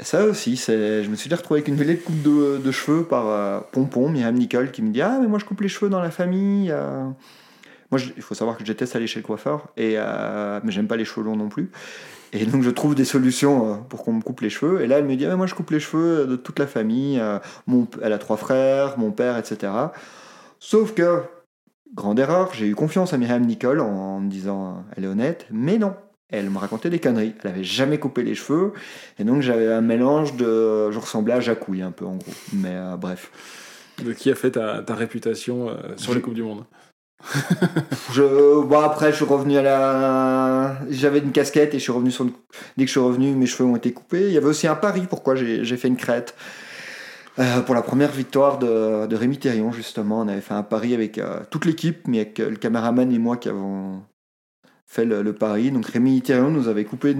[0.00, 4.08] Ça aussi, je me suis retrouvé avec une de coupe de, cheveux par euh, Pompon,
[4.08, 6.70] Myriam Nicole, qui me dit Ah, mais moi je coupe les cheveux dans la famille.
[6.72, 7.08] Euh.
[7.92, 10.88] Moi, il faut savoir que je déteste aller chez le coiffeur, et, euh, mais j'aime
[10.88, 11.70] pas les cheveux longs non plus.
[12.32, 14.82] Et donc je trouve des solutions pour qu'on me coupe les cheveux.
[14.82, 16.66] Et là, elle me dit ah, mais Moi je coupe les cheveux de toute la
[16.66, 17.22] famille.
[18.02, 19.72] Elle a trois frères, mon père, etc.
[20.58, 21.22] Sauf que,
[21.94, 25.78] grande erreur, j'ai eu confiance à Myriam Nicole en me disant Elle est honnête, mais
[25.78, 25.94] non
[26.34, 27.34] elle me racontait des conneries.
[27.42, 28.72] Elle avait jamais coupé les cheveux.
[29.18, 30.90] Et donc j'avais un mélange de.
[30.90, 32.32] Je ressemblais à Jacouille un peu en gros.
[32.52, 33.30] Mais euh, bref.
[34.02, 36.64] De qui a fait ta, réputation euh, sur les Coupes du Monde?
[38.12, 40.78] Je, bon après je suis revenu à la.
[40.90, 42.26] J'avais une casquette et je suis revenu sur.
[42.76, 44.26] Dès que je suis revenu, mes cheveux ont été coupés.
[44.26, 46.34] Il y avait aussi un pari pourquoi j'ai fait une crête.
[47.38, 50.92] Euh, pour la première victoire de, de, Rémi Thérion, justement, on avait fait un pari
[50.92, 51.18] avec
[51.50, 54.02] toute l'équipe, mais avec le caméraman et moi qui avons,
[54.94, 55.70] fait le, pari.
[55.70, 57.16] Donc Rémi Thérion nous avait coupé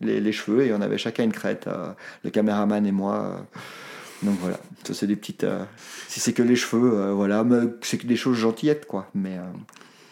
[0.00, 1.92] les, cheveux et on avait chacun une crête, euh,
[2.24, 3.14] le caméraman et moi.
[3.14, 4.26] Euh.
[4.26, 5.44] donc voilà, ça c'est des petites.
[5.44, 5.64] Euh,
[6.08, 7.44] si c'est que les cheveux, voilà,
[7.80, 9.08] c'est que des choses gentillettes quoi.
[9.14, 9.36] Mais.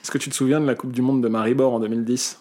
[0.03, 2.41] Est-ce que tu te souviens de la Coupe du Monde de Maribor en 2010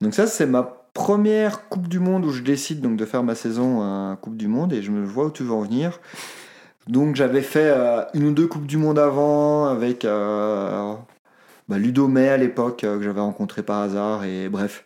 [0.00, 0.62] Donc ça c'est ma
[0.94, 4.48] première Coupe du Monde où je décide donc de faire ma saison à Coupe du
[4.48, 6.00] Monde et je me vois où tu veux en venir.
[6.86, 7.70] Donc j'avais fait
[8.14, 10.06] une ou deux Coupes du Monde avant avec
[11.72, 14.84] bah, Ludo May à l'époque, euh, que j'avais rencontré par hasard, et bref.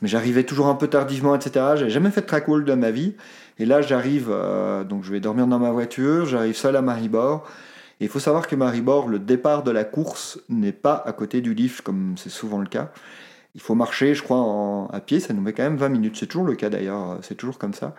[0.00, 1.50] mais j'arrivais toujours un peu tardivement, etc.
[1.74, 3.16] J'avais jamais fait de track walk de ma vie.
[3.58, 7.48] Et là, j'arrive, euh, donc je vais dormir dans ma voiture, j'arrive seul à Maribor.
[7.98, 11.40] Et il faut savoir que Maribor, le départ de la course n'est pas à côté
[11.40, 12.92] du lift, comme c'est souvent le cas.
[13.56, 16.16] Il faut marcher, je crois, à pied, ça nous met quand même 20 minutes.
[16.16, 17.96] C'est toujours le cas d'ailleurs, c'est toujours comme ça.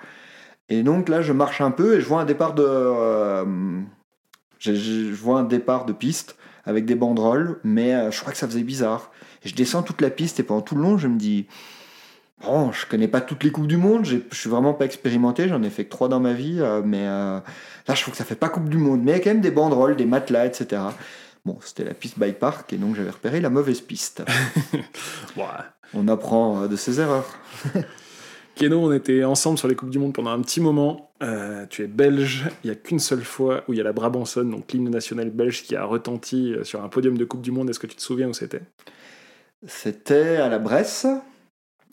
[0.69, 3.43] Et donc là, je marche un peu et je vois un départ de, euh,
[4.59, 8.47] je, vois un départ de piste avec des banderoles, mais euh, je crois que ça
[8.47, 9.11] faisait bizarre.
[9.43, 11.47] Et je descends toute la piste et pendant tout le long, je me dis,
[12.43, 15.63] bon, je connais pas toutes les coupes du monde, je suis vraiment pas expérimenté, j'en
[15.63, 17.43] ai fait que trois dans ma vie, euh, mais là,
[17.87, 19.01] je trouve que ça fait pas coupe du monde.
[19.03, 20.81] Mais il y a quand même des banderoles, des matelas, etc.
[21.43, 24.23] Bon, c'était la piste bike park et donc j'avais repéré la mauvaise piste.
[25.93, 27.27] On apprend de ses erreurs.
[28.55, 31.10] Keno, on était ensemble sur les Coupes du Monde pendant un petit moment.
[31.21, 32.45] Euh, tu es belge.
[32.63, 35.29] Il n'y a qu'une seule fois où il y a la Brabançonne, donc l'hymne national
[35.29, 37.69] belge, qui a retenti euh, sur un podium de Coupe du Monde.
[37.69, 38.61] Est-ce que tu te souviens où c'était?
[39.67, 41.05] C'était à la Bresse.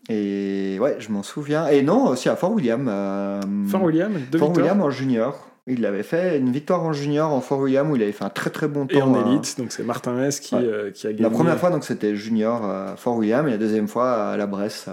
[0.08, 1.66] Et ouais, je m'en souviens.
[1.66, 2.88] Et non, aussi à Fort William.
[2.88, 5.44] Euh, Fort William Fort William en junior.
[5.66, 8.30] Il avait fait une victoire en junior en Fort William où il avait fait un
[8.30, 8.96] très très bon temps.
[8.96, 10.56] Et en élite, donc c'est Martin S qui,
[10.94, 11.22] qui, a gagné.
[11.22, 14.46] La première fois, donc c'était junior à Fort William et la deuxième fois à la
[14.46, 14.88] Bresse.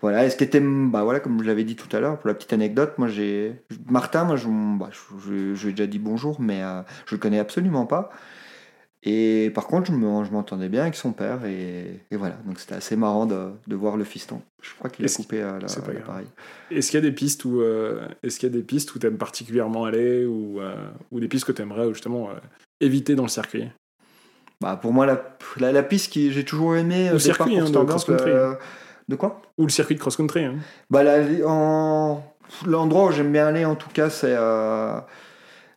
[0.00, 2.28] Voilà, et ce qui était, bah voilà, comme je l'avais dit tout à l'heure, pour
[2.28, 3.54] la petite anecdote, moi j'ai.
[3.86, 4.46] Martin, moi je,
[4.78, 8.10] bah, je, lui ai déjà dit bonjour, mais euh, je le connais absolument pas.
[9.02, 13.26] Et par contre, je m'entendais bien avec son père, et, voilà, donc c'était assez marrant
[13.26, 14.40] de, de, voir le fiston.
[14.60, 16.26] Je crois qu'il a coupé à l'appareil.
[16.70, 18.98] Est-ce qu'il y a des pistes où, euh, est-ce qu'il y a des pistes où
[18.98, 20.74] tu aimes particulièrement aller, ou, euh,
[21.10, 22.30] ou des pistes que tu aimerais justement
[22.80, 23.64] éviter dans le circuit?
[24.60, 28.32] Bah, Pour moi, la, la, piste que j'ai toujours aimé, le circuit, hein, de cross-country.
[29.08, 30.44] De quoi Ou le circuit de cross-country.
[30.44, 30.56] Hein.
[30.90, 31.02] Bah,
[31.46, 32.22] en...
[32.66, 34.34] L'endroit où j'aime bien aller, en tout cas, c'est.
[34.34, 34.98] Euh,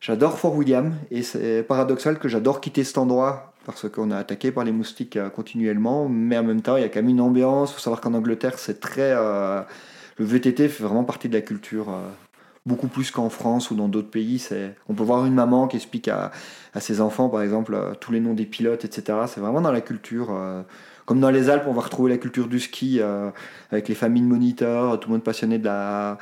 [0.00, 0.94] j'adore Fort William.
[1.10, 5.16] Et c'est paradoxal que j'adore quitter cet endroit parce qu'on est attaqué par les moustiques
[5.16, 6.08] euh, continuellement.
[6.08, 7.70] Mais en même temps, il y a quand même une ambiance.
[7.70, 9.12] Il faut savoir qu'en Angleterre, c'est très.
[9.16, 9.62] Euh,
[10.18, 11.88] le VTT fait vraiment partie de la culture.
[12.64, 14.38] beaucoup plus qu'en France ou dans d'autres pays.
[14.38, 14.74] C'est...
[14.88, 16.30] On peut voir une maman qui explique à,
[16.74, 19.18] à ses enfants, par exemple, tous les noms des pilotes, etc.
[19.26, 20.30] C'est vraiment dans la culture.
[21.06, 23.30] Comme dans les Alpes, on va retrouver la culture du ski euh,
[23.70, 26.18] avec les familles de moniteurs, tout le monde passionné de la,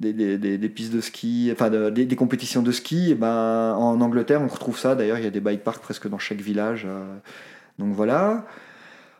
[0.00, 3.14] des, pistes de ski, enfin des, compétitions de ski.
[3.14, 4.94] Ben, en Angleterre, on retrouve ça.
[4.94, 6.84] D'ailleurs, il y a des bike parks presque dans chaque village.
[6.86, 7.16] Euh.
[7.78, 8.46] donc voilà.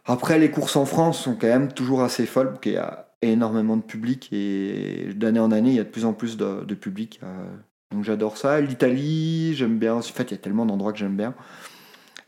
[0.06, 3.06] Après, les courses en France sont quand même toujours assez folles, parce qu'il y a
[3.22, 6.64] énormément de public et d'année en année, il y a de plus en plus de,
[6.64, 7.20] de public.
[7.22, 7.44] Euh.
[7.92, 8.60] donc j'adore ça.
[8.60, 9.94] L'Italie, j'aime bien.
[9.94, 11.34] En fait, il y a tellement d'endroits que j'aime bien.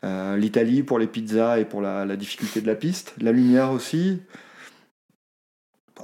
[0.05, 3.15] Euh, L'Italie pour les pizzas et pour la, difficulté de la piste.
[3.21, 4.21] La lumière aussi.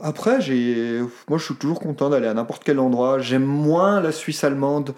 [0.01, 3.19] Après, j'ai, moi, je suis toujours content d'aller à n'importe quel endroit.
[3.19, 4.95] J'aime moins la Suisse allemande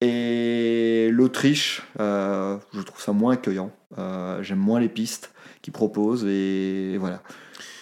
[0.00, 1.82] et l'Autriche.
[2.00, 3.70] Euh, je trouve ça moins accueillant.
[3.98, 5.32] Euh, j'aime moins les pistes
[5.62, 7.22] qu'ils proposent et voilà.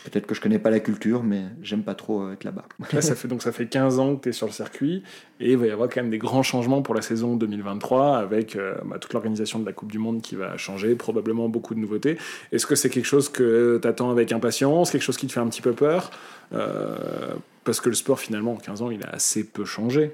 [0.05, 2.67] Peut-être que je connais pas la culture, mais j'aime pas trop être là-bas.
[3.01, 5.03] ça fait, donc ça fait 15 ans que tu es sur le circuit,
[5.41, 8.55] et il va y avoir quand même des grands changements pour la saison 2023, avec
[8.57, 11.81] euh, bah, toute l'organisation de la Coupe du Monde qui va changer, probablement beaucoup de
[11.81, 12.19] nouveautés.
[12.53, 15.41] Est-ce que c'est quelque chose que tu attends avec impatience, quelque chose qui te fait
[15.41, 16.11] un petit peu peur?
[16.53, 17.35] Euh,
[17.65, 20.13] Parce que le sport, finalement, en 15 ans, il a assez peu changé.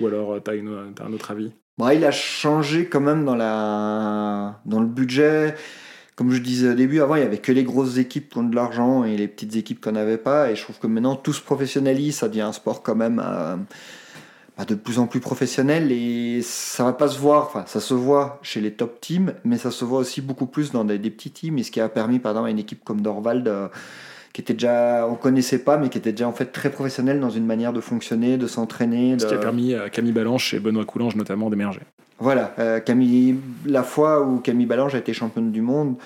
[0.00, 1.52] Ou alors, tu as, as, un autre avis?
[1.76, 4.60] Bah, Il a changé quand même dans, la...
[4.64, 5.56] dans le budget
[6.16, 8.44] comme je disais au début, avant, il y avait que les grosses équipes qui ont
[8.44, 10.50] de l'argent et les petites équipes qu'on n'avait pas.
[10.50, 13.56] Et je trouve que maintenant, tout se professionnalise, ça devient un sport quand même euh,
[14.56, 15.90] bah, de plus en plus professionnel.
[15.90, 19.58] Et ça va pas se voir, enfin, ça se voit chez les top teams, mais
[19.58, 21.58] ça se voit aussi beaucoup plus dans des, petits teams.
[21.58, 23.66] Et ce qui a permis, par exemple, à une équipe comme Dorvald, euh,
[24.32, 27.30] qui était déjà, on connaissait pas, mais qui était déjà en fait très professionnel dans
[27.30, 29.16] une manière de fonctionner, de s'entraîner.
[29.18, 31.80] Ce qui a permis à Camille Balanche et Benoît Coulange notamment d'émerger.
[32.18, 35.96] Voilà, euh, Camille, la fois où Camille Ballange a été championne du monde,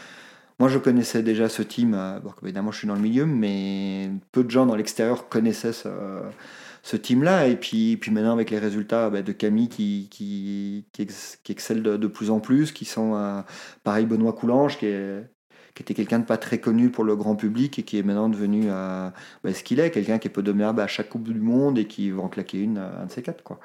[0.59, 4.43] moi je connaissais déjà ce team, euh, évidemment je suis dans le milieu, mais peu
[4.43, 7.47] de gens dans l'extérieur connaissaient ce, team-là.
[7.49, 10.87] Et puis, maintenant avec les résultats bah, de Camille qui, qui,
[11.49, 13.43] excelle de, plus en plus, qui sont euh,
[13.85, 15.23] pareil Benoît Coulange qui, est,
[15.79, 18.67] était quelqu'un de pas très connu pour le grand public et qui est maintenant devenu
[18.69, 19.13] bah,
[19.45, 22.11] ce qu'il est, quelqu'un qui peut devenir bah, à chaque Coupe du Monde et qui
[22.11, 23.45] va en claquer une, un de ces quatre.
[23.45, 23.61] Quoi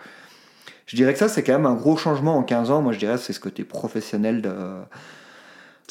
[0.85, 2.81] je dirais que ça, c'est quand même un gros changement en 15 ans.
[2.81, 4.53] Moi, je dirais c'est ce côté professionnel de,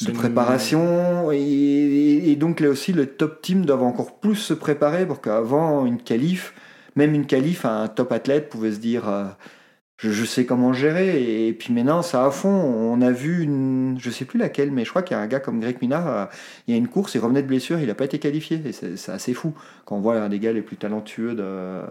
[0.05, 1.31] de préparation.
[1.31, 6.01] Et, donc, là aussi, le top team doivent encore plus se préparer pour qu'avant une
[6.01, 6.53] qualif,
[6.95, 9.25] même une qualif, un top athlète pouvait se dire euh,
[9.97, 11.47] je, sais comment gérer.
[11.47, 12.49] Et, puis maintenant, ça à fond.
[12.49, 15.27] On a vu une, je sais plus laquelle, mais je crois qu'il y a un
[15.27, 16.25] gars comme Greg Minard, euh,
[16.67, 18.61] il y a une course, il revenait de blessure, il n'a pas été qualifié.
[18.65, 19.53] Et c'est assez fou
[19.85, 21.81] quand on voit un des gars les plus talentueux de,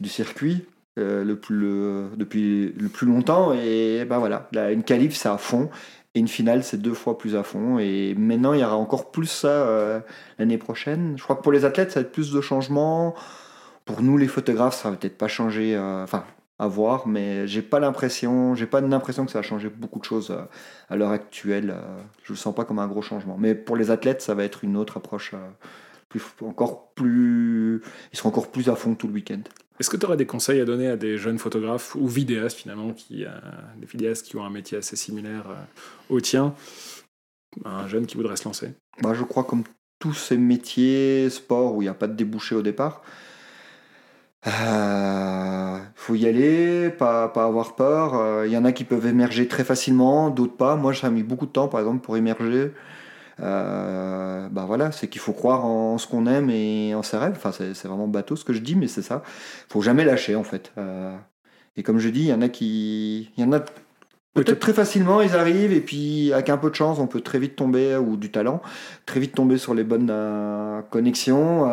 [0.00, 0.66] du circuit
[0.98, 3.52] le plus, depuis le plus longtemps.
[3.54, 5.70] Et ben voilà, une qualif, c'est à fond.
[6.14, 7.78] Et une finale, c'est deux fois plus à fond.
[7.78, 10.02] Et maintenant, il y aura encore plus ça
[10.38, 11.14] l'année prochaine.
[11.16, 13.14] Je crois que pour les athlètes, ça va être plus de changements.
[13.84, 15.78] Pour nous, les photographes, ça va peut-être pas changer.
[15.78, 16.24] Enfin,
[16.58, 20.04] à voir, mais j'ai pas l'impression, j'ai pas l'impression que ça va changer beaucoup de
[20.04, 20.42] choses euh,
[20.88, 21.70] à l'heure actuelle.
[21.70, 23.36] Euh, je le sens pas comme un gros changement.
[23.38, 25.48] Mais pour les athlètes, ça va être une autre approche, euh,
[26.08, 27.80] plus, encore plus,
[28.12, 29.40] ils seront encore plus à fond tout le week-end.
[29.78, 32.92] Est-ce que tu aurais des conseils à donner à des jeunes photographes ou vidéastes finalement,
[32.92, 33.24] qui,
[33.76, 35.44] des vidéastes qui ont un métier assez similaire
[36.08, 36.54] au tien,
[37.64, 38.72] un jeune qui voudrait se lancer?
[39.02, 39.62] Bah, Je crois comme
[39.98, 43.02] tous ces métiers, sport où il n'y a pas de débouché au départ,
[44.46, 48.12] il euh, faut y aller, pas, pas avoir peur.
[48.14, 50.76] Il euh, y en a qui peuvent émerger très facilement, d'autres pas.
[50.76, 52.72] Moi, ça a mis beaucoup de temps, par exemple, pour émerger.
[53.40, 57.34] Euh, bah voilà, c'est qu'il faut croire en ce qu'on aime et en ses rêves.
[57.36, 59.22] Enfin, c'est vraiment bateau ce que je dis, mais c'est ça.
[59.68, 60.72] Faut jamais lâcher, en fait.
[61.76, 63.30] et comme je dis, il y en a qui.
[63.36, 63.60] Il y en a
[64.34, 67.40] Peut-être très facilement, ils arrivent et puis avec un peu de chance, on peut très
[67.40, 68.62] vite tomber, ou du talent,
[69.04, 70.12] très vite tomber sur les bonnes
[70.90, 71.66] connexions.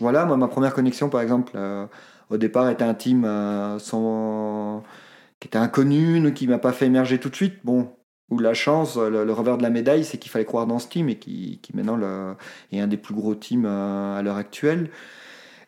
[0.00, 1.86] Voilà, moi, ma première connexion, par exemple, euh,
[2.30, 4.84] au départ, était un team euh, sans...
[5.40, 7.54] qui était inconnu, qui m'a pas fait émerger tout de suite.
[7.64, 7.90] Bon,
[8.30, 11.08] ou la chance, le, revers de la médaille, c'est qu'il fallait croire dans ce team
[11.08, 12.34] et qui, qui maintenant le,
[12.72, 14.90] est un des plus gros teams euh, à l'heure actuelle.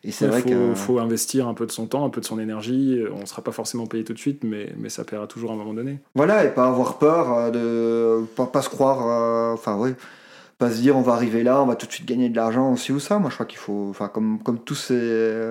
[0.03, 2.39] Et c'est vrai qu'il faut investir un peu de son temps, un peu de son
[2.39, 2.99] énergie.
[3.15, 5.53] On ne sera pas forcément payé tout de suite, mais, mais ça paiera toujours à
[5.53, 5.99] un moment donné.
[6.15, 9.53] Voilà, et pas avoir peur de pas, pas se croire.
[9.53, 9.91] Enfin, oui
[10.57, 12.71] pas se dire on va arriver là, on va tout de suite gagner de l'argent
[12.71, 13.17] aussi ou ça.
[13.17, 15.41] Moi, je crois qu'il faut, enfin, comme, comme tous ces,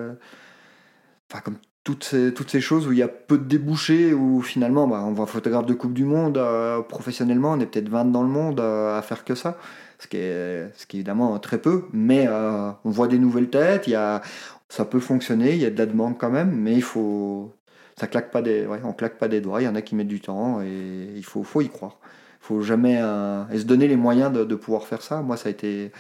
[1.29, 4.43] enfin, comme toutes ces, toutes ces choses où il y a peu de débouchés, où
[4.43, 8.07] finalement, bah, on voit photographe de Coupe du Monde euh, professionnellement, on est peut-être 20
[8.07, 9.59] dans le monde euh, à faire que ça.
[9.99, 13.87] Ce qui, est, ce qui évidemment très peu, mais euh, on voit des nouvelles têtes,
[13.87, 14.23] il y a,
[14.71, 17.53] ça peut fonctionner, il y a de la demande quand même, mais il faut,
[17.99, 20.09] ça claque pas des, on claque pas des doigts, il y en a qui mettent
[20.09, 21.99] du temps et il faut, faut y croire
[22.41, 25.21] faut jamais se donner les moyens de, pouvoir faire ça.
[25.23, 25.93] Moi, ça a été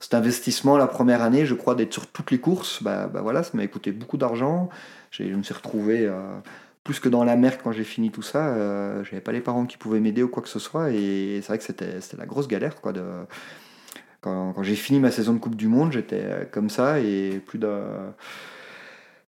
[0.00, 2.82] cet investissement la première année, je crois, d'être sur toutes les courses.
[2.82, 4.68] Bah, bah voilà, ça m'a coûté beaucoup d'argent.
[5.10, 6.38] Je me suis retrouvé euh,
[6.84, 8.48] plus que dans la merde quand j'ai fini tout ça.
[8.48, 10.90] Euh, J'avais pas les parents qui pouvaient m'aider ou quoi que ce soit.
[10.90, 12.80] Et c'est vrai que c'était la grosse galère.
[12.80, 12.92] Quoi.
[14.20, 17.68] Quand, j'ai fini ma saison de Coupe du Monde, j'étais comme ça et plus de.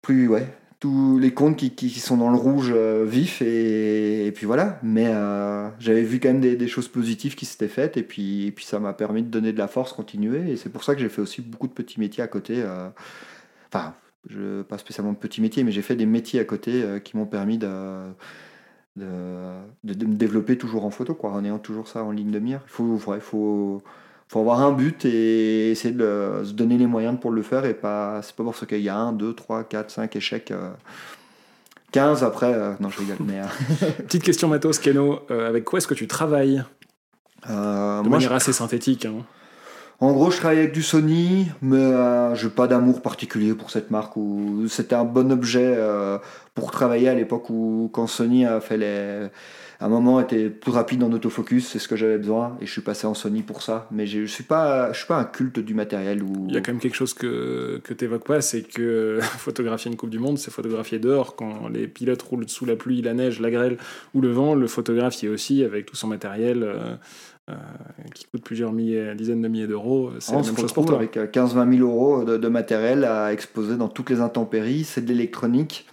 [0.02, 0.48] Plus, ouais,
[0.80, 4.80] tous les comptes qui, sont dans le rouge euh, vif et, puis voilà.
[4.84, 8.66] Mais euh, j'avais vu quand même des, choses positives qui s'étaient faites et puis, puis
[8.66, 10.52] ça m'a permis de donner de la force, continuer.
[10.52, 12.56] Et c'est pour ça que j'ai fait aussi beaucoup de petits métiers à côté.
[12.58, 12.90] Euh,
[13.74, 13.96] enfin,
[14.30, 17.26] je, pas spécialement de petits métiers, mais j'ai fait des métiers à côté qui m'ont
[17.26, 17.68] permis de,
[18.96, 19.06] de,
[19.84, 22.62] de, me développer toujours en photo, quoi, en ayant toujours ça en ligne de mire.
[22.66, 23.82] Il faut, il faut
[24.28, 27.74] faut avoir un but et essayer de se donner les moyens pour le faire et
[27.74, 30.52] pas c'est pas parce qu'il y a un, deux, trois, quatre, cinq échecs.
[31.92, 33.18] 15 euh, après, euh, non je rigole.
[33.20, 33.88] Mais, euh.
[34.04, 36.64] Petite question matos, Keno, avec quoi est-ce que tu travailles?
[37.48, 39.06] De manière assez synthétique.
[39.06, 39.24] Hein.
[40.00, 41.92] En gros, je travaille avec du Sony, mais
[42.36, 44.14] je n'ai pas d'amour particulier pour cette marque.
[44.68, 45.78] C'était un bon objet
[46.54, 49.30] pour travailler à l'époque où quand Sony a fait les
[49.82, 52.82] un moment était plus rapide en autofocus, c'est ce que j'avais besoin, et je suis
[52.82, 53.88] passé en Sony pour ça.
[53.92, 56.24] Mais je ne suis, pas, suis pas un culte du matériel.
[56.48, 59.92] Il y a quand même quelque chose que, que tu n'évoques pas, c'est que photographier
[59.92, 63.14] une Coupe du Monde, c'est photographier dehors, quand les pilotes roulent sous la pluie, la
[63.14, 63.78] neige, la grêle
[64.14, 66.64] ou le vent, le est aussi avec tout son matériel.
[66.64, 66.96] Euh, euh,
[68.14, 70.96] qui coûte plusieurs milliers, dizaines de milliers d'euros, c'est la même chose pour toi.
[70.96, 75.08] Avec 15-20 000 euros de, de, matériel à exposer dans toutes les intempéries, c'est de
[75.10, 75.86] l'électronique.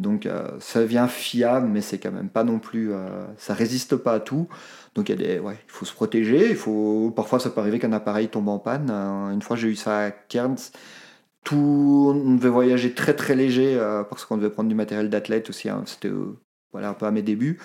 [0.00, 2.92] Donc euh, ça vient fiable, mais c'est quand même pas non plus.
[2.92, 4.48] Euh, ça résiste pas à tout.
[4.94, 6.48] Donc il, ouais, faut se protéger.
[6.48, 8.88] Il faut, parfois ça peut arriver qu'un appareil tombe en panne.
[8.90, 10.72] Euh, une fois j'ai eu ça à Cairns.
[11.44, 13.78] Tout, on devait voyager très très léger
[14.10, 15.70] parce qu'on devait prendre du matériel d'athlète aussi.
[15.70, 15.84] Hein.
[15.86, 16.10] C'était
[16.70, 17.58] voilà, un peu à mes débuts.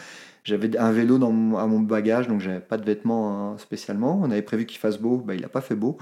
[0.45, 4.21] J'avais un vélo dans à mon bagage, donc j'avais pas de vêtements hein, spécialement.
[4.23, 5.97] On avait prévu qu'il fasse beau, bah, il n'a pas fait beau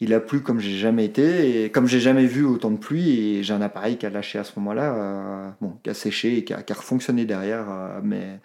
[0.00, 3.36] il a plu comme j'ai jamais été et comme j'ai jamais vu autant de pluie
[3.36, 6.38] et j'ai un appareil qui a lâché à ce moment-là, euh, bon, qui a séché
[6.38, 8.40] et qui a, refonctionné derrière, euh, mais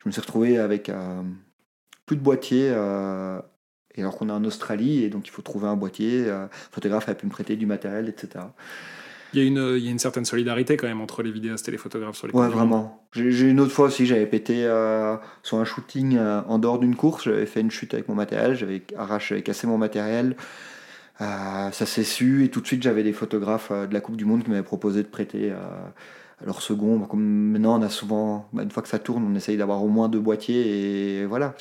[0.00, 1.22] je me suis retrouvé avec euh,
[2.06, 5.76] plus de boîtier et alors qu'on est en Australie et donc il faut trouver un
[5.76, 8.44] boîtier, le photographe a pu me prêter du matériel, etc.
[9.32, 11.68] Il y, a une, il y, a une, certaine solidarité quand même entre les vidéastes
[11.68, 13.02] et les photographes sur les Ouais, vraiment.
[13.12, 14.62] J'ai une autre fois aussi, j'avais pété
[15.42, 18.82] sur un shooting en dehors d'une course, j'avais fait une chute avec mon matériel, j'avais
[18.96, 20.36] arraché, j'avais cassé mon matériel.
[21.20, 24.16] Euh, ça s'est su et tout de suite j'avais des photographes euh, de la Coupe
[24.16, 25.56] du Monde qui m'avaient proposé de prêter euh,
[26.44, 27.00] leur second.
[27.00, 29.88] Comme maintenant on a souvent, bah, une fois que ça tourne, on essaye d'avoir au
[29.88, 31.54] moins deux boîtiers et voilà.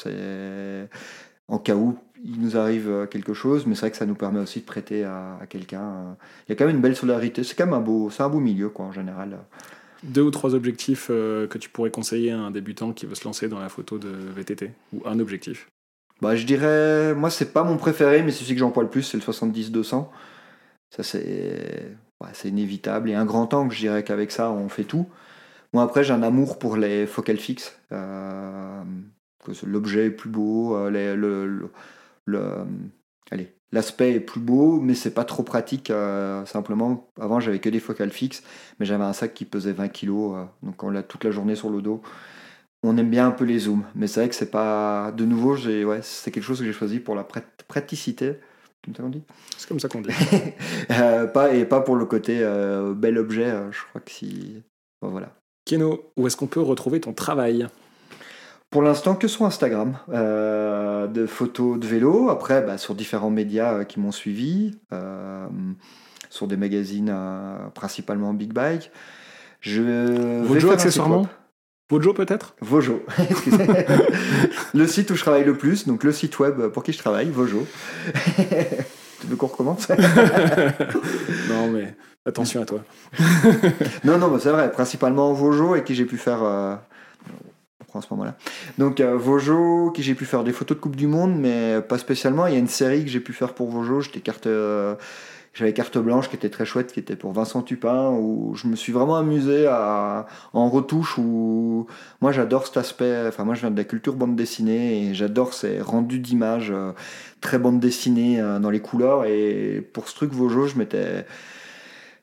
[1.48, 4.40] en cas où il nous arrive quelque chose, mais c'est vrai que ça nous permet
[4.40, 6.16] aussi de prêter à, quelqu'un.
[6.48, 7.44] Il y a quand même une belle solidarité.
[7.44, 9.38] C'est quand même un beau, c'est un beau milieu, quoi, en général.
[10.04, 13.48] Deux ou trois objectifs que tu pourrais conseiller à un débutant qui veut se lancer
[13.48, 15.68] dans la photo de VTT Ou un objectif?
[16.22, 19.04] Bah, Je dirais, moi, c'est pas mon préféré, mais c'est celui que j'emploie le plus,
[19.04, 20.08] c'est le 70-200.
[20.96, 21.96] Ça, c'est
[22.34, 23.10] c'est inévitable.
[23.10, 25.08] Et un grand angle, je dirais qu'avec ça, on fait tout.
[25.74, 27.78] Moi, après, j'ai un amour pour les focales fixes.
[27.92, 28.82] Euh,
[29.66, 31.70] l'objet est plus beau, euh, le, le,
[33.32, 35.90] allez, l'aspect est plus beau, mais c'est pas trop pratique.
[35.92, 38.44] Euh, simplement, avant, j'avais que des focales fixes,
[38.80, 41.70] mais j'avais un sac qui pesait 20 kg, donc on l'a toute la journée sur
[41.70, 42.02] le dos.
[42.84, 45.12] On aime bien un peu les zooms, mais c'est vrai que c'est pas.
[45.12, 48.36] De nouveau, ouais, c'est quelque chose que j'ai choisi pour la praticité
[49.58, 50.10] C'est comme ça qu'on dit.
[50.92, 54.62] Euh, pas, et pas pour le côté euh, bel objet, euh, je crois que si.
[55.02, 55.34] voilà.
[55.66, 57.68] Keno, où est-ce qu'on peut retrouver ton travail?
[58.76, 62.30] Pour l'instant, que sur Instagram, de photos de vélo.
[62.30, 64.78] Après, bah, sur différents médias qui m'ont suivi,
[66.30, 67.16] sur des magazines
[67.74, 68.92] principalement Big Bike.
[69.62, 71.26] Je Vojo accessoirement
[71.90, 72.56] Vojo peut-être?
[72.60, 73.02] Vojo.
[74.74, 77.30] le site où je travaille le plus, donc le site web pour qui je travaille,
[77.30, 77.66] Vojo.
[79.22, 79.88] tu veux qu'on recommence?
[81.48, 81.96] Non mais
[82.26, 82.84] attention à toi.
[84.04, 86.44] non, non, c'est vrai, principalement Vojo et qui j'ai pu faire...
[88.02, 88.36] Ce moment-là.
[88.78, 92.48] Donc euh, qui j'ai pu faire des photos de Coupe du Monde, mais pas spécialement.
[92.48, 94.48] Il y a une série que j'ai pu faire pour Vojo, j'étais carte...
[94.48, 94.96] Euh,
[95.54, 98.76] j'avais carte blanche qui était très chouette, qui était pour Vincent Tupin, où je me
[98.76, 101.88] suis vraiment amusé à, en retouche, où
[102.20, 105.54] moi j'adore cet aspect, enfin moi je viens de la culture bande dessinée, et j'adore
[105.54, 106.92] ces rendus d'images euh,
[107.40, 111.26] très bande dessinée euh, dans les couleurs, et pour ce truc Vojo, je m'étais...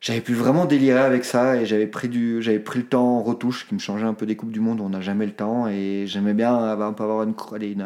[0.03, 3.23] J'avais pu vraiment délirer avec ça et j'avais pris, du, j'avais pris le temps en
[3.23, 5.69] retouche qui me changeait un peu des Coupes du Monde on n'a jamais le temps.
[5.69, 7.83] Et j'aimais bien avoir, avoir une, une,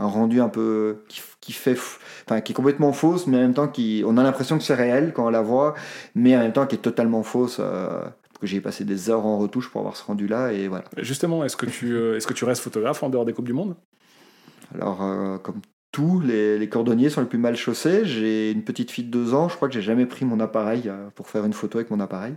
[0.00, 1.04] un rendu un peu
[1.40, 1.76] qui, fait
[2.24, 4.74] enfin qui est complètement fausse mais en même temps qui on a l'impression que c'est
[4.74, 5.74] réel quand on la voit
[6.14, 8.02] mais en même temps qui est totalement fausse euh,
[8.40, 10.84] que j'ai passé des heures en retouche pour avoir ce rendu là et voilà.
[10.98, 13.52] Justement est-ce que tu euh, est-ce que tu restes photographe en dehors des coupes du
[13.52, 13.76] monde?
[14.74, 15.60] Alors euh, comme
[15.92, 18.04] tous les, les, cordonniers sont les plus mal chaussés.
[18.04, 19.48] J'ai une petite fille de deux ans.
[19.48, 22.34] Je crois que j'ai jamais pris mon appareil pour faire une photo avec mon appareil.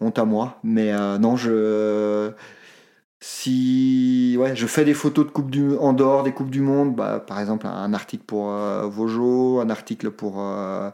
[0.00, 0.58] Honte à moi.
[0.62, 2.32] Mais non je
[3.26, 6.94] si ouais, je fais des photos de coupe du, en dehors des Coupes du Monde,
[6.94, 10.90] bah, par exemple un article pour euh, Vojo, un article pour, euh,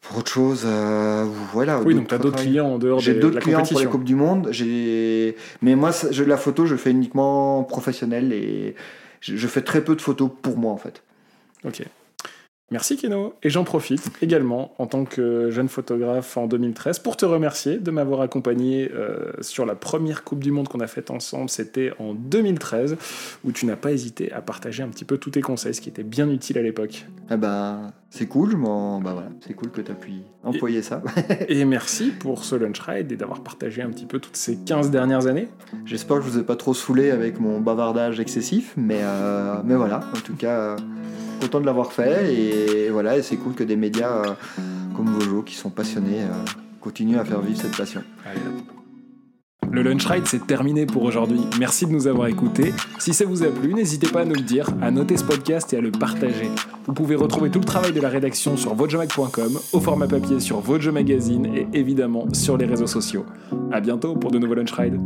[0.00, 0.64] pour autre chose.
[0.66, 3.86] Euh, voilà, oui, donc tu as d'autres clients en dehors J'ai d'autres clients pour les
[3.86, 4.50] Coupes du Monde.
[5.62, 8.74] Mais moi, je, la photo, je fais uniquement professionnel et
[9.22, 11.02] je, je fais très peu de photos pour moi en fait.
[11.64, 11.82] Ok.
[12.72, 13.34] Merci Keno.
[13.42, 17.90] Et j'en profite également en tant que jeune photographe en 2013 pour te remercier de
[17.90, 21.50] m'avoir accompagné euh, sur la première Coupe du Monde qu'on a faite ensemble.
[21.50, 22.96] C'était en 2013
[23.44, 25.90] où tu n'as pas hésité à partager un petit peu tous tes conseils, ce qui
[25.90, 27.04] était bien utile à l'époque.
[27.30, 30.12] Eh ben, c'est cool, bah voilà, c'est cool que tu aies pu
[30.44, 31.02] employer ça.
[31.48, 34.90] et merci pour ce lunch ride et d'avoir partagé un petit peu toutes ces 15
[34.90, 35.48] dernières années.
[35.86, 39.76] J'espère que je vous ai pas trop saoulé avec mon bavardage excessif, mais, euh, mais
[39.76, 40.58] voilà, en tout cas.
[40.58, 40.76] Euh,
[41.40, 44.34] content de l'avoir fait et voilà, et c'est cool que des médias euh,
[44.94, 46.44] comme Vojo qui sont passionnés euh,
[46.80, 48.02] continuent à faire vivre cette passion.
[49.70, 51.40] Le Lunch Ride, c'est terminé pour aujourd'hui.
[51.58, 52.74] Merci de nous avoir écoutés.
[52.98, 55.72] Si ça vous a plu, n'hésitez pas à nous le dire, à noter ce podcast
[55.72, 56.50] et à le partager.
[56.86, 60.60] Vous pouvez retrouver tout le travail de la rédaction sur votejomag.com, au format papier sur
[60.60, 63.24] Vojo Magazine et évidemment sur les réseaux sociaux.
[63.70, 65.00] A bientôt pour de nouveaux Lunch Rides.